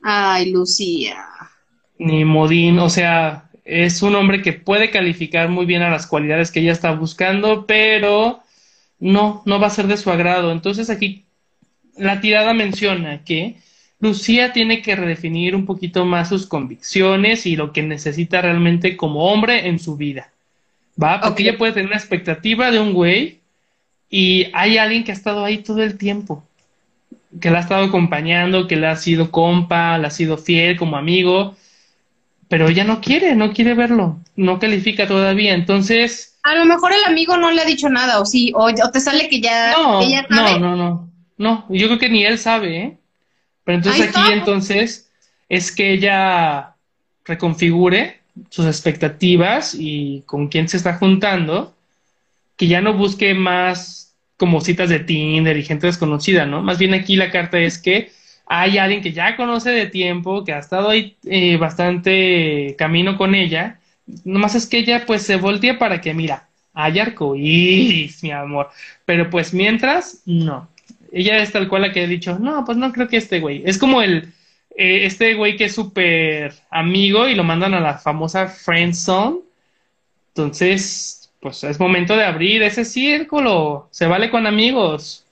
[0.02, 1.16] Ay, Lucía.
[1.98, 6.50] Ni Modín, o sea, es un hombre que puede calificar muy bien a las cualidades
[6.52, 8.40] que ella está buscando, pero
[8.98, 10.52] no, no va a ser de su agrado.
[10.52, 11.26] Entonces aquí
[11.96, 13.60] la tirada menciona que
[14.00, 19.32] Lucía tiene que redefinir un poquito más sus convicciones y lo que necesita realmente como
[19.32, 20.30] hombre en su vida.
[21.02, 21.20] ¿Va?
[21.20, 23.40] Porque ella puede tener una expectativa de un güey
[24.10, 26.46] y hay alguien que ha estado ahí todo el tiempo
[27.40, 30.96] que la ha estado acompañando, que le ha sido compa, le ha sido fiel como
[30.96, 31.56] amigo,
[32.48, 37.04] pero ella no quiere, no quiere verlo, no califica todavía, entonces, A lo mejor el
[37.04, 40.00] amigo no le ha dicho nada, o sí, o, o te sale que ya no,
[40.00, 40.60] ella no, sabe.
[40.60, 42.98] no, no, no, yo creo que ni él sabe, ¿eh?
[43.66, 44.32] Pero entonces Ahí aquí está.
[44.32, 45.10] entonces
[45.50, 46.76] es que ella
[47.26, 48.20] reconfigure
[48.50, 51.74] sus expectativas y con quién se está juntando,
[52.56, 56.62] que ya no busque más como citas de Tinder y gente desconocida, ¿no?
[56.62, 58.12] Más bien aquí la carta es que
[58.46, 63.34] hay alguien que ya conoce de tiempo, que ha estado ahí eh, bastante camino con
[63.34, 63.80] ella,
[64.24, 68.70] nomás es que ella pues se voltee para que, mira, hay arcoíris, mi amor,
[69.04, 70.68] pero pues mientras, no.
[71.12, 73.62] Ella es tal cual la que he dicho, no, pues no creo que este güey.
[73.64, 74.32] Es como el,
[74.76, 79.38] eh, este güey que es súper amigo y lo mandan a la famosa friend zone.
[80.34, 83.88] Entonces, pues es momento de abrir ese círculo.
[83.90, 85.24] Se vale con amigos.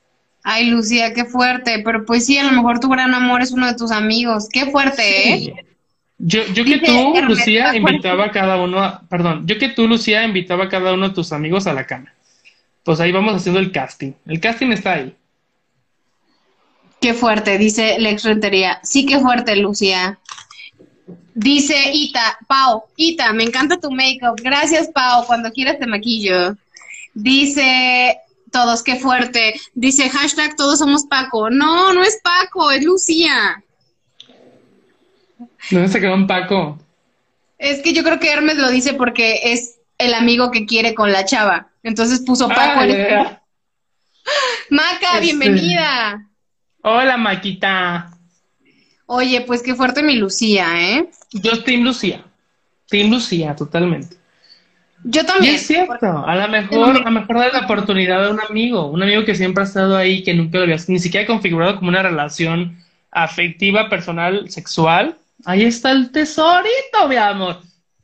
[0.42, 1.82] Ay, Lucía, qué fuerte.
[1.84, 4.48] Pero pues sí, a lo mejor tu gran amor es uno de tus amigos.
[4.52, 5.54] Qué fuerte, ¿eh?
[6.18, 10.24] Yo, yo que tú, Lucía, invitaba a cada uno, a- perdón, yo que tú, Lucía,
[10.24, 12.12] invitaba a cada uno de tus amigos a la cama.
[12.84, 14.12] Pues ahí vamos haciendo el casting.
[14.26, 15.14] El casting está ahí.
[17.04, 18.80] Qué fuerte, dice Lex Rentería.
[18.82, 20.18] Sí, qué fuerte, Lucía.
[21.34, 24.40] Dice Ita, Pau, Ita, me encanta tu make-up.
[24.42, 25.26] Gracias, Pau.
[25.26, 26.56] Cuando quieras te maquillo.
[27.12, 28.16] Dice
[28.50, 29.52] todos, qué fuerte.
[29.74, 31.50] Dice hashtag todos somos Paco.
[31.50, 33.62] No, no es Paco, es Lucía.
[35.70, 36.78] ¿Dónde se quedó un Paco?
[37.58, 41.12] Es que yo creo que Hermes lo dice porque es el amigo que quiere con
[41.12, 41.68] la chava.
[41.82, 42.80] Entonces puso Paco.
[42.80, 43.42] Ah, en- ya.
[44.70, 46.30] Maca, Este- bienvenida.
[46.86, 48.10] Hola, Maquita.
[49.06, 51.08] Oye, pues qué fuerte mi Lucía, ¿eh?
[51.32, 52.24] Yo Team Lucía.
[52.88, 54.16] Team Lucía, totalmente.
[55.02, 55.54] Yo Y también.
[55.54, 59.02] es cierto, a lo mejor, a lo mejor darle la oportunidad a un amigo, un
[59.02, 62.02] amigo que siempre ha estado ahí, que nunca lo habías ni siquiera configurado como una
[62.02, 62.78] relación
[63.10, 65.16] afectiva, personal, sexual.
[65.44, 67.60] Ahí está el tesorito, mi amor.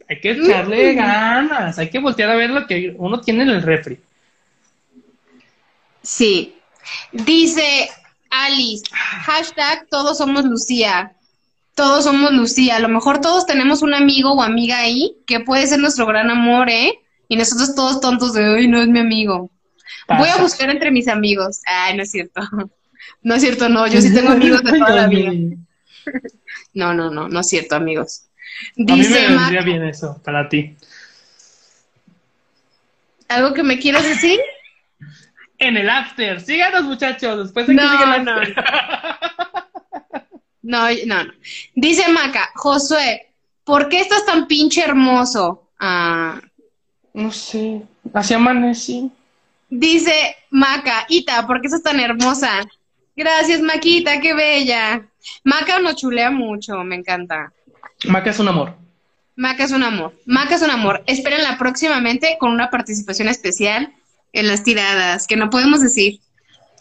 [0.08, 0.96] Hay que echarle Mm.
[0.96, 3.98] ganas, hay que voltear a ver lo que uno tiene en el refri.
[6.02, 6.54] Sí.
[7.12, 7.88] Dice
[8.30, 11.12] Alice, hashtag todos somos Lucía.
[11.74, 12.76] Todos somos Lucía.
[12.76, 16.30] A lo mejor todos tenemos un amigo o amiga ahí que puede ser nuestro gran
[16.30, 16.98] amor, ¿eh?
[17.28, 19.50] Y nosotros todos tontos de, hoy no es mi amigo.
[20.08, 21.60] Voy a buscar entre mis amigos.
[21.66, 22.40] Ay, no es cierto.
[23.22, 23.86] No es cierto, no.
[23.86, 25.32] Yo sí tengo amigos de toda la vida.
[26.72, 28.26] No, no, no, no es cierto, amigos.
[28.78, 30.76] A mí me Dice vendría bien eso para ti.
[33.30, 34.38] ¿algo que me quieras decir?
[35.60, 38.32] En el after, síganos muchachos, después de que No, siga el no.
[38.32, 38.64] after.
[40.62, 41.32] No, no, no.
[41.74, 43.32] Dice Maca, Josué,
[43.64, 45.68] ¿por qué estás tan pinche hermoso?
[45.78, 46.40] Ah,
[47.14, 47.82] No sé,
[48.14, 49.10] así amanecí.
[49.68, 52.60] dice Maca, Ita, ¿por qué estás tan hermosa?
[53.16, 55.06] Gracias, Maquita, qué bella.
[55.44, 57.52] Maca nos chulea mucho, me encanta.
[58.06, 58.74] Maca es un amor.
[59.36, 60.14] Maca es un amor.
[60.26, 61.02] Maca es un amor.
[61.06, 63.92] Espérenla próximamente con una participación especial
[64.32, 66.20] en las tiradas, que no podemos decir.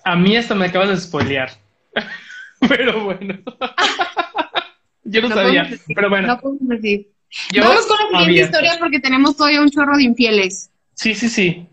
[0.04, 1.52] A mí hasta me acabas de spoilear.
[2.68, 3.40] Pero bueno.
[5.04, 6.28] Yo no, No sabía, decir, pero bueno.
[6.28, 7.08] No podemos decir.
[7.52, 10.70] yo Vamos con la siguiente historia porque tenemos todavía un chorro de infieles.
[10.94, 11.66] Sí, sí, sí.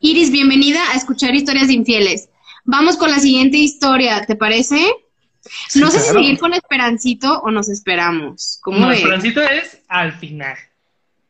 [0.00, 2.30] Iris, bienvenida a escuchar historias de infieles.
[2.64, 4.90] Vamos con la siguiente historia, ¿te parece?
[5.68, 8.58] Sí, no sé si seguir con Esperancito o nos esperamos.
[8.62, 9.00] ¿Cómo No, ves?
[9.00, 10.56] Esperancito es al final.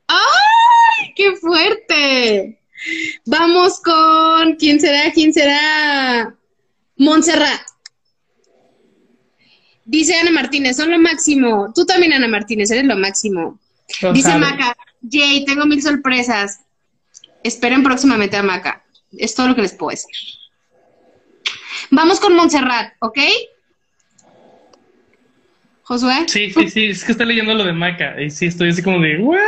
[0.07, 2.58] ¡Ay, qué fuerte!
[3.25, 5.13] Vamos con ¿quién será?
[5.13, 6.35] ¿Quién será?
[6.97, 7.61] Montserrat.
[9.85, 11.73] Dice Ana Martínez, son lo máximo.
[11.75, 13.59] Tú también, Ana Martínez, eres lo máximo.
[14.03, 14.41] Lo Dice sabe.
[14.41, 14.77] Maca,
[15.11, 16.61] Jay, tengo mil sorpresas.
[17.43, 18.85] Esperen próximamente a Maca.
[19.13, 20.15] Es todo lo que les puedo decir.
[21.91, 23.19] Vamos con Montserrat, ¿ok?
[25.85, 26.27] Josué.
[26.27, 28.21] Sí, sí, sí, es que está leyendo lo de Maca.
[28.21, 29.39] Y sí, estoy así como de, ¿what?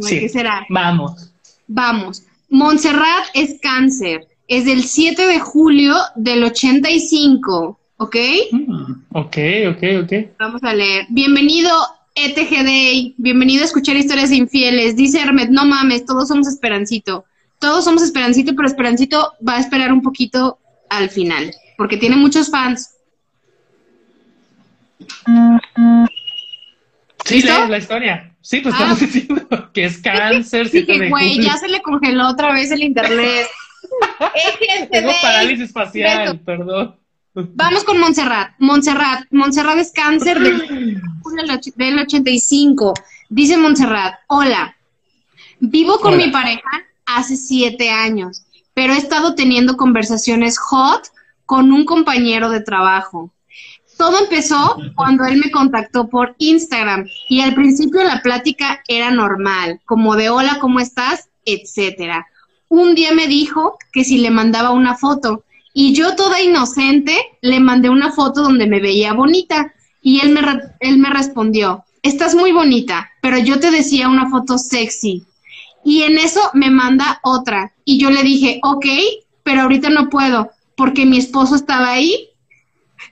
[0.00, 0.18] Sí.
[0.18, 0.66] ¿Qué será?
[0.68, 1.30] Vamos.
[1.68, 2.24] Vamos.
[2.54, 4.28] Montserrat es cáncer.
[4.46, 8.16] Es del 7 de julio del 85, ¿ok?
[8.52, 9.36] Mm, ok,
[9.70, 10.12] ok, ok.
[10.38, 11.04] Vamos a leer.
[11.08, 11.72] Bienvenido,
[12.14, 13.14] ETGD.
[13.16, 14.94] Bienvenido a escuchar historias de infieles.
[14.94, 17.24] Dice Hermet, no mames, todos somos Esperancito.
[17.58, 20.60] Todos somos Esperancito, pero Esperancito va a esperar un poquito
[20.90, 22.94] al final, porque tiene muchos fans.
[27.24, 27.66] Sí, ¿Listo?
[27.66, 28.33] la historia.
[28.46, 28.78] Sí, pues Ah.
[28.78, 32.82] estamos diciendo que es cáncer, Dije, de güey, ya se le congeló otra vez el
[32.82, 33.46] internet.
[34.92, 35.20] Tengo ETGD.
[35.22, 36.96] parálisis facial, perdón.
[37.34, 38.52] Vamos con Montserrat.
[38.58, 39.24] Montserrat.
[39.30, 42.92] Montserrat es cáncer del, del och- del 85.
[43.30, 44.76] Dice Montserrat, hola,
[45.58, 46.26] vivo con Hola.
[46.26, 46.62] mi pareja
[47.06, 48.44] hace siete años,
[48.74, 51.06] pero he estado teniendo conversaciones hot
[51.46, 53.32] con un compañero de trabajo.
[53.96, 59.80] Todo empezó cuando él me contactó por Instagram y al principio la plática era normal,
[59.84, 61.28] como de hola, ¿cómo estás?
[61.44, 62.26] etcétera.
[62.68, 67.60] Un día me dijo que si le mandaba una foto y yo toda inocente le
[67.60, 69.72] mandé una foto donde me veía bonita
[70.02, 70.40] y él me,
[70.80, 75.24] él me respondió, estás muy bonita, pero yo te decía una foto sexy.
[75.84, 78.86] Y en eso me manda otra y yo le dije, ok,
[79.42, 82.30] pero ahorita no puedo porque mi esposo estaba ahí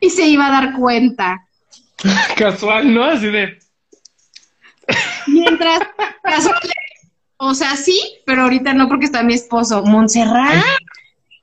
[0.03, 1.47] y se iba a dar cuenta.
[2.37, 3.05] Casual, ¿no?
[3.05, 3.59] Así de.
[5.29, 5.81] Mientras,
[6.25, 6.59] casual,
[7.37, 9.85] o sea, sí, pero ahorita no porque está mi esposo.
[9.85, 10.63] Montserrat.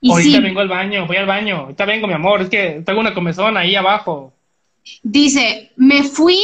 [0.02, 1.56] Y Ahorita sí, vengo al baño, voy al baño.
[1.56, 2.42] Ahorita vengo, mi amor.
[2.42, 4.34] Es que tengo una comezón ahí abajo.
[5.02, 6.38] dice, me fui,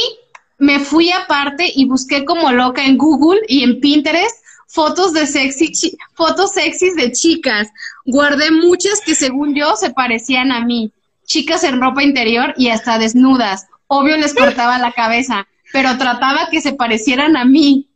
[0.57, 5.97] me fui aparte y busqué como loca en Google y en Pinterest fotos de sexy,
[6.15, 7.67] fotos sexys de chicas.
[8.05, 10.91] Guardé muchas que según yo se parecían a mí.
[11.27, 13.67] Chicas en ropa interior y hasta desnudas.
[13.87, 17.89] Obvio les cortaba la cabeza, pero trataba que se parecieran a mí.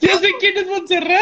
[0.00, 1.18] Ya sé quién es Montserrat.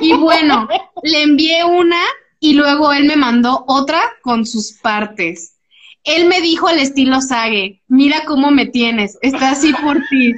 [0.00, 0.68] Y bueno,
[1.02, 2.00] le envié una
[2.38, 5.56] y luego él me mandó otra con sus partes.
[6.04, 10.34] Él me dijo al estilo Sage, mira cómo me tienes, está así por ti.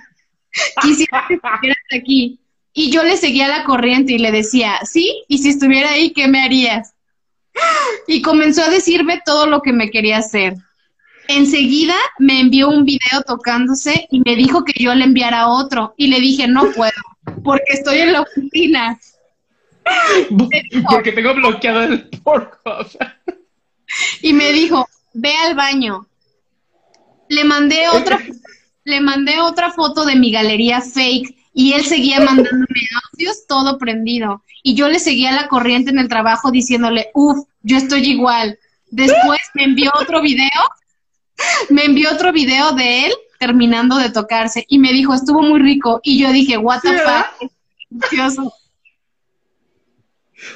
[0.80, 2.40] Quisiera que estuvieras aquí.
[2.72, 6.28] Y yo le seguía la corriente y le decía, sí, y si estuviera ahí, ¿qué
[6.28, 6.94] me harías?
[8.06, 10.54] Y comenzó a decirme todo lo que me quería hacer.
[11.28, 15.94] Enseguida me envió un video tocándose y me dijo que yo le enviara otro.
[15.96, 16.92] Y le dije, no puedo,
[17.42, 18.98] porque estoy en la oficina.
[20.90, 22.88] Porque tengo bloqueado el Pornhub.
[24.20, 26.08] y me dijo, ve al baño.
[27.28, 28.20] Le mandé otra,
[28.82, 32.66] le mandé otra foto de mi galería fake y él seguía mandándome
[33.10, 34.42] audios todo prendido.
[34.62, 38.58] Y yo le seguía la corriente en el trabajo diciéndole, uff, yo estoy igual.
[38.90, 40.60] Después me envió otro video,
[41.70, 45.98] me envió otro video de él terminando de tocarse y me dijo, estuvo muy rico.
[46.02, 47.50] Y yo dije, what the fuck,
[47.88, 48.52] delicioso.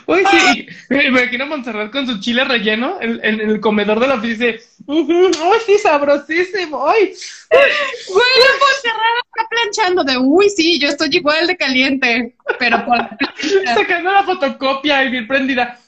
[0.05, 4.17] Uy, sí, me imagino a Montserrat con su chile relleno en, el comedor de la
[4.17, 4.53] oficina.
[4.85, 5.33] Uy,
[5.65, 6.87] sí, sabrosísimo.
[6.87, 7.15] Ay.
[7.51, 12.99] Güey, la Montserrat está planchando de, uy, sí, yo estoy igual de caliente, pero por
[13.75, 15.79] Sacando la fotocopia y bien prendida.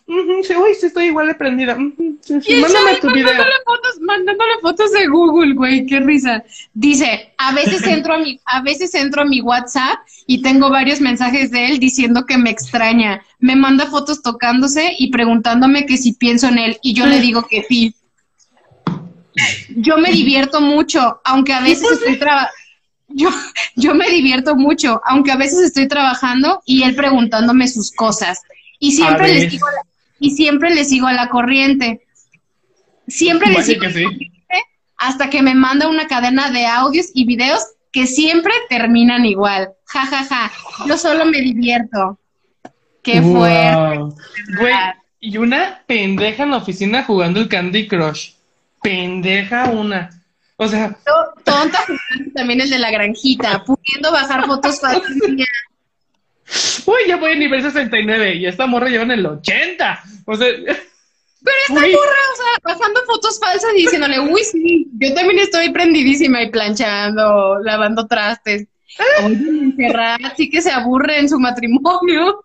[0.42, 1.76] sí, uy, sí, estoy igual de prendida.
[1.76, 3.28] mándame tu video.
[3.28, 6.42] Mandándole fotos, mandándole fotos de Google, güey, qué risa.
[6.74, 11.00] Dice, a veces entro a mi, a veces entro a mi WhatsApp y tengo varios
[11.00, 13.24] mensajes de él diciendo que me extraña.
[13.38, 17.46] Me manda fotos tocándose y preguntándome que si pienso en él y yo le digo
[17.48, 17.94] que sí.
[19.76, 22.52] Yo me divierto mucho, aunque a veces estoy trabajando.
[23.14, 23.28] Yo,
[23.76, 28.40] yo me divierto mucho, aunque a veces estoy trabajando y él preguntándome sus cosas.
[28.78, 29.66] Y siempre, le sigo,
[30.18, 32.00] y siempre le sigo a la corriente.
[33.06, 33.84] Siempre le sigo
[35.02, 37.60] hasta que me manda una cadena de audios y videos
[37.90, 39.70] que siempre terminan igual.
[39.84, 40.52] Ja, ja, ja.
[40.86, 42.20] Yo solo me divierto.
[43.02, 44.14] Qué fuerte.
[44.58, 44.74] Güey,
[45.18, 48.30] y una pendeja en la oficina jugando el Candy Crush.
[48.82, 50.10] Pendeja una.
[50.56, 50.96] O sea.
[51.44, 51.78] Tonta
[52.34, 55.10] también el de la granjita, pudiendo bajar fotos falsas.
[56.86, 60.02] Uy, ya voy a nivel 69 y esta morra lleva en el 80.
[60.26, 60.48] O sea.
[61.44, 65.70] Pero esta morra, o sea, bajando fotos falsas y diciéndole, uy, sí, yo también estoy
[65.70, 68.68] prendidísima y planchando, lavando trastes.
[69.24, 72.44] Oye, Montserrat, sí que se aburre en su matrimonio.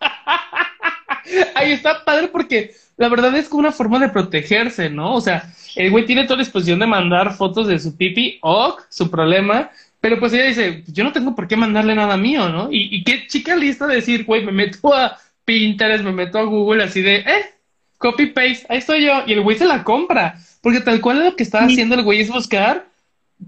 [1.54, 5.14] Ahí está padre porque la verdad es como una forma de protegerse, ¿no?
[5.14, 8.82] O sea, el güey tiene toda la disposición de mandar fotos de su pipi, ok,
[8.88, 9.70] su problema,
[10.00, 12.70] pero pues ella dice, yo no tengo por qué mandarle nada mío, ¿no?
[12.70, 16.44] Y, y qué chica lista de decir, güey, me meto a Pinterest, me meto a
[16.44, 17.54] Google así de, eh,
[17.98, 21.36] copy paste, ahí estoy yo, y el güey se la compra, porque tal cual lo
[21.36, 22.86] que está haciendo el güey es buscar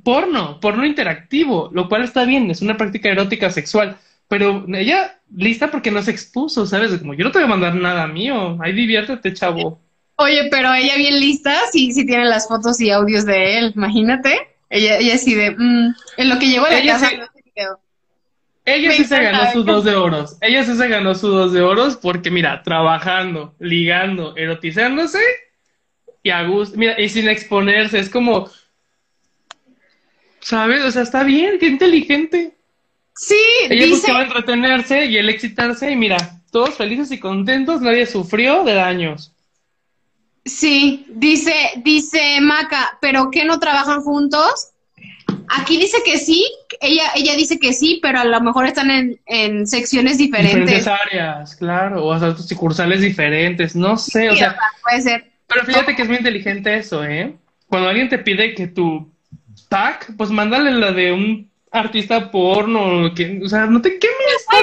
[0.03, 3.99] porno, porno interactivo, lo cual está bien, es una práctica erótica sexual,
[4.29, 6.93] pero ella lista porque no se expuso, ¿sabes?
[6.99, 9.81] Como yo no te voy a mandar nada mío, ahí diviértete, chavo.
[10.17, 14.49] Oye, pero ella bien lista, sí, sí tiene las fotos y audios de él, imagínate.
[14.71, 17.11] Ella, ella sí de, mm, en lo que llegó a la ella casa.
[18.65, 20.37] ella sí se ganó sus dos de oros.
[20.41, 25.21] Ella sí se ganó sus dos de oros porque, mira, trabajando, ligando, erotizándose
[26.23, 28.51] y a gusto, mira, y sin exponerse, es como,
[30.41, 30.83] ¿sabes?
[30.83, 32.55] O sea, está bien, qué inteligente.
[33.15, 33.37] Sí,
[33.69, 33.97] Ella dice...
[33.97, 39.36] buscaba entretenerse y el excitarse y mira, todos felices y contentos, nadie sufrió de daños.
[40.47, 44.71] Sí, dice, dice Maca, ¿pero qué no trabajan juntos?
[45.49, 46.47] Aquí dice que sí,
[46.81, 50.61] ella, ella dice que sí, pero a lo mejor están en, en secciones diferentes.
[50.61, 54.57] Diferentes áreas, claro, o sea, sucursales diferentes, no sé, o sea.
[54.83, 55.33] Puede ser.
[55.49, 57.37] Pero fíjate que es muy inteligente eso, ¿eh?
[57.67, 59.13] Cuando alguien te pide que tu
[59.69, 64.47] tag, pues mándale la de un artista porno, que, o sea, no te quemes.
[64.49, 64.63] Ay,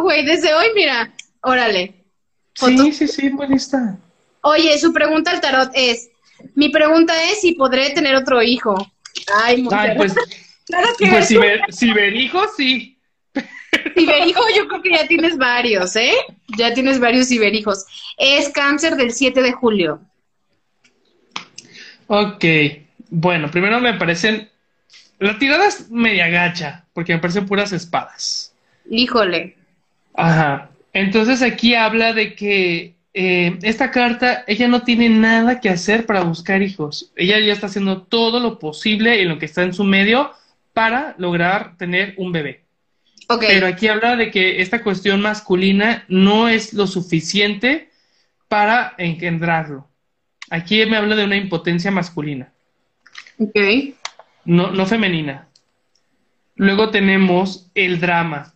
[0.00, 1.12] güey, desde hoy, mira,
[1.42, 1.94] órale.
[2.54, 3.56] Sí, sí, sí, buena
[4.44, 6.10] Oye, su pregunta al tarot es,
[6.54, 8.74] mi pregunta es si podré tener otro hijo.
[9.42, 10.14] Ay, Ay pues,
[10.66, 12.98] claro que pues si, ver, si ver hijos, sí.
[13.96, 16.14] Ciberhijo, yo creo que ya tienes varios, ¿eh?
[16.56, 17.84] Ya tienes varios ciberhijos.
[18.16, 20.00] Es cáncer del 7 de julio.
[22.06, 22.44] Ok.
[23.10, 24.48] Bueno, primero me parecen
[25.18, 28.54] la tirada es media gacha, porque me parecen puras espadas.
[28.90, 29.56] Híjole.
[30.14, 30.70] Ajá.
[30.92, 36.22] Entonces aquí habla de que eh, esta carta, ella no tiene nada que hacer para
[36.22, 37.12] buscar hijos.
[37.16, 40.32] Ella ya está haciendo todo lo posible en lo que está en su medio
[40.72, 42.64] para lograr tener un bebé.
[43.28, 43.48] Okay.
[43.48, 47.88] Pero aquí habla de que esta cuestión masculina no es lo suficiente
[48.48, 49.88] para engendrarlo.
[50.50, 52.52] Aquí me habla de una impotencia masculina.
[53.38, 53.56] Ok
[54.44, 55.48] no, no femenina.
[56.56, 58.54] Luego tenemos el drama.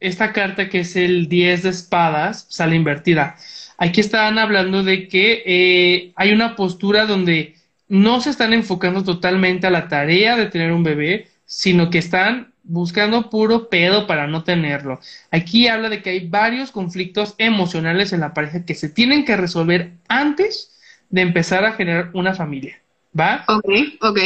[0.00, 3.36] Esta carta que es el 10 de espadas sale invertida.
[3.78, 7.56] Aquí están hablando de que eh, hay una postura donde
[7.88, 12.52] no se están enfocando totalmente a la tarea de tener un bebé, sino que están
[12.62, 15.00] buscando puro pedo para no tenerlo.
[15.30, 19.36] Aquí habla de que hay varios conflictos emocionales en la pareja que se tienen que
[19.36, 20.78] resolver antes
[21.10, 22.80] de empezar a generar una familia.
[23.18, 23.44] ¿Va?
[23.48, 23.68] Ok,
[24.00, 24.18] ok.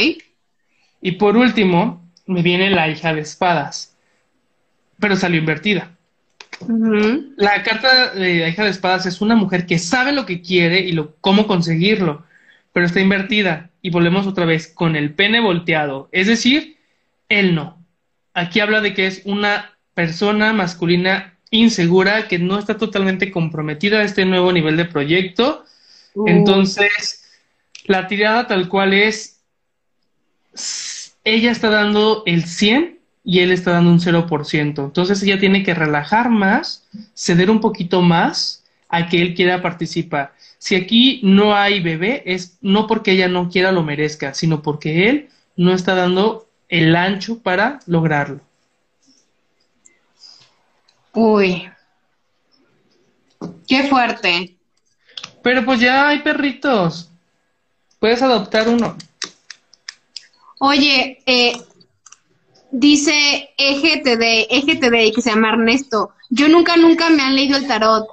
[1.01, 3.97] Y por último, me viene la hija de espadas,
[4.99, 5.96] pero salió invertida.
[6.59, 10.79] La carta de la hija de espadas es una mujer que sabe lo que quiere
[10.79, 12.25] y lo, cómo conseguirlo,
[12.73, 13.69] pero está invertida.
[13.81, 16.77] Y volvemos otra vez con el pene volteado, es decir,
[17.29, 17.77] él no.
[18.33, 24.03] aquí habla de que es una persona masculina insegura que no está totalmente comprometida a
[24.03, 25.63] este nuevo nivel de proyecto.
[26.13, 26.27] Uh.
[26.27, 27.23] Entonces,
[27.85, 29.41] la tirada tal cual es,
[31.23, 32.96] ella está dando el 100
[33.27, 34.85] y él está dando un 0%.
[34.85, 40.33] Entonces ella tiene que relajar más, ceder un poquito más a que él quiera participar.
[40.57, 45.09] Si aquí no hay bebé, es no porque ella no quiera lo merezca, sino porque
[45.09, 48.39] él no está dando el ancho para lograrlo.
[51.11, 51.69] Uy.
[53.67, 54.55] Qué fuerte.
[55.43, 57.11] Pero pues ya hay perritos.
[57.99, 58.95] Puedes adoptar uno.
[60.59, 61.57] Oye, eh,
[62.71, 66.11] dice EGTD, EGTD, que se llama Ernesto.
[66.29, 68.07] Yo nunca, nunca me han leído el tarot.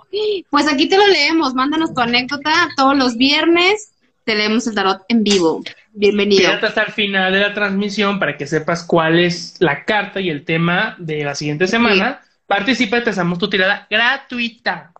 [0.50, 1.54] Pues aquí te lo leemos.
[1.54, 3.92] Mándanos tu anécdota todos los viernes.
[4.24, 5.62] Te leemos el tarot en vivo.
[5.92, 6.42] Bienvenido.
[6.42, 10.30] Quédate hasta el final de la transmisión para que sepas cuál es la carta y
[10.30, 12.20] el tema de la siguiente semana.
[12.46, 14.92] Participa y te hacemos tu tirada gratuita.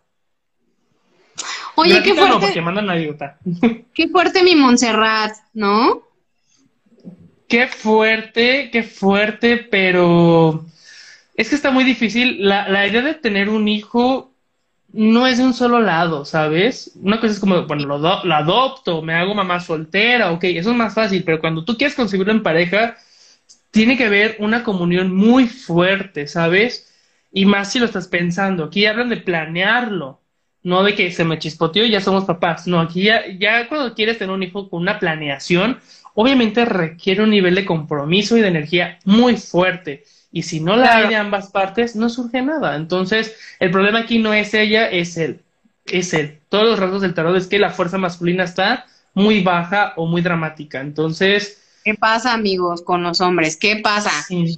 [1.75, 3.37] Oye, qué no, fuerte, porque mandan anécdota.
[3.93, 6.04] qué fuerte mi Montserrat, ¿no?
[7.47, 10.65] Qué fuerte, qué fuerte, pero
[11.35, 12.47] es que está muy difícil.
[12.47, 14.33] La, idea de tener un hijo
[14.93, 16.91] no es de un solo lado, ¿sabes?
[16.95, 20.77] Una cosa es como, bueno, lo, lo adopto, me hago mamá soltera, ok, eso es
[20.77, 22.97] más fácil, pero cuando tú quieres concebirlo en pareja,
[23.71, 26.93] tiene que haber una comunión muy fuerte, ¿sabes?
[27.31, 28.63] Y más si lo estás pensando.
[28.65, 30.21] Aquí hablan de planearlo,
[30.63, 32.67] no de que se me chispoteó y ya somos papás.
[32.67, 35.79] No, aquí ya, ya cuando quieres tener un hijo con una planeación,
[36.15, 40.03] obviamente requiere un nivel de compromiso y de energía muy fuerte.
[40.31, 42.75] Y si no la hay de ambas partes, no surge nada.
[42.75, 45.41] Entonces, el problema aquí no es ella, es él.
[45.85, 46.39] Es él.
[46.49, 50.21] Todos los rasgos del tarot es que la fuerza masculina está muy baja o muy
[50.21, 50.81] dramática.
[50.81, 53.55] Entonces, ¿Qué pasa, amigos, con los hombres?
[53.57, 54.09] ¿Qué pasa?
[54.27, 54.57] sí.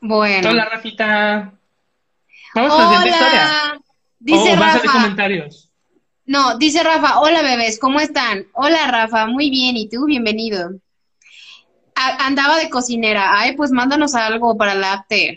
[0.00, 0.50] Bueno.
[0.50, 1.52] Hola, Rafita.
[2.54, 3.42] Vamos a la siguiente historia.
[3.42, 3.80] Hola.
[4.18, 4.92] Dice vas a Rafa.
[4.92, 5.70] comentarios.
[6.26, 8.46] No, dice Rafa, hola bebés, ¿cómo están?
[8.54, 10.06] Hola Rafa, muy bien, ¿y tú?
[10.06, 10.70] Bienvenido.
[11.94, 15.36] A- andaba de cocinera, ay, pues mándanos algo para el after.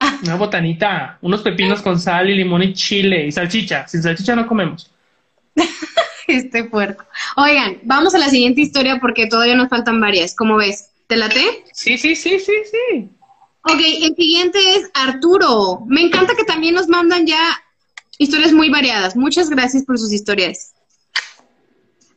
[0.22, 3.86] Una botanita, unos pepinos con sal y limón y chile y salchicha.
[3.88, 4.90] Sin salchicha no comemos.
[6.28, 7.04] Este puerco.
[7.36, 10.36] Oigan, vamos a la siguiente historia porque todavía nos faltan varias.
[10.36, 10.90] ¿Cómo ves?
[11.08, 11.64] ¿Te late?
[11.72, 13.08] Sí, sí, sí, sí, sí.
[13.64, 15.80] Ok, el siguiente es Arturo.
[15.86, 17.38] Me encanta que también nos mandan ya
[18.22, 19.16] historias muy variadas.
[19.16, 20.72] Muchas gracias por sus historias.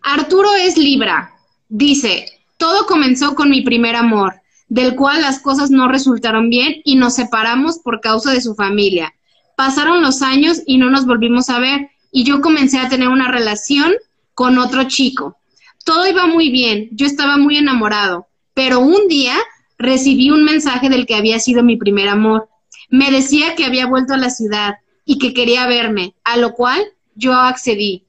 [0.01, 1.33] Arturo es Libra.
[1.67, 2.27] Dice,
[2.57, 4.35] todo comenzó con mi primer amor,
[4.67, 9.13] del cual las cosas no resultaron bien y nos separamos por causa de su familia.
[9.57, 13.31] Pasaron los años y no nos volvimos a ver y yo comencé a tener una
[13.31, 13.93] relación
[14.33, 15.37] con otro chico.
[15.83, 19.35] Todo iba muy bien, yo estaba muy enamorado, pero un día
[19.77, 22.47] recibí un mensaje del que había sido mi primer amor.
[22.89, 24.75] Me decía que había vuelto a la ciudad
[25.05, 26.83] y que quería verme, a lo cual
[27.15, 28.03] yo accedí.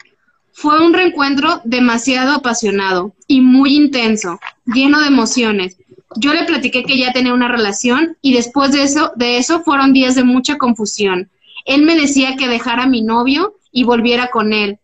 [0.52, 5.76] Fue un reencuentro demasiado apasionado y muy intenso, lleno de emociones.
[6.16, 9.92] Yo le platiqué que ya tenía una relación y después de eso, de eso fueron
[9.92, 11.30] días de mucha confusión.
[11.66, 14.78] Él me decía que dejara a mi novio y volviera con él,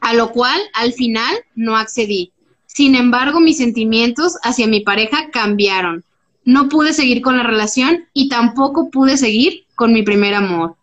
[0.00, 2.32] a lo cual al final no accedí.
[2.66, 6.04] Sin embargo, mis sentimientos hacia mi pareja cambiaron.
[6.44, 10.76] No pude seguir con la relación y tampoco pude seguir con mi primer amor.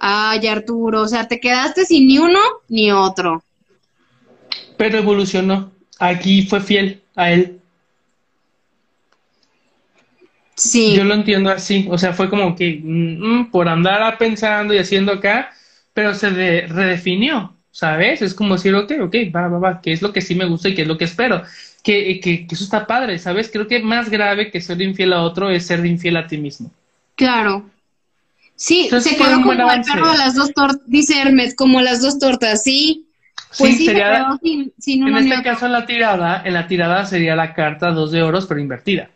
[0.00, 2.38] Ay, Arturo, o sea, te quedaste sin ni uno
[2.68, 3.42] ni otro.
[4.76, 5.72] Pero evolucionó.
[5.98, 7.60] Aquí fue fiel a él.
[10.56, 11.86] Sí, Yo lo entiendo así.
[11.90, 15.50] O sea, fue como que mm, por andar pensando y haciendo acá,
[15.94, 18.22] pero se de- redefinió, ¿sabes?
[18.22, 20.68] Es como decir, ok, ok, va, va, va, que es lo que sí me gusta
[20.68, 21.42] y que es lo que espero.
[21.82, 23.50] Que, que, que eso está padre, ¿sabes?
[23.52, 26.70] Creo que más grave que ser infiel a otro es ser infiel a ti mismo.
[27.16, 27.70] claro.
[28.58, 32.02] Sí, Entonces se quedó como el perro de las dos tortas, dice Hermes, como las
[32.02, 33.06] dos tortas, sí.
[33.56, 37.54] Pues sí, sería, sin en este caso en la tirada, en la tirada sería la
[37.54, 39.10] carta dos de oros, pero invertida.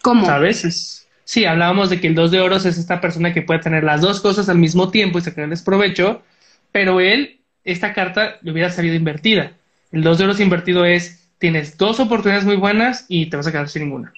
[0.00, 0.24] ¿Cómo?
[0.24, 0.64] ¿Sabes?
[0.64, 3.84] Es- sí, hablábamos de que el dos de oros es esta persona que puede tener
[3.84, 6.22] las dos cosas al mismo tiempo y sacarles provecho,
[6.72, 9.52] pero él, esta carta le hubiera salido invertida.
[9.92, 13.52] El dos de oros invertido es, tienes dos oportunidades muy buenas y te vas a
[13.52, 14.12] quedar sin ninguna.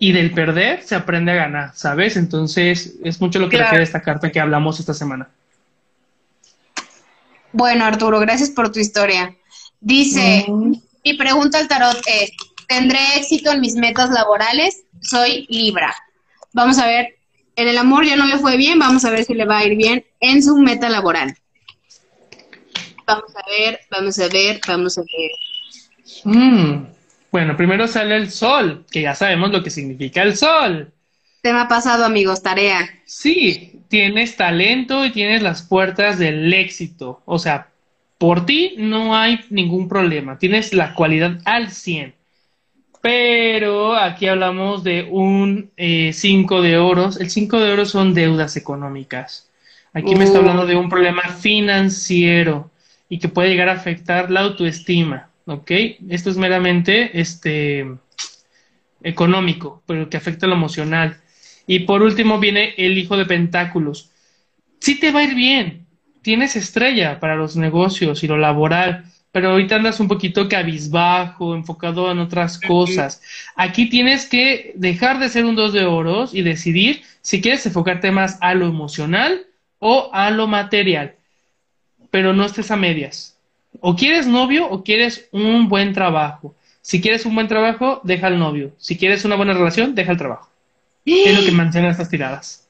[0.00, 2.16] Y del perder se aprende a ganar, ¿sabes?
[2.16, 3.64] Entonces es mucho lo que Claro.
[3.70, 5.28] refiere esta carta que hablamos esta semana.
[7.52, 9.34] Bueno, Arturo, gracias por tu historia.
[9.80, 10.74] Dice, Mm.
[11.04, 12.30] mi pregunta al tarot es,
[12.68, 14.82] ¿tendré éxito en mis metas laborales?
[15.00, 15.94] Soy Libra.
[16.52, 17.16] Vamos a ver,
[17.56, 19.64] en el amor ya no le fue bien, vamos a ver si le va a
[19.64, 21.36] ir bien en su meta laboral.
[23.06, 25.30] Vamos a ver, vamos a ver, vamos a ver.
[26.24, 26.86] Mm.
[27.30, 30.92] Bueno, primero sale el sol, que ya sabemos lo que significa el sol.
[31.42, 32.88] Tema pasado, amigos, tarea.
[33.04, 37.22] Sí, tienes talento y tienes las puertas del éxito.
[37.26, 37.68] O sea,
[38.18, 40.38] por ti no hay ningún problema.
[40.38, 42.14] Tienes la cualidad al 100.
[43.00, 47.20] Pero aquí hablamos de un 5 de oros.
[47.20, 49.48] El 5 de oros son deudas económicas.
[49.94, 52.70] Aquí me está hablando de un problema financiero
[53.08, 55.28] y que puede llegar a afectar la autoestima.
[55.48, 55.70] ¿Ok?
[56.08, 57.86] Esto es meramente este,
[59.02, 61.20] económico, pero que afecta lo emocional.
[61.66, 64.10] Y por último viene el hijo de pentáculos.
[64.80, 65.86] Sí te va a ir bien.
[66.22, 72.10] Tienes estrella para los negocios y lo laboral pero ahorita andas un poquito cabizbajo, enfocado
[72.10, 73.22] en otras cosas.
[73.54, 78.10] Aquí tienes que dejar de ser un dos de oros y decidir si quieres enfocarte
[78.10, 79.46] más a lo emocional
[79.78, 81.14] o a lo material,
[82.10, 83.37] pero no estés a medias.
[83.80, 86.54] O quieres novio o quieres un buen trabajo.
[86.80, 88.72] Si quieres un buen trabajo, deja el novio.
[88.78, 90.48] Si quieres una buena relación, deja el trabajo.
[91.04, 92.68] Es lo que mantiene estas tiradas.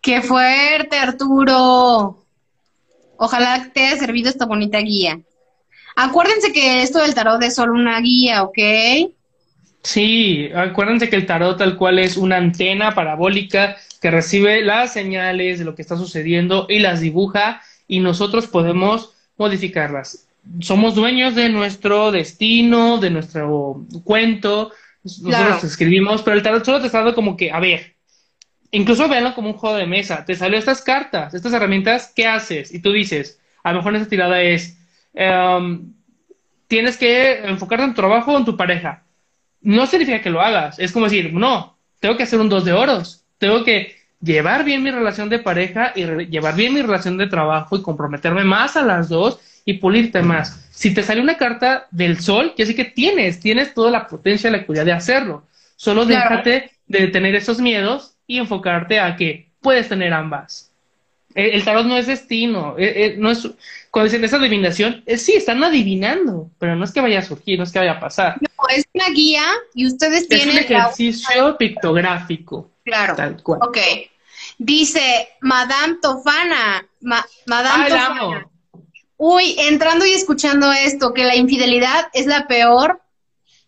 [0.00, 2.24] ¡Qué fuerte, Arturo!
[3.16, 5.20] Ojalá te haya servido esta bonita guía.
[5.96, 8.58] Acuérdense que esto del tarot es solo una guía, ¿ok?
[9.82, 15.58] Sí, acuérdense que el tarot tal cual es una antena parabólica que recibe las señales
[15.58, 20.27] de lo que está sucediendo y las dibuja y nosotros podemos modificarlas.
[20.60, 24.72] Somos dueños de nuestro destino, de nuestro cuento,
[25.02, 27.94] nosotros escribimos, pero el tarot solo te está dando como que, a ver,
[28.70, 32.74] incluso véanlo como un juego de mesa, te salió estas cartas, estas herramientas, ¿qué haces?
[32.74, 34.78] Y tú dices, a lo mejor esa tirada es,
[35.20, 35.94] Em,
[36.68, 39.02] tienes que enfocarte en tu trabajo o en tu pareja.
[39.60, 42.72] No significa que lo hagas, es como decir, no, tengo que hacer un dos de
[42.72, 47.26] oros, tengo que llevar bien mi relación de pareja y llevar bien mi relación de
[47.26, 50.66] trabajo y comprometerme más a las dos y pulirte más.
[50.70, 54.48] Si te sale una carta del sol, quiere decir que tienes, tienes toda la potencia
[54.48, 55.46] y la cualidad de hacerlo.
[55.76, 60.72] Solo déjate de tener esos miedos y enfocarte a que puedes tener ambas.
[61.34, 63.46] El, tarot no es destino, e, e, no es,
[63.90, 67.58] cuando dicen esa adivinación, es, sí, están adivinando, pero no es que vaya a surgir,
[67.58, 68.38] no es que vaya a pasar.
[68.40, 70.48] No, es una guía y ustedes tienen.
[70.48, 72.70] Es un ejercicio pictográfico.
[72.84, 73.14] Claro.
[73.16, 73.60] Tal cual.
[73.64, 73.76] Ok.
[74.56, 76.88] Dice Madame Tofana.
[77.02, 78.48] Madame Tofana.
[79.18, 83.02] Uy, entrando y escuchando esto, que la infidelidad es la peor.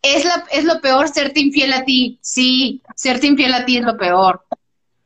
[0.00, 2.18] Es, la, es lo peor serte infiel a ti.
[2.22, 4.46] Sí, serte infiel a ti es lo peor.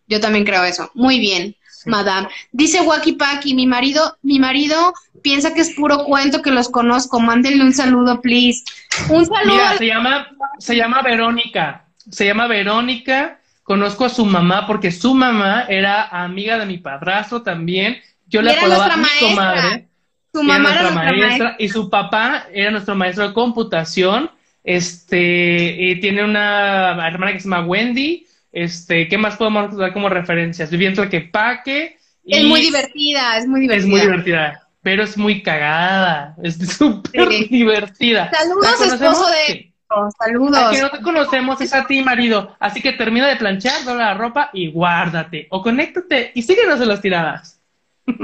[0.06, 0.90] Yo también creo eso.
[0.94, 1.56] Muy bien
[1.86, 2.28] madame.
[2.52, 2.80] Dice
[3.18, 7.20] Paki, mi marido, mi marido piensa que es puro cuento que los conozco.
[7.20, 8.64] Mándenle un saludo, please.
[9.08, 9.54] Un saludo.
[9.54, 11.86] Mira, se llama, se llama Verónica.
[12.10, 13.40] Se llama Verónica.
[13.62, 17.96] Conozco a su mamá porque su mamá era amiga de mi padrastro también.
[18.26, 19.88] Yo le apodaba a mi comadre.
[20.34, 24.30] Su mamá era nuestra, maestra, y su papá era nuestro maestro de computación.
[24.62, 30.08] Este, y tiene una hermana que se llama Wendy este, ¿qué más podemos dar como
[30.08, 30.70] referencias?
[30.70, 31.98] Viviendo que Paque.
[32.24, 33.84] Es muy divertida, es muy divertida.
[33.84, 36.36] Es muy divertida, pero es muy cagada.
[36.40, 38.30] Es súper divertida.
[38.30, 39.72] Saludos, esposo de.
[40.18, 40.56] Saludos.
[40.56, 42.56] A que no te conocemos es a ti, marido.
[42.60, 45.48] Así que termina de planchar, dobla la ropa y guárdate.
[45.50, 47.60] O conéctate y síguenos en las tiradas.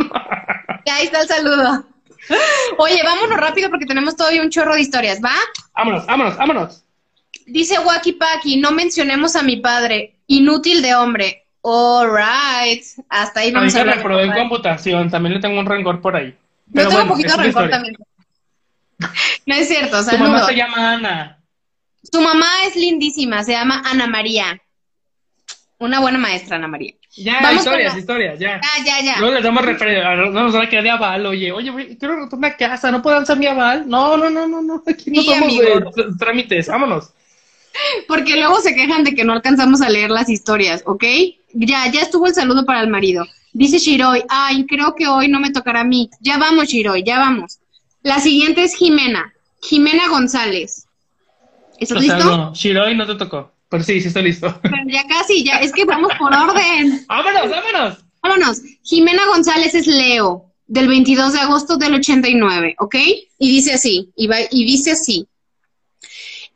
[0.86, 1.84] Ya ahí está el saludo.
[2.78, 5.34] Oye, vámonos rápido porque tenemos todavía un chorro de historias, ¿va?
[5.74, 6.84] Vámonos, vámonos, vámonos.
[7.46, 10.14] Dice Waki Paki, no mencionemos a mi padre.
[10.26, 11.46] Inútil de hombre.
[11.62, 12.84] Alright.
[13.08, 13.96] Hasta ahí vamos a ver.
[13.96, 15.10] reprobé en computación.
[15.10, 16.34] También le tengo un rencor por ahí.
[16.68, 17.96] Yo tengo un poquito de rencor también.
[19.46, 20.02] No es cierto.
[20.02, 21.38] Su mamá se llama Ana.
[22.02, 23.42] Su mamá es lindísima.
[23.42, 24.60] Se llama Ana María.
[25.78, 26.92] Una buena maestra, Ana María.
[27.16, 28.60] Ya, historias, historias, ya.
[28.60, 29.20] Ya, ya, ya.
[29.20, 32.52] No le damos referencia, no nos van a quedar de aval, oye, oye, quiero retornar
[32.52, 33.88] a casa, ¿no puedo lanzar mi aval?
[33.88, 35.82] No, no, no, no, no, aquí no somos de
[36.18, 37.10] trámites, vámonos.
[38.06, 41.04] Porque luego se quejan de que no alcanzamos a leer las historias, ¿ok?
[41.52, 43.26] Ya, ya estuvo el saludo para el marido.
[43.52, 46.10] Dice Shiroi, ay, creo que hoy no me tocará a mí.
[46.20, 47.58] Ya vamos, Shiroi, ya vamos.
[48.02, 49.32] La siguiente es Jimena.
[49.62, 50.86] Jimena González.
[51.78, 52.24] ¿Estás listo?
[52.24, 53.52] No, Shiroi no te tocó.
[53.70, 54.60] Pero sí, sí estoy listo.
[54.86, 57.04] ya casi, ya, es que vamos por orden.
[57.08, 57.98] ¡Vámonos, vámonos!
[58.22, 58.62] Vámonos.
[58.82, 62.96] Jimena González es Leo, del 22 de agosto del 89, ¿ok?
[63.38, 65.26] Y dice así, y, va, y dice así.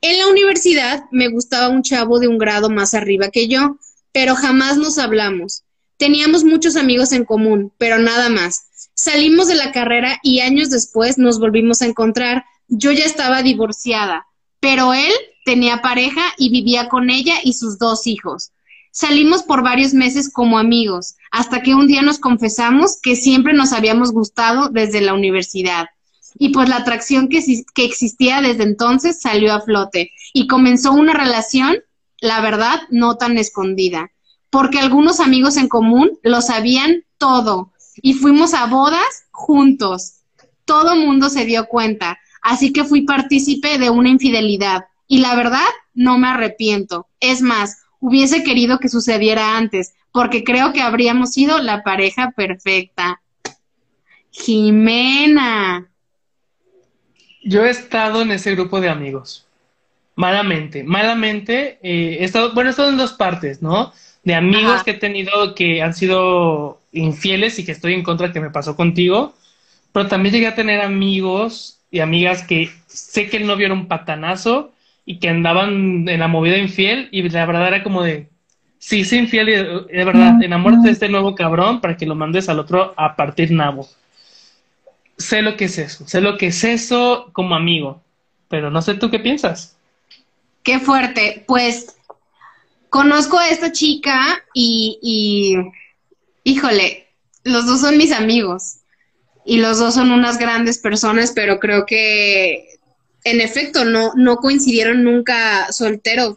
[0.01, 3.79] En la universidad me gustaba un chavo de un grado más arriba que yo,
[4.13, 5.63] pero jamás nos hablamos.
[5.97, 8.67] Teníamos muchos amigos en común, pero nada más.
[8.95, 12.45] Salimos de la carrera y años después nos volvimos a encontrar.
[12.69, 14.27] Yo ya estaba divorciada,
[14.61, 15.13] pero él
[15.45, 18.53] tenía pareja y vivía con ella y sus dos hijos.
[18.91, 23.73] Salimos por varios meses como amigos, hasta que un día nos confesamos que siempre nos
[23.73, 25.89] habíamos gustado desde la universidad.
[26.37, 27.45] y pues la atracción que,
[27.77, 31.77] existía desde entonces salió a flote y comenzó una relación,
[32.21, 34.11] la verdad, no tan escondida,
[34.51, 37.73] porque algunos amigos en común lo sabían todo
[38.03, 40.15] y fuimos a bodas juntos.
[40.65, 45.69] Todo mundo se dio cuenta, así que fui partícipe de una infidelidad y la verdad
[45.95, 47.07] no me arrepiento.
[47.21, 53.23] Es más, hubiese querido que sucediera antes, porque creo que habríamos sido la pareja perfecta.
[54.33, 55.89] Jimena.
[57.45, 59.47] Yo he estado en ese grupo de amigos.
[60.17, 61.79] Malamente, malamente.
[61.85, 63.93] Eh, he estado, bueno, he estado en dos partes, ¿no?
[64.25, 68.41] De amigos que he tenido que han sido infieles y que estoy en contra que
[68.41, 69.37] me pasó contigo.
[69.93, 73.87] Pero también llegué a tener amigos y amigas que sé que el novio era un
[73.87, 74.74] patanazo
[75.07, 78.29] y que andaban en la movida infiel y la verdad era como de,
[78.79, 82.49] sí, sí, infiel y de verdad, enamórate de este nuevo cabrón para que lo mandes
[82.49, 83.89] al otro a partir nabo.
[85.17, 88.03] Sé lo que es eso, sé lo que es eso como amigo,
[88.49, 89.77] pero no sé tú qué piensas.
[90.63, 91.97] Qué fuerte, pues
[92.89, 97.09] conozco a esta chica y, y híjole,
[97.45, 98.79] los dos son mis amigos
[99.45, 102.74] y los dos son unas grandes personas, pero creo que
[103.25, 106.37] en efecto, no, no coincidieron nunca solteros.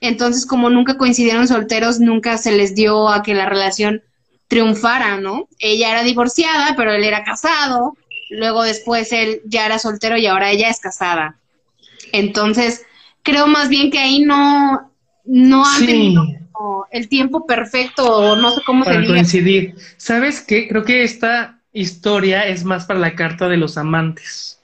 [0.00, 4.02] Entonces, como nunca coincidieron solteros, nunca se les dio a que la relación
[4.48, 5.48] triunfara, ¿no?
[5.58, 7.96] Ella era divorciada, pero él era casado.
[8.30, 11.36] Luego después él ya era soltero y ahora ella es casada.
[12.12, 12.82] Entonces,
[13.22, 14.90] creo más bien que ahí no,
[15.24, 16.24] no han tenido
[16.90, 19.74] el tiempo perfecto, o no sé cómo para coincidir.
[19.96, 20.68] ¿Sabes qué?
[20.68, 24.60] Creo que esta historia es más para la carta de los amantes.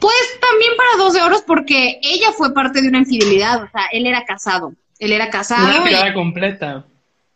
[0.00, 3.86] Pues también para dos de oros porque ella fue parte de una infidelidad, o sea,
[3.92, 5.68] él era casado, él era casado.
[5.68, 6.86] Una tirada completa.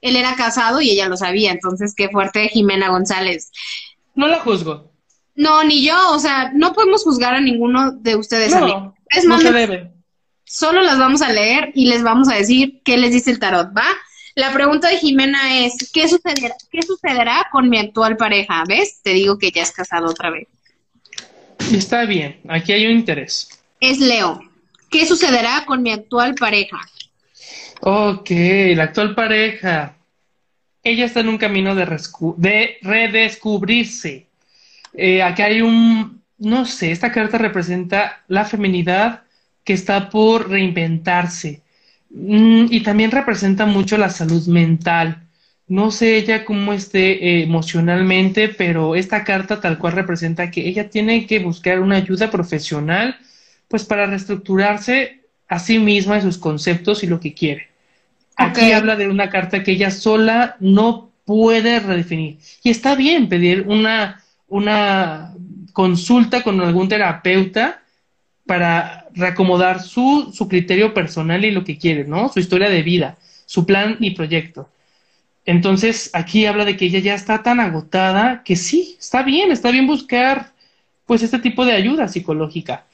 [0.00, 3.50] Él era casado y ella lo sabía, entonces qué fuerte Jimena González.
[4.14, 4.92] No la juzgo.
[5.34, 8.54] No, ni yo, o sea, no podemos juzgar a ninguno de ustedes.
[8.54, 9.90] No, es no se debe.
[10.44, 13.76] Solo las vamos a leer y les vamos a decir qué les dice el tarot,
[13.76, 13.86] ¿va?
[14.34, 18.64] La pregunta de Jimena es, ¿qué sucederá, ¿qué sucederá con mi actual pareja?
[18.66, 19.00] ¿Ves?
[19.02, 20.48] Te digo que ya es casado otra vez.
[21.72, 23.48] Está bien, aquí hay un interés.
[23.80, 24.40] Es Leo.
[24.90, 26.78] ¿Qué sucederá con mi actual pareja?
[27.80, 28.30] Ok,
[28.74, 29.96] la actual pareja.
[30.82, 31.86] Ella está en un camino de,
[32.36, 34.26] de redescubrirse.
[34.92, 39.22] Eh, aquí hay un, no sé, esta carta representa la feminidad
[39.64, 41.62] que está por reinventarse.
[42.10, 45.23] Mm, y también representa mucho la salud mental.
[45.66, 50.90] No sé ella cómo esté eh, emocionalmente, pero esta carta tal cual representa que ella
[50.90, 53.16] tiene que buscar una ayuda profesional,
[53.68, 57.68] pues para reestructurarse a sí misma y sus conceptos y lo que quiere.
[58.36, 62.38] Aquí habla de una carta que ella sola no puede redefinir.
[62.62, 65.32] Y está bien pedir una, una
[65.72, 67.82] consulta con algún terapeuta
[68.46, 72.28] para reacomodar su, su criterio personal y lo que quiere, ¿no?
[72.28, 73.16] Su historia de vida,
[73.46, 74.68] su plan y proyecto.
[75.46, 79.70] Entonces, aquí habla de que ella ya está tan agotada que sí, está bien, está
[79.70, 80.52] bien buscar
[81.06, 82.86] pues este tipo de ayuda psicológica.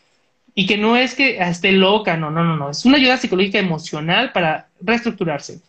[0.55, 3.59] Y que no es que esté loca, no, no, no, no, es una ayuda psicológica
[3.59, 5.60] emocional para reestructurarse.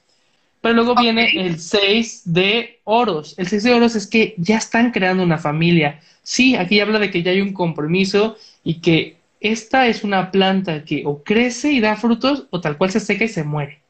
[0.62, 3.34] Pero luego viene el 6 de oros.
[3.38, 6.00] El 6 de oros es que ya están creando una familia.
[6.24, 10.86] Sí, aquí habla de que ya hay un compromiso y que esta es una planta
[10.86, 13.82] que o crece y da frutos o tal cual se seca y se muere.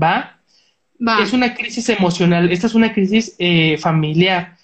[0.00, 0.39] ¿Va?
[1.22, 4.56] Es una crisis emocional, esta es una crisis eh, familiar.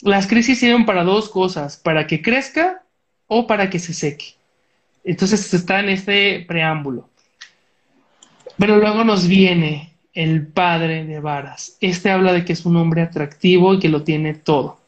[0.00, 2.82] Las crisis sirven para dos cosas, para que crezca
[3.26, 4.36] o para que se seque.
[5.02, 7.08] Entonces está en este preámbulo.
[8.58, 11.78] Pero luego nos viene el padre de varas.
[11.80, 14.78] Este habla de que es un hombre atractivo y que lo tiene todo.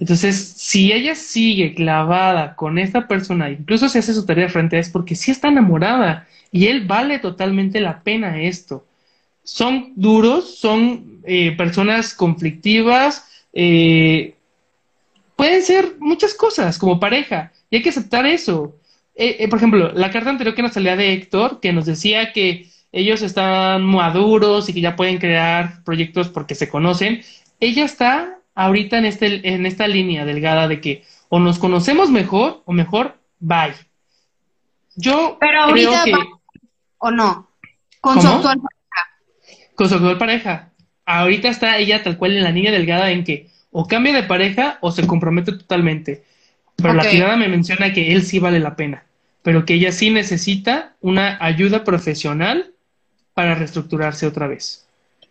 [0.00, 4.80] Entonces, si ella sigue clavada con esta persona, incluso si hace su tarea frente a
[4.80, 8.86] es porque sí está enamorada y él vale totalmente la pena esto
[9.44, 14.34] son duros, son eh, personas conflictivas, eh,
[15.36, 18.76] pueden ser muchas cosas como pareja y hay que aceptar eso.
[19.14, 22.68] Eh, por ejemplo, la carta anterior que nos salía de Héctor, que nos decía que
[22.90, 27.22] ellos están maduros y que ya pueden crear proyectos porque se conocen,
[27.60, 32.62] ella está ahorita en, este, en esta línea delgada de que o nos conocemos mejor
[32.64, 33.74] o mejor, bye.
[34.96, 36.04] Yo Pero ahorita
[36.98, 37.48] o no,
[38.00, 38.60] con su actual
[39.74, 40.70] con su actual pareja.
[41.06, 44.78] Ahorita está ella tal cual en la línea delgada en que o cambia de pareja
[44.80, 46.24] o se compromete totalmente.
[46.76, 49.04] Pero la tirada me menciona que él sí vale la pena,
[49.42, 52.72] pero que ella sí necesita una ayuda profesional
[53.34, 54.86] para reestructurarse otra vez.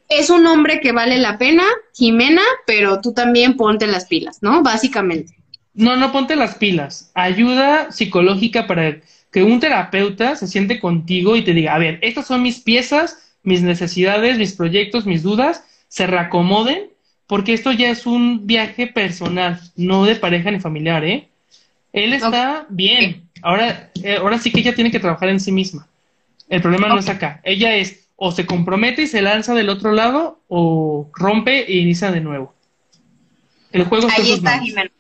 [0.10, 1.64] Es un hombre que vale la pena,
[1.94, 4.62] Jimena, pero tú también ponte las pilas, ¿no?
[4.62, 5.38] Básicamente.
[5.74, 7.12] No, no ponte las pilas.
[7.16, 8.98] Ayuda psicológica para
[9.32, 13.33] que un terapeuta se siente contigo y te diga, a ver, estas son mis piezas,
[13.44, 16.90] mis necesidades, mis proyectos, mis dudas, se reacomoden,
[17.28, 21.30] porque esto ya es un viaje personal, no de pareja ni familiar, ¿eh?
[21.92, 23.30] Él está bien.
[23.42, 25.88] Ahora, eh, ahora sí que ella tiene que trabajar en sí misma.
[26.50, 27.40] El problema no es acá.
[27.44, 32.12] Ella es o se compromete y se lanza del otro lado o rompe e inicia
[32.12, 32.54] de nuevo.
[33.72, 34.92] El juego Ahí está, Jimena.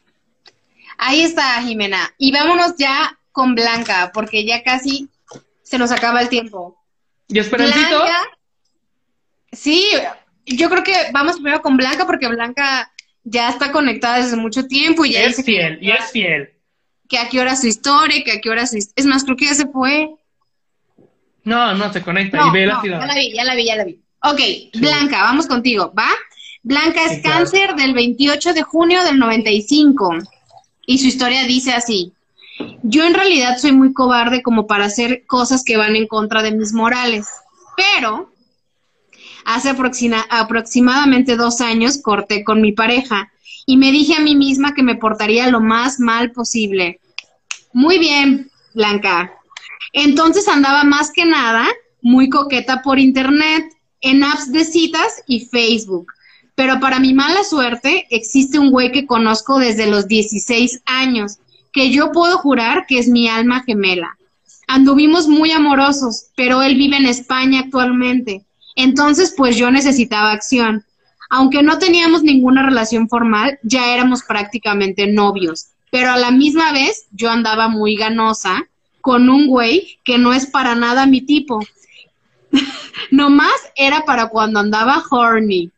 [0.97, 2.13] Ahí está, Jimena.
[2.17, 5.09] Y vámonos ya con Blanca, porque ya casi
[5.61, 6.82] se nos acaba el tiempo.
[7.33, 7.87] ¿Y Esperancito?
[7.87, 8.29] Blanca,
[9.51, 9.85] sí,
[10.45, 12.91] yo creo que vamos primero con Blanca, porque Blanca
[13.23, 15.03] ya está conectada desde mucho tiempo.
[15.03, 16.51] Y, ya es fiel, y es fiel.
[17.09, 18.77] Que a qué hora su historia, que a qué hora su...
[18.77, 20.11] Es más, creo que ya se fue.
[21.43, 22.99] No, no se conecta y ve la ciudad.
[23.01, 23.99] Ya la vi, ya la vi, ya la vi.
[24.21, 24.39] Ok,
[24.79, 26.07] Blanca, vamos contigo, ¿va?
[26.61, 30.17] Blanca es cáncer del 28 de junio del 95
[30.85, 32.13] y su historia dice así.
[32.83, 36.51] Yo en realidad soy muy cobarde como para hacer cosas que van en contra de
[36.51, 37.27] mis morales,
[37.75, 38.31] pero
[39.45, 39.69] hace
[40.29, 43.31] aproximadamente dos años corté con mi pareja
[43.65, 46.99] y me dije a mí misma que me portaría lo más mal posible.
[47.73, 49.33] Muy bien, Blanca.
[49.93, 51.67] Entonces andaba más que nada
[52.03, 53.65] muy coqueta por internet,
[54.01, 56.11] en apps de citas y Facebook.
[56.55, 61.39] Pero para mi mala suerte, existe un güey que conozco desde los 16 años,
[61.73, 64.17] que yo puedo jurar que es mi alma gemela.
[64.67, 68.45] Anduvimos muy amorosos, pero él vive en España actualmente.
[68.75, 70.85] Entonces, pues yo necesitaba acción.
[71.29, 75.67] Aunque no teníamos ninguna relación formal, ya éramos prácticamente novios.
[75.91, 78.67] Pero a la misma vez, yo andaba muy ganosa
[79.01, 81.59] con un güey que no es para nada mi tipo.
[83.11, 85.71] Nomás era para cuando andaba horny.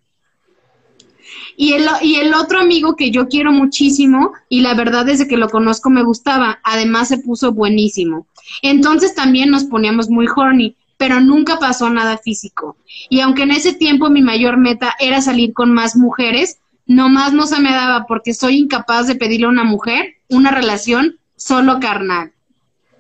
[1.58, 5.38] Y el, y el otro amigo que yo quiero muchísimo, y la verdad desde que
[5.38, 8.28] lo conozco me gustaba, además se puso buenísimo.
[8.62, 12.78] Entonces también nos poníamos muy horny, pero nunca pasó nada físico.
[13.10, 17.48] Y aunque en ese tiempo mi mayor meta era salir con más mujeres, nomás no
[17.48, 22.32] se me daba porque soy incapaz de pedirle a una mujer una relación solo carnal.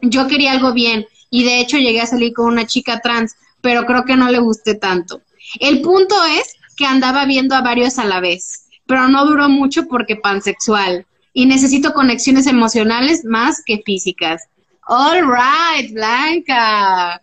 [0.01, 3.85] Yo quería algo bien y de hecho llegué a salir con una chica trans, pero
[3.85, 5.21] creo que no le gusté tanto.
[5.59, 9.87] El punto es que andaba viendo a varios a la vez, pero no duró mucho
[9.87, 14.47] porque pansexual y necesito conexiones emocionales más que físicas.
[14.87, 17.21] All right, Blanca.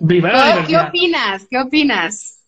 [0.00, 1.46] Viva ¿Qué opinas?
[1.48, 2.40] ¿Qué opinas?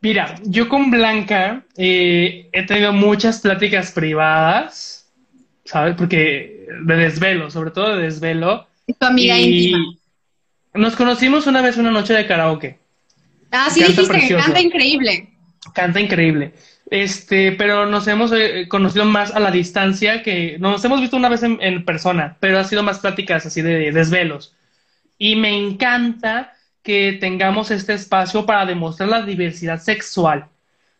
[0.00, 5.10] Mira, yo con Blanca eh, he tenido muchas pláticas privadas,
[5.64, 5.96] ¿sabes?
[5.96, 8.66] Porque de desvelo, sobre todo de desvelo.
[8.86, 9.78] tu amiga íntima.
[10.74, 12.78] Nos conocimos una vez una noche de karaoke.
[13.54, 15.28] Ah, sí, dijiste, canta increíble.
[15.72, 16.52] Canta increíble.
[16.90, 21.28] Este, pero nos hemos eh, conocido más a la distancia que nos hemos visto una
[21.28, 24.54] vez en, persona, pero ha sido más pláticas así de, desvelos.
[25.16, 26.52] Y me encanta
[26.82, 30.46] que tengamos este espacio para demostrar la diversidad sexual,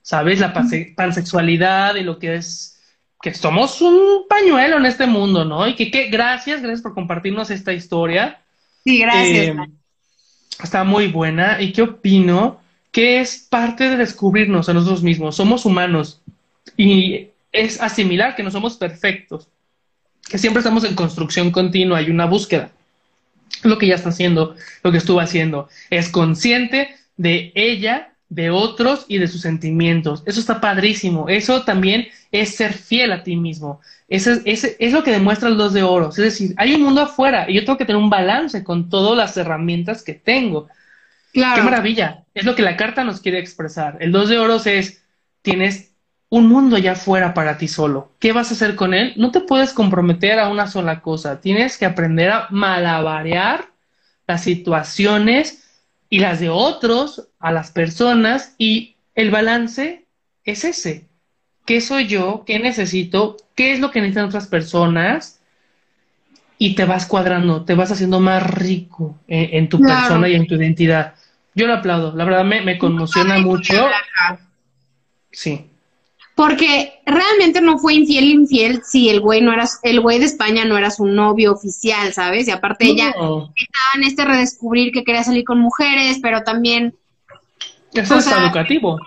[0.01, 0.41] ¿sabes?
[0.41, 2.81] La pansexualidad y lo que es
[3.21, 5.67] que somos un pañuelo en este mundo, ¿no?
[5.67, 8.41] Y que, gracias, gracias por compartirnos esta historia.
[8.85, 9.49] Sí, gracias.
[9.49, 9.57] Eh,
[10.63, 11.61] está muy buena.
[11.61, 12.61] ¿Y qué opino?
[12.93, 15.37] Que es parte de descubrirnos a nosotros mismos.
[15.37, 16.21] Somos humanos
[16.77, 19.49] y es asimilar que no somos perfectos,
[20.29, 22.71] que siempre estamos en construcción continua y una búsqueda.
[23.63, 29.05] Lo que ella está haciendo, lo que estuvo haciendo, es consciente de ella, de otros
[29.06, 30.23] y de sus sentimientos.
[30.27, 31.28] Eso está padrísimo.
[31.28, 33.81] Eso también es ser fiel a ti mismo.
[34.09, 36.09] Eso es, es, lo que demuestra el dos de oro.
[36.09, 39.16] Es decir, hay un mundo afuera y yo tengo que tener un balance con todas
[39.16, 40.69] las herramientas que tengo.
[41.32, 41.56] Claro.
[41.56, 42.24] Qué maravilla.
[42.35, 43.98] Es lo que la carta nos quiere expresar.
[44.01, 45.05] El dos de oros es,
[45.43, 45.93] tienes
[46.28, 48.15] un mundo allá afuera para ti solo.
[48.19, 49.12] ¿Qué vas a hacer con él?
[49.16, 51.40] No te puedes comprometer a una sola cosa.
[51.40, 53.66] Tienes que aprender a malabarear
[54.27, 55.64] las situaciones
[56.15, 60.07] y las de otros, a las personas, y el balance
[60.45, 61.09] es ese
[61.65, 65.41] qué soy yo, qué necesito, qué es lo que necesitan otras personas
[66.59, 70.55] y te vas cuadrando, te vas haciendo más rico en, tu persona y en tu
[70.55, 71.15] identidad.
[71.55, 73.89] Yo lo aplaudo, la verdad me, me conmociona mucho.
[75.32, 75.69] Sí.
[76.35, 80.65] Porque realmente no fue infiel, infiel si el güey no era, el güey de España
[80.65, 82.48] no era su novio oficial, ¿sabes?
[82.48, 86.94] Y aparte ella estaba en este redescubrir que quería salir con mujeres, pero también...
[87.93, 88.98] Eso es educativo.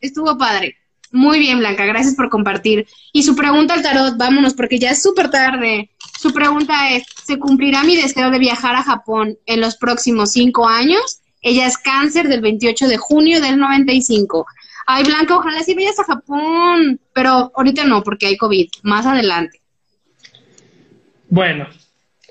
[0.00, 0.76] Estuvo padre.
[1.14, 2.88] Muy bien, Blanca, gracias por compartir.
[3.12, 5.90] Y su pregunta al tarot, vámonos, porque ya es súper tarde.
[6.20, 10.66] Su pregunta es, ¿se cumplirá mi deseo de viajar a Japón en los próximos cinco
[10.66, 11.20] años?
[11.40, 14.44] Ella es cáncer del 28 de junio del 95.
[14.86, 19.60] Ay, Blanca, ojalá sí vayas a Japón, pero ahorita no, porque hay COVID, más adelante.
[21.28, 21.68] Bueno,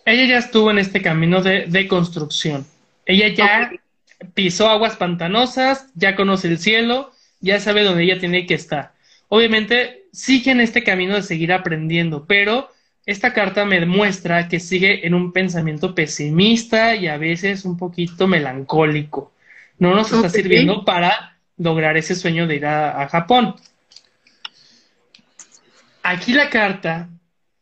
[0.05, 2.65] ella ya estuvo en este camino de, de construcción.
[3.05, 3.71] Ella ya
[4.33, 8.93] pisó aguas pantanosas, ya conoce el cielo, ya sabe dónde ella tiene que estar.
[9.29, 12.69] Obviamente sigue en este camino de seguir aprendiendo, pero
[13.05, 18.27] esta carta me demuestra que sigue en un pensamiento pesimista y a veces un poquito
[18.27, 19.33] melancólico.
[19.79, 23.55] No nos está sirviendo para lograr ese sueño de ir a, Japón.
[26.01, 27.09] Aquí la carta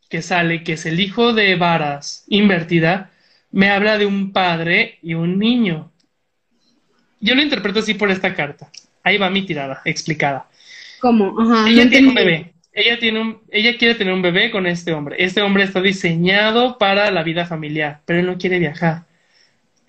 [0.09, 3.11] que sale, que es el hijo de varas invertida,
[3.51, 5.91] me habla de un padre y un niño.
[7.19, 8.69] Yo lo interpreto así por esta carta.
[9.03, 10.47] Ahí va mi tirada, explicada.
[10.99, 11.35] ¿Cómo?
[11.68, 12.53] ella tiene un bebé.
[12.73, 15.18] Ella, tiene un, ella quiere tener un bebé con este hombre.
[15.19, 19.03] Este hombre está diseñado para la vida familiar, pero él no quiere viajar.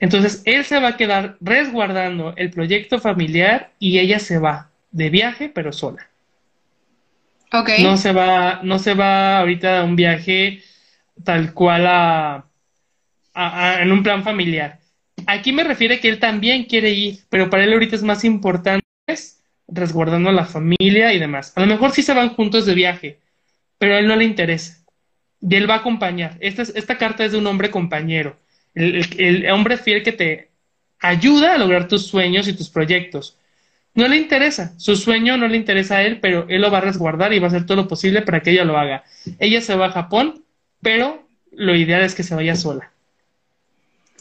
[0.02, 5.10] Entonces, él se va a quedar resguardando el proyecto familiar y ella se va de
[5.10, 6.08] viaje, pero sola.
[7.52, 7.70] Ok.
[7.82, 10.60] No se va, no se va ahorita a un viaje
[11.22, 12.44] tal cual a,
[13.80, 14.80] en un plan familiar.
[15.28, 18.84] Aquí me refiere que él también quiere ir, pero para él ahorita es más importante
[19.68, 21.52] resguardando a la familia y demás.
[21.54, 23.20] A lo mejor sí se van juntos de viaje,
[23.78, 24.84] pero a él no le interesa.
[25.40, 26.38] Y él va a acompañar.
[26.40, 28.41] Esta, esta carta es de un hombre compañero.
[28.74, 30.50] El, el, hombre fiel que te
[31.00, 33.36] ayuda a lograr tus sueños y tus proyectos.
[33.94, 36.82] No le interesa, su sueño no le interesa a él, pero él lo va a
[36.82, 39.04] resguardar y va a hacer todo lo posible para que ella lo haga.
[39.38, 40.44] Ella se va a Japón,
[40.80, 42.90] pero lo ideal es que se vaya sola.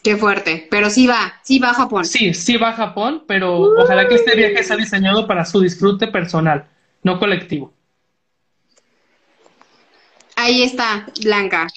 [0.03, 2.05] Qué fuerte, pero sí va, sí va a Japón.
[2.05, 6.07] Sí, sí va a Japón, pero ojalá que este viaje sea diseñado para su disfrute
[6.07, 6.65] personal,
[7.03, 7.71] no colectivo.
[10.35, 11.67] Ahí está, Blanca.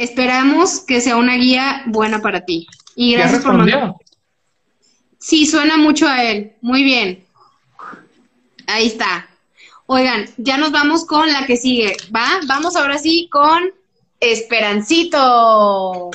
[0.00, 2.66] Esperamos que sea una guía buena para ti.
[2.94, 3.94] Y gracias por mandar.
[5.18, 6.54] Sí, suena mucho a él.
[6.62, 7.22] Muy bien.
[8.66, 9.28] Ahí está.
[9.84, 12.40] Oigan, ya nos vamos con la que sigue, ¿va?
[12.46, 13.72] Vamos ahora sí con
[14.20, 16.10] Esperancito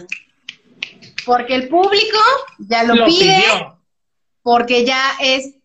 [1.24, 2.18] porque el público
[2.58, 3.44] ya lo, pide,
[4.42, 5.56] porque ya es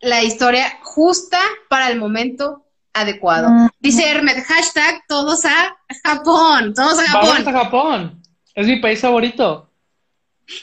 [0.00, 1.38] la historia justa
[1.68, 2.59] para el momento
[2.92, 3.70] adecuado.
[3.80, 7.28] Dice Hermet, hashtag todos a Japón, todos a Japón.
[7.28, 8.22] Vamos a Japón,
[8.54, 9.70] es mi país favorito.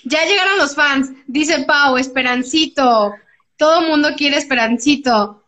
[0.04, 3.14] Ya llegaron los fans, dice Pau, Esperancito,
[3.58, 5.44] todo mundo quiere Esperancito.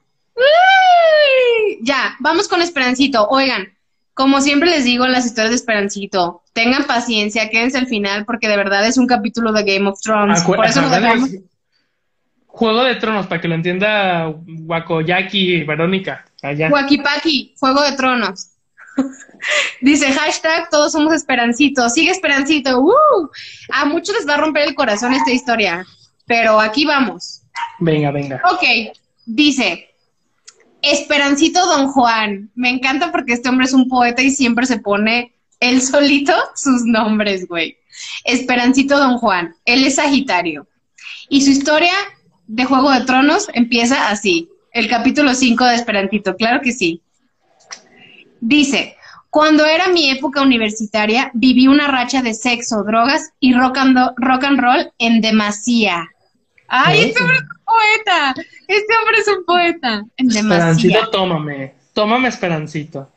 [1.82, 3.28] Ya, vamos con Esperancito.
[3.30, 3.78] Oigan,
[4.14, 8.48] como siempre les digo en las historias de Esperancito, tengan paciencia, quédense al final porque
[8.48, 10.42] de verdad es un capítulo de Game of Thrones.
[10.44, 10.82] Por eso
[12.52, 16.26] Juego de Tronos, para que lo entienda Wakoyaki y Verónica.
[16.42, 16.70] Allá.
[16.70, 18.50] Wakipaki, Juego de Tronos.
[19.82, 21.88] Dice hashtag todos somos Esperancito.
[21.90, 22.80] Sigue Esperancito.
[22.80, 23.30] ¡Uh!
[23.72, 25.86] A muchos les va a romper el corazón esta historia.
[26.26, 27.44] Pero aquí vamos.
[27.80, 28.42] Venga, venga.
[28.52, 28.96] Ok.
[29.26, 29.90] Dice,
[30.82, 32.50] Esperancito Don Juan.
[32.56, 36.84] Me encanta porque este hombre es un poeta y siempre se pone él solito sus
[36.84, 37.78] nombres, güey.
[38.26, 39.56] Esperancito Don Juan.
[39.66, 40.68] Él es Sagitario.
[41.30, 41.94] Y su historia
[42.50, 44.50] de Juego de Tronos empieza así.
[44.72, 47.02] El capítulo 5 de Esperancito, claro que sí.
[48.42, 48.96] Dice,
[49.30, 54.44] cuando era mi época universitaria, viví una racha de sexo, drogas y rock and, rock
[54.46, 56.08] and roll en demasía.
[56.68, 58.36] ¡Ay, este hombre es un poeta!
[58.68, 60.04] Este hombre es un poeta.
[60.18, 61.74] En Esperancito, tómame.
[61.94, 63.12] Tómame, Esperancito.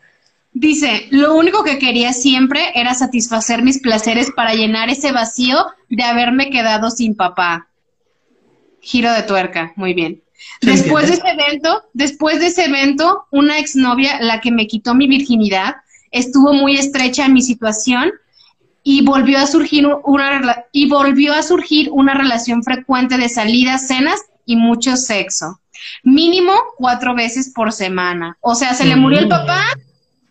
[0.52, 6.02] Dice, lo único que quería siempre era satisfacer mis placeres para llenar ese vacío de
[6.02, 7.68] haberme quedado sin papá.
[8.82, 10.22] Giro de tuerca, muy bien.
[10.60, 15.06] Después de ese evento, después de ese evento, una exnovia, la que me quitó mi
[15.06, 15.76] virginidad,
[16.10, 18.12] estuvo muy estrecha en mi situación
[18.82, 24.20] y volvió a surgir una y volvió a surgir una relación frecuente de salidas, cenas
[24.44, 25.60] y mucho sexo.
[26.02, 28.36] Mínimo cuatro veces por semana.
[28.40, 29.64] O sea, se le murió el papá,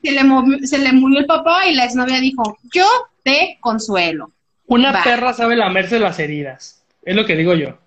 [0.03, 2.86] se le, se le murió el papá y la exnovia dijo, yo
[3.23, 4.32] te consuelo.
[4.65, 6.84] Una perra sabe lamerse las heridas.
[7.03, 7.78] Es lo que digo yo.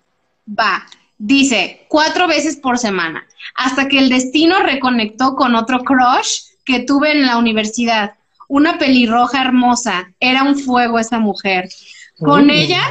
[0.47, 0.85] Va.
[1.17, 3.25] Dice, cuatro veces por semana.
[3.55, 8.15] Hasta que el destino reconectó con otro crush que tuve en la universidad
[8.47, 11.69] una pelirroja hermosa, era un fuego esa mujer.
[12.19, 12.81] Con ella,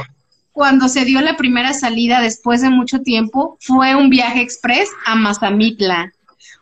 [0.51, 5.15] cuando se dio la primera salida después de mucho tiempo, fue un viaje express a
[5.15, 6.13] Mazamitla.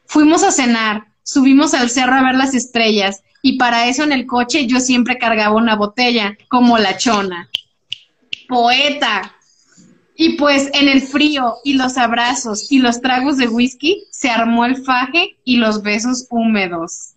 [0.06, 4.26] Fuimos a cenar, subimos al cerro a ver las estrellas y para eso en el
[4.26, 7.50] coche yo siempre cargaba una botella, como la chona.
[8.48, 9.36] Poeta.
[10.16, 14.66] Y pues en el frío y los abrazos y los tragos de whisky se armó
[14.66, 17.14] el faje y los besos húmedos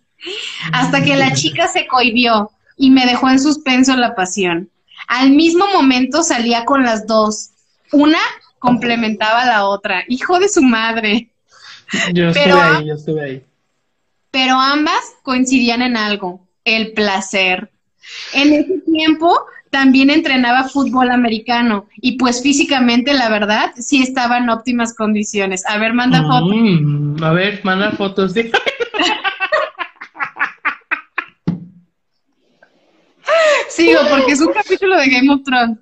[0.71, 4.69] hasta que la chica se cohibió y me dejó en suspenso la pasión.
[5.07, 7.51] Al mismo momento salía con las dos.
[7.91, 8.19] Una
[8.59, 10.03] complementaba a la otra.
[10.07, 11.29] Hijo de su madre.
[12.13, 13.43] Yo estuve ahí, yo estuve ahí.
[14.31, 17.71] Pero ambas coincidían en algo, el placer.
[18.33, 19.39] En ese tiempo
[19.77, 25.63] también entrenaba fútbol americano y pues físicamente, la verdad, sí estaba en óptimas condiciones.
[25.67, 26.49] A ver, manda fotos.
[26.51, 28.33] Mm, a ver, manda fotos.
[28.33, 28.51] de-
[33.69, 35.77] Sigo, porque es un capítulo de Game of Thrones.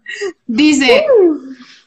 [0.45, 1.05] Dice,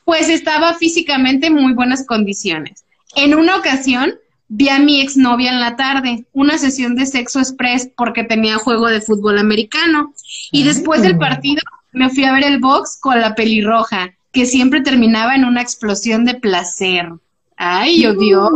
[0.07, 2.87] pues estaba físicamente en muy buenas condiciones.
[3.17, 4.15] En una ocasión
[4.49, 8.87] vi a mi exnovia en la tarde, una sesión de sexo express porque tenía juego
[8.87, 10.15] de fútbol americano.
[10.53, 11.61] Y después del partido
[11.93, 16.25] me fui a ver el box con la pelirroja, que siempre terminaba en una explosión
[16.25, 17.09] de placer.
[17.57, 18.51] Ay, Dios.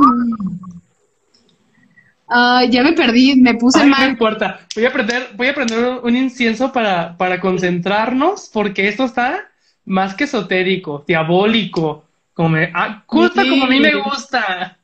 [2.29, 4.09] Ay, ya me perdí, me puse Ay, no mal.
[4.11, 4.61] importa.
[4.75, 9.41] Voy a prender, voy a prender un- incienso para, para concentrarnos, porque esto está
[9.85, 12.05] más que esotérico, diabólico.
[12.33, 13.49] Como me- ah, justo Sí.
[13.51, 14.79] como a mí me gusta.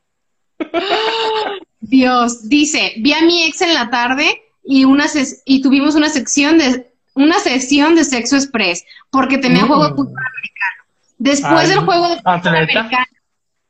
[1.80, 5.06] Dios, dice, vi a mi ex en la tarde y una
[5.46, 6.90] y tuvimos una sección de
[7.22, 9.68] una sesión de sexo express porque tenía Mm.
[9.68, 10.84] juego de fútbol americano.
[11.18, 12.80] Después Ay, del juego de fútbol atleta.
[12.80, 13.06] americano,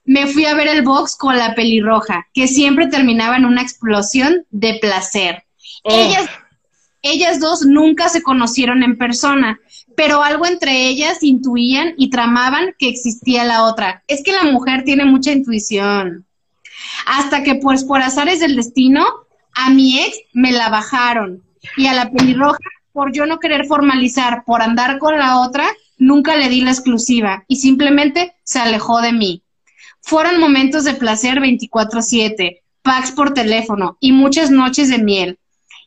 [0.04, 4.44] me fui a ver el box con la pelirroja, que siempre terminaba en una explosión
[4.50, 5.44] de placer.
[5.84, 5.90] Oh.
[5.92, 6.28] Ellas,
[7.02, 9.60] ellas dos nunca se conocieron en persona,
[9.96, 14.02] pero algo entre ellas intuían y tramaban que existía la otra.
[14.08, 16.26] Es que la mujer tiene mucha intuición.
[17.06, 19.04] Hasta que, pues, por azares del destino,
[19.54, 21.42] a mi ex me la bajaron.
[21.76, 22.58] Y a la pelirroja,
[22.98, 27.44] por yo no querer formalizar, por andar con la otra, nunca le di la exclusiva
[27.46, 29.44] y simplemente se alejó de mí.
[30.00, 35.38] Fueron momentos de placer 24/7, packs por teléfono y muchas noches de miel.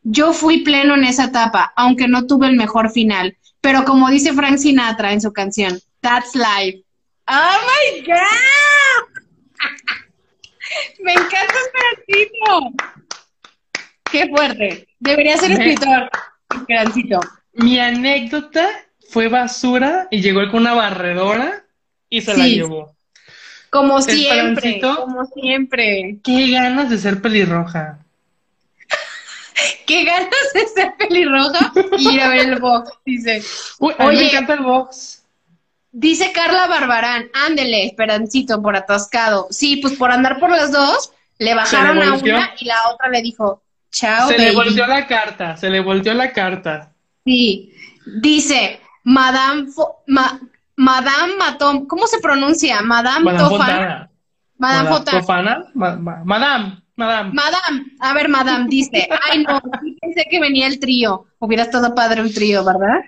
[0.03, 3.35] Yo fui pleno en esa etapa, aunque no tuve el mejor final.
[3.59, 6.85] Pero como dice Frank Sinatra en su canción, That's Life.
[7.27, 9.03] ¡Oh my God!
[11.03, 12.71] Me encanta Esperancito.
[14.09, 14.87] Qué fuerte.
[14.99, 16.09] Debería ser escritor,
[16.55, 17.19] Esperancito.
[17.53, 18.67] Mi anécdota
[19.09, 21.63] fue basura y llegó con una barredora
[22.09, 22.95] y se la llevó.
[23.69, 26.17] Como siempre, como siempre.
[26.23, 27.99] Qué ganas de ser pelirroja.
[29.87, 33.41] Qué ganas de ser pelirroja y ir a ver el box, dice.
[33.79, 35.23] Uy, a mí me encanta el box.
[35.93, 39.47] Dice Carla Barbarán, ándele, Esperancito, por atascado.
[39.51, 43.21] Sí, pues por andar por las dos, le bajaron a una y la otra le
[43.21, 43.61] dijo,
[43.91, 44.55] chao, Se le baby".
[44.55, 46.91] volteó la carta, se le volteó la carta.
[47.25, 47.73] Sí.
[48.21, 50.39] Dice, Madame, Fo- Ma-
[50.75, 52.81] Madame Matón, ¿cómo se pronuncia?
[52.81, 54.09] Madame, Madame Tofana.
[54.57, 54.89] Madame.
[55.05, 55.65] Tofana.
[55.73, 57.31] Ma- ma- Madame, Madame.
[57.33, 59.59] Madame, a ver, Madame, dice, ay no,
[60.01, 61.25] pensé que venía el trío.
[61.39, 63.01] Hubiera estado padre un trío, ¿verdad?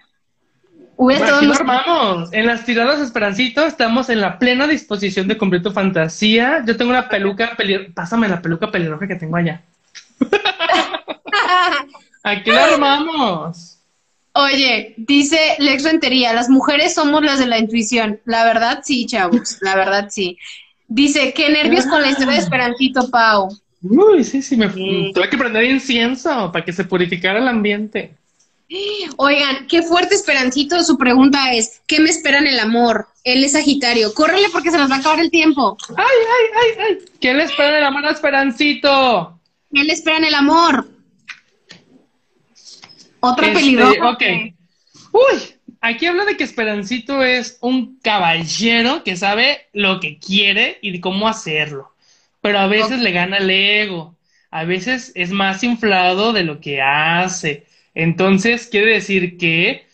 [0.96, 2.34] Hubiera Bueno, estado armamos.
[2.34, 6.64] En las tiradas Esperancito estamos en la plena disposición de cumplir tu fantasía.
[6.66, 7.92] Yo tengo una peluca pelirroja.
[7.96, 9.62] Pásame la peluca pelirroja que tengo allá.
[12.24, 13.78] Aquí lo armamos.
[14.36, 18.20] Oye, dice Lex Rentería, las mujeres somos las de la intuición.
[18.26, 20.38] La verdad sí, chavos, la verdad sí.
[20.88, 23.50] Dice, qué nervios con la historia de Esperancito, Pau.
[23.84, 25.12] Uy, sí, sí, me Sí.
[25.14, 28.16] tuve que prender incienso para que se purificara el ambiente.
[29.18, 30.82] Oigan, qué fuerte Esperancito.
[30.84, 33.08] Su pregunta es, ¿qué me espera en el amor?
[33.24, 34.14] Él es Sagitario.
[34.14, 35.78] Córrele porque se nos va a acabar el tiempo.
[35.96, 36.98] ¡Ay, ay, ay, ay!
[37.20, 39.40] ¿Qué le espera el amor a Esperancito?
[39.72, 40.88] ¿Qué le espera en el amor?
[43.26, 44.10] Otra Este, pelirroja.
[44.10, 44.24] ok.
[45.14, 45.40] Uy,
[45.80, 51.28] aquí habla de que Esperancito es un caballero que sabe lo que quiere y cómo
[51.30, 51.94] hacerlo.
[52.42, 54.18] Pero a veces le gana el ego.
[54.52, 57.66] A veces es más inflado de lo que hace.
[57.96, 59.88] Entonces, quiere decir que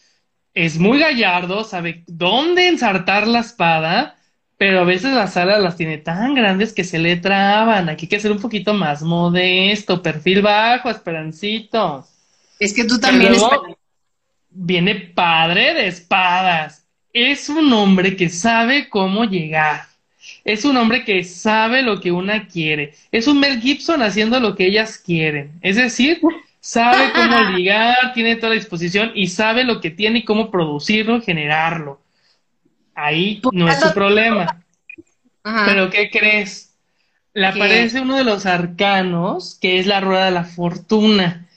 [0.55, 4.17] es muy gallardo, sabe dónde ensartar la espada,
[4.57, 7.89] pero a veces las alas las tiene tan grandes que se le traban.
[7.89, 12.08] Aquí hay que ser un poquito más modesto, perfil bajo, Esperancito.
[12.59, 13.77] Es que tú Pero también luego esperas.
[14.49, 16.87] viene padre de espadas.
[17.13, 19.87] Es un hombre que sabe cómo llegar.
[20.43, 22.93] Es un hombre que sabe lo que una quiere.
[23.11, 25.53] Es un Mel Gibson haciendo lo que ellas quieren.
[25.61, 26.21] Es decir,
[26.59, 31.21] sabe cómo ligar, tiene toda la disposición y sabe lo que tiene y cómo producirlo,
[31.21, 32.01] generarlo.
[32.95, 34.63] Ahí no es su problema.
[35.43, 35.65] Ajá.
[35.65, 36.75] Pero ¿qué crees?
[37.33, 37.57] Le ¿Qué?
[37.57, 41.48] aparece uno de los arcanos, que es la rueda de la fortuna,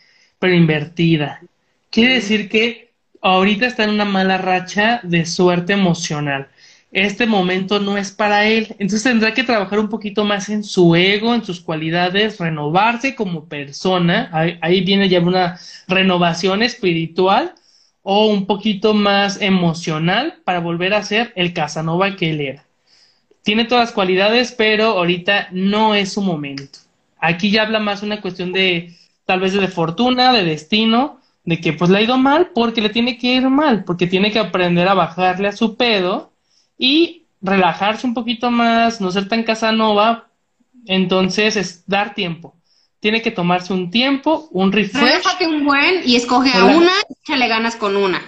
[0.42, 1.40] pero invertida.
[1.88, 2.90] Quiere decir que
[3.20, 6.48] ahorita está en una mala racha de suerte emocional.
[6.90, 8.74] Este momento no es para él.
[8.80, 13.44] Entonces tendrá que trabajar un poquito más en su ego, en sus cualidades, renovarse como
[13.44, 14.30] persona.
[14.32, 17.54] Ahí, ahí viene ya una renovación espiritual
[18.02, 22.66] o un poquito más emocional para volver a ser el Casanova que él era
[23.42, 26.78] tiene todas las cualidades, pero ahorita no es su momento.
[27.18, 28.94] Aquí ya habla más una cuestión de,
[29.24, 32.90] tal vez de fortuna, de destino, de que pues le ha ido mal porque le
[32.90, 36.32] tiene que ir mal, porque tiene que aprender a bajarle a su pedo
[36.78, 40.28] y relajarse un poquito más, no ser tan casanova,
[40.86, 42.54] entonces es dar tiempo.
[43.00, 45.02] Tiene que tomarse un tiempo, un refresh.
[45.02, 46.92] Relájate un buen y escoge a una
[47.26, 48.20] y le ganas con una.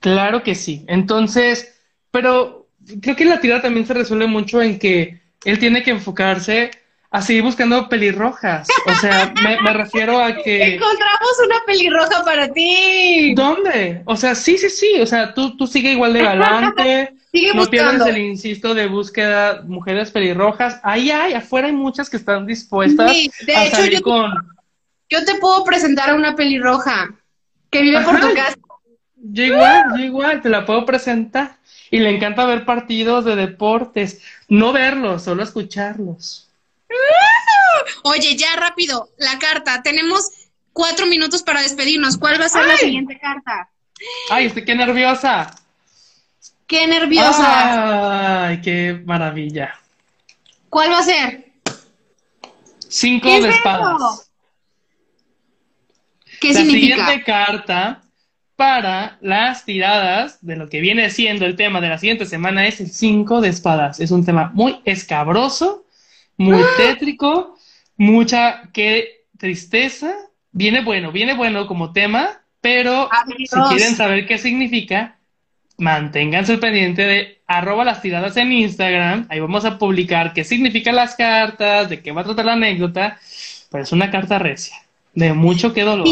[0.00, 0.84] Claro que sí.
[0.86, 1.80] Entonces,
[2.10, 2.68] pero
[3.00, 6.70] creo que la tirada también se resuelve mucho en que él tiene que enfocarse
[7.12, 8.66] a seguir buscando pelirrojas.
[8.86, 10.76] O sea, me, refiero a que...
[10.76, 13.34] Encontramos una pelirroja para ti.
[13.34, 14.02] ¿Dónde?
[14.06, 14.98] O sea, sí, sí, sí.
[14.98, 17.14] O sea, tú, tú sigue igual de galante.
[17.30, 20.80] sigue no pierdas el insisto de búsqueda mujeres pelirrojas.
[20.82, 23.12] Ahí hay, afuera hay muchas que están dispuestas
[23.44, 24.32] de a hecho, salir yo con...
[25.10, 27.14] yo te puedo presentar a una pelirroja
[27.68, 28.56] que vive por tu casa.
[29.16, 31.58] Yo igual, yo igual, te la puedo presentar.
[31.90, 34.22] Y le encanta ver partidos de deportes.
[34.48, 36.48] No verlos, solo escucharlos.
[38.04, 39.82] Oye, ya rápido, la carta.
[39.82, 40.30] Tenemos
[40.72, 42.18] cuatro minutos para despedirnos.
[42.18, 43.68] ¿Cuál va a ser la siguiente carta?
[44.30, 45.54] Ay, estoy qué nerviosa.
[46.66, 48.46] Qué nerviosa.
[48.46, 49.78] Ay, qué maravilla.
[50.68, 51.52] ¿Cuál va a ser?
[52.88, 54.30] Cinco de espadas.
[56.40, 56.96] ¿Qué significa?
[56.96, 58.02] La siguiente carta
[58.56, 62.80] para las tiradas de lo que viene siendo el tema de la siguiente semana es
[62.80, 64.00] el cinco de espadas.
[64.00, 65.84] Es un tema muy escabroso
[66.42, 66.66] muy ¡Ah!
[66.76, 67.56] tétrico,
[67.96, 70.14] mucha que tristeza.
[70.50, 73.08] Viene bueno, viene bueno como tema, pero
[73.38, 75.18] si quieren saber qué significa,
[75.78, 79.26] manténganse pendiente de arroba las tiradas en Instagram.
[79.30, 83.18] Ahí vamos a publicar qué significan las cartas, de qué va a tratar la anécdota.
[83.70, 84.76] Pero es una carta recia,
[85.14, 86.06] de mucho que dolor.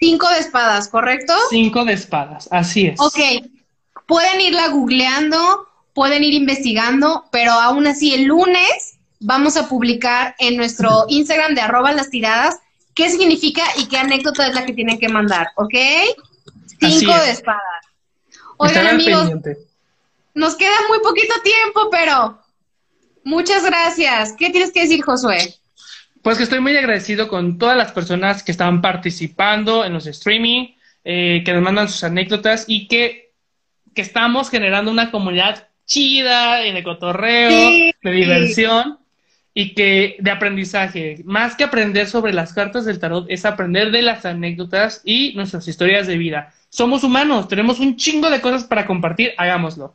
[0.00, 1.32] Cinco, de espadas, ¿correcto?
[1.48, 3.00] Cinco de espadas, así es.
[3.00, 3.18] Ok,
[4.06, 8.93] pueden irla googleando, pueden ir investigando, pero aún así el lunes
[9.24, 12.58] vamos a publicar en nuestro Instagram de arroba las tiradas
[12.94, 15.74] qué significa y qué anécdota es la que tienen que mandar, ¿ok?
[16.78, 17.62] Cinco de espadas.
[18.58, 19.30] Oigan amigos,
[20.34, 22.38] nos queda muy poquito tiempo, pero
[23.24, 24.34] muchas gracias.
[24.38, 25.54] ¿Qué tienes que decir, Josué?
[26.22, 30.74] Pues que estoy muy agradecido con todas las personas que estaban participando en los streaming,
[31.02, 33.32] eh, que nos mandan sus anécdotas y que,
[33.94, 37.50] que estamos generando una comunidad chida y de cotorreo,
[38.02, 38.98] de diversión
[39.54, 44.02] y que de aprendizaje, más que aprender sobre las cartas del tarot, es aprender de
[44.02, 46.52] las anécdotas y nuestras historias de vida.
[46.68, 49.94] Somos humanos, tenemos un chingo de cosas para compartir, hagámoslo.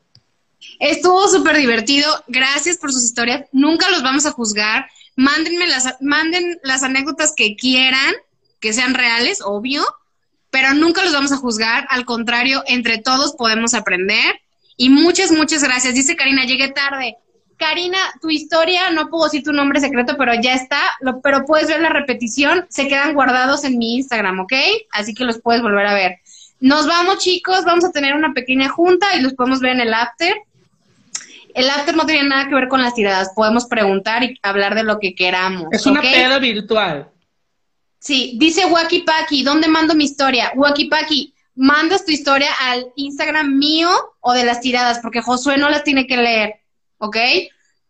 [0.79, 4.87] Estuvo súper divertido, gracias por sus historias, nunca los vamos a juzgar,
[5.19, 8.15] Mándenme las, manden las anécdotas que quieran,
[8.61, 9.83] que sean reales, obvio,
[10.49, 14.39] pero nunca los vamos a juzgar, al contrario, entre todos podemos aprender.
[14.77, 15.93] Y muchas, muchas gracias.
[15.93, 17.17] Dice Karina, llegué tarde.
[17.59, 20.79] Karina, tu historia, no puedo decir tu nombre secreto, pero ya está,
[21.21, 24.53] pero puedes ver la repetición, se quedan guardados en mi Instagram, ¿ok?
[24.91, 26.19] Así que los puedes volver a ver.
[26.61, 29.93] Nos vamos, chicos, vamos a tener una pequeña junta y los podemos ver en el
[29.93, 30.35] after.
[31.53, 34.83] El after no tiene nada que ver con las tiradas, podemos preguntar y hablar de
[34.83, 35.67] lo que queramos.
[35.71, 37.09] Es una peda virtual.
[37.99, 40.53] Sí, dice Waki Paki, ¿dónde mando mi historia?
[40.55, 43.89] Waki Paki, mandas tu historia al Instagram mío
[44.21, 46.59] o de las tiradas, porque Josué no las tiene que leer.
[46.99, 47.17] ¿Ok?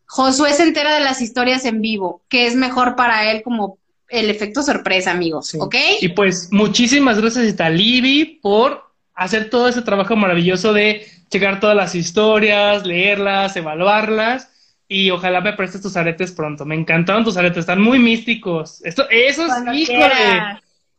[0.05, 3.77] Josué se entera de las historias en vivo, que es mejor para él como
[4.07, 5.75] el efecto sorpresa, amigos, ¿ok?
[6.01, 11.75] Y pues muchísimas gracias a Talibi por hacer todo ese trabajo maravilloso de checar todas
[11.75, 14.49] las historias, leerlas, evaluarlas.
[14.87, 16.65] Y ojalá me prestes tus aretes pronto.
[16.65, 18.83] Me encantaron tus aretes, están muy místicos.
[18.83, 20.05] Esto, eso es, híjole.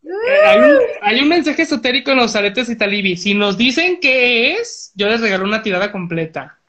[0.03, 3.17] Eh, hay, un, hay, un, mensaje esotérico en los aretes de Talibi.
[3.17, 6.60] Si nos dicen qué es, yo les regalo una tirada completa.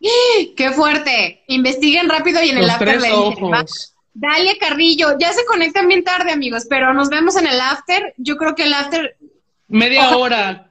[0.00, 1.44] ¡Qué fuerte!
[1.48, 3.10] Investiguen rápido y en el after le
[4.18, 5.18] Dale, Carrillo.
[5.18, 8.14] Ya se conectan bien tarde, amigos, pero nos vemos en el after.
[8.16, 9.16] Yo creo que el after.
[9.68, 10.70] Media hora.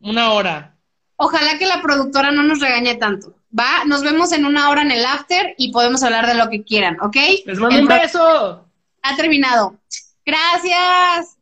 [0.00, 0.76] Una hora.
[1.16, 3.34] Ojalá que la productora no nos regañe tanto.
[3.56, 6.64] Va, nos vemos en una hora en el after y podemos hablar de lo que
[6.64, 7.16] quieran, ¿ok?
[7.46, 8.66] Les mando un beso.
[9.02, 9.78] Ha terminado.
[10.24, 11.36] Gracias.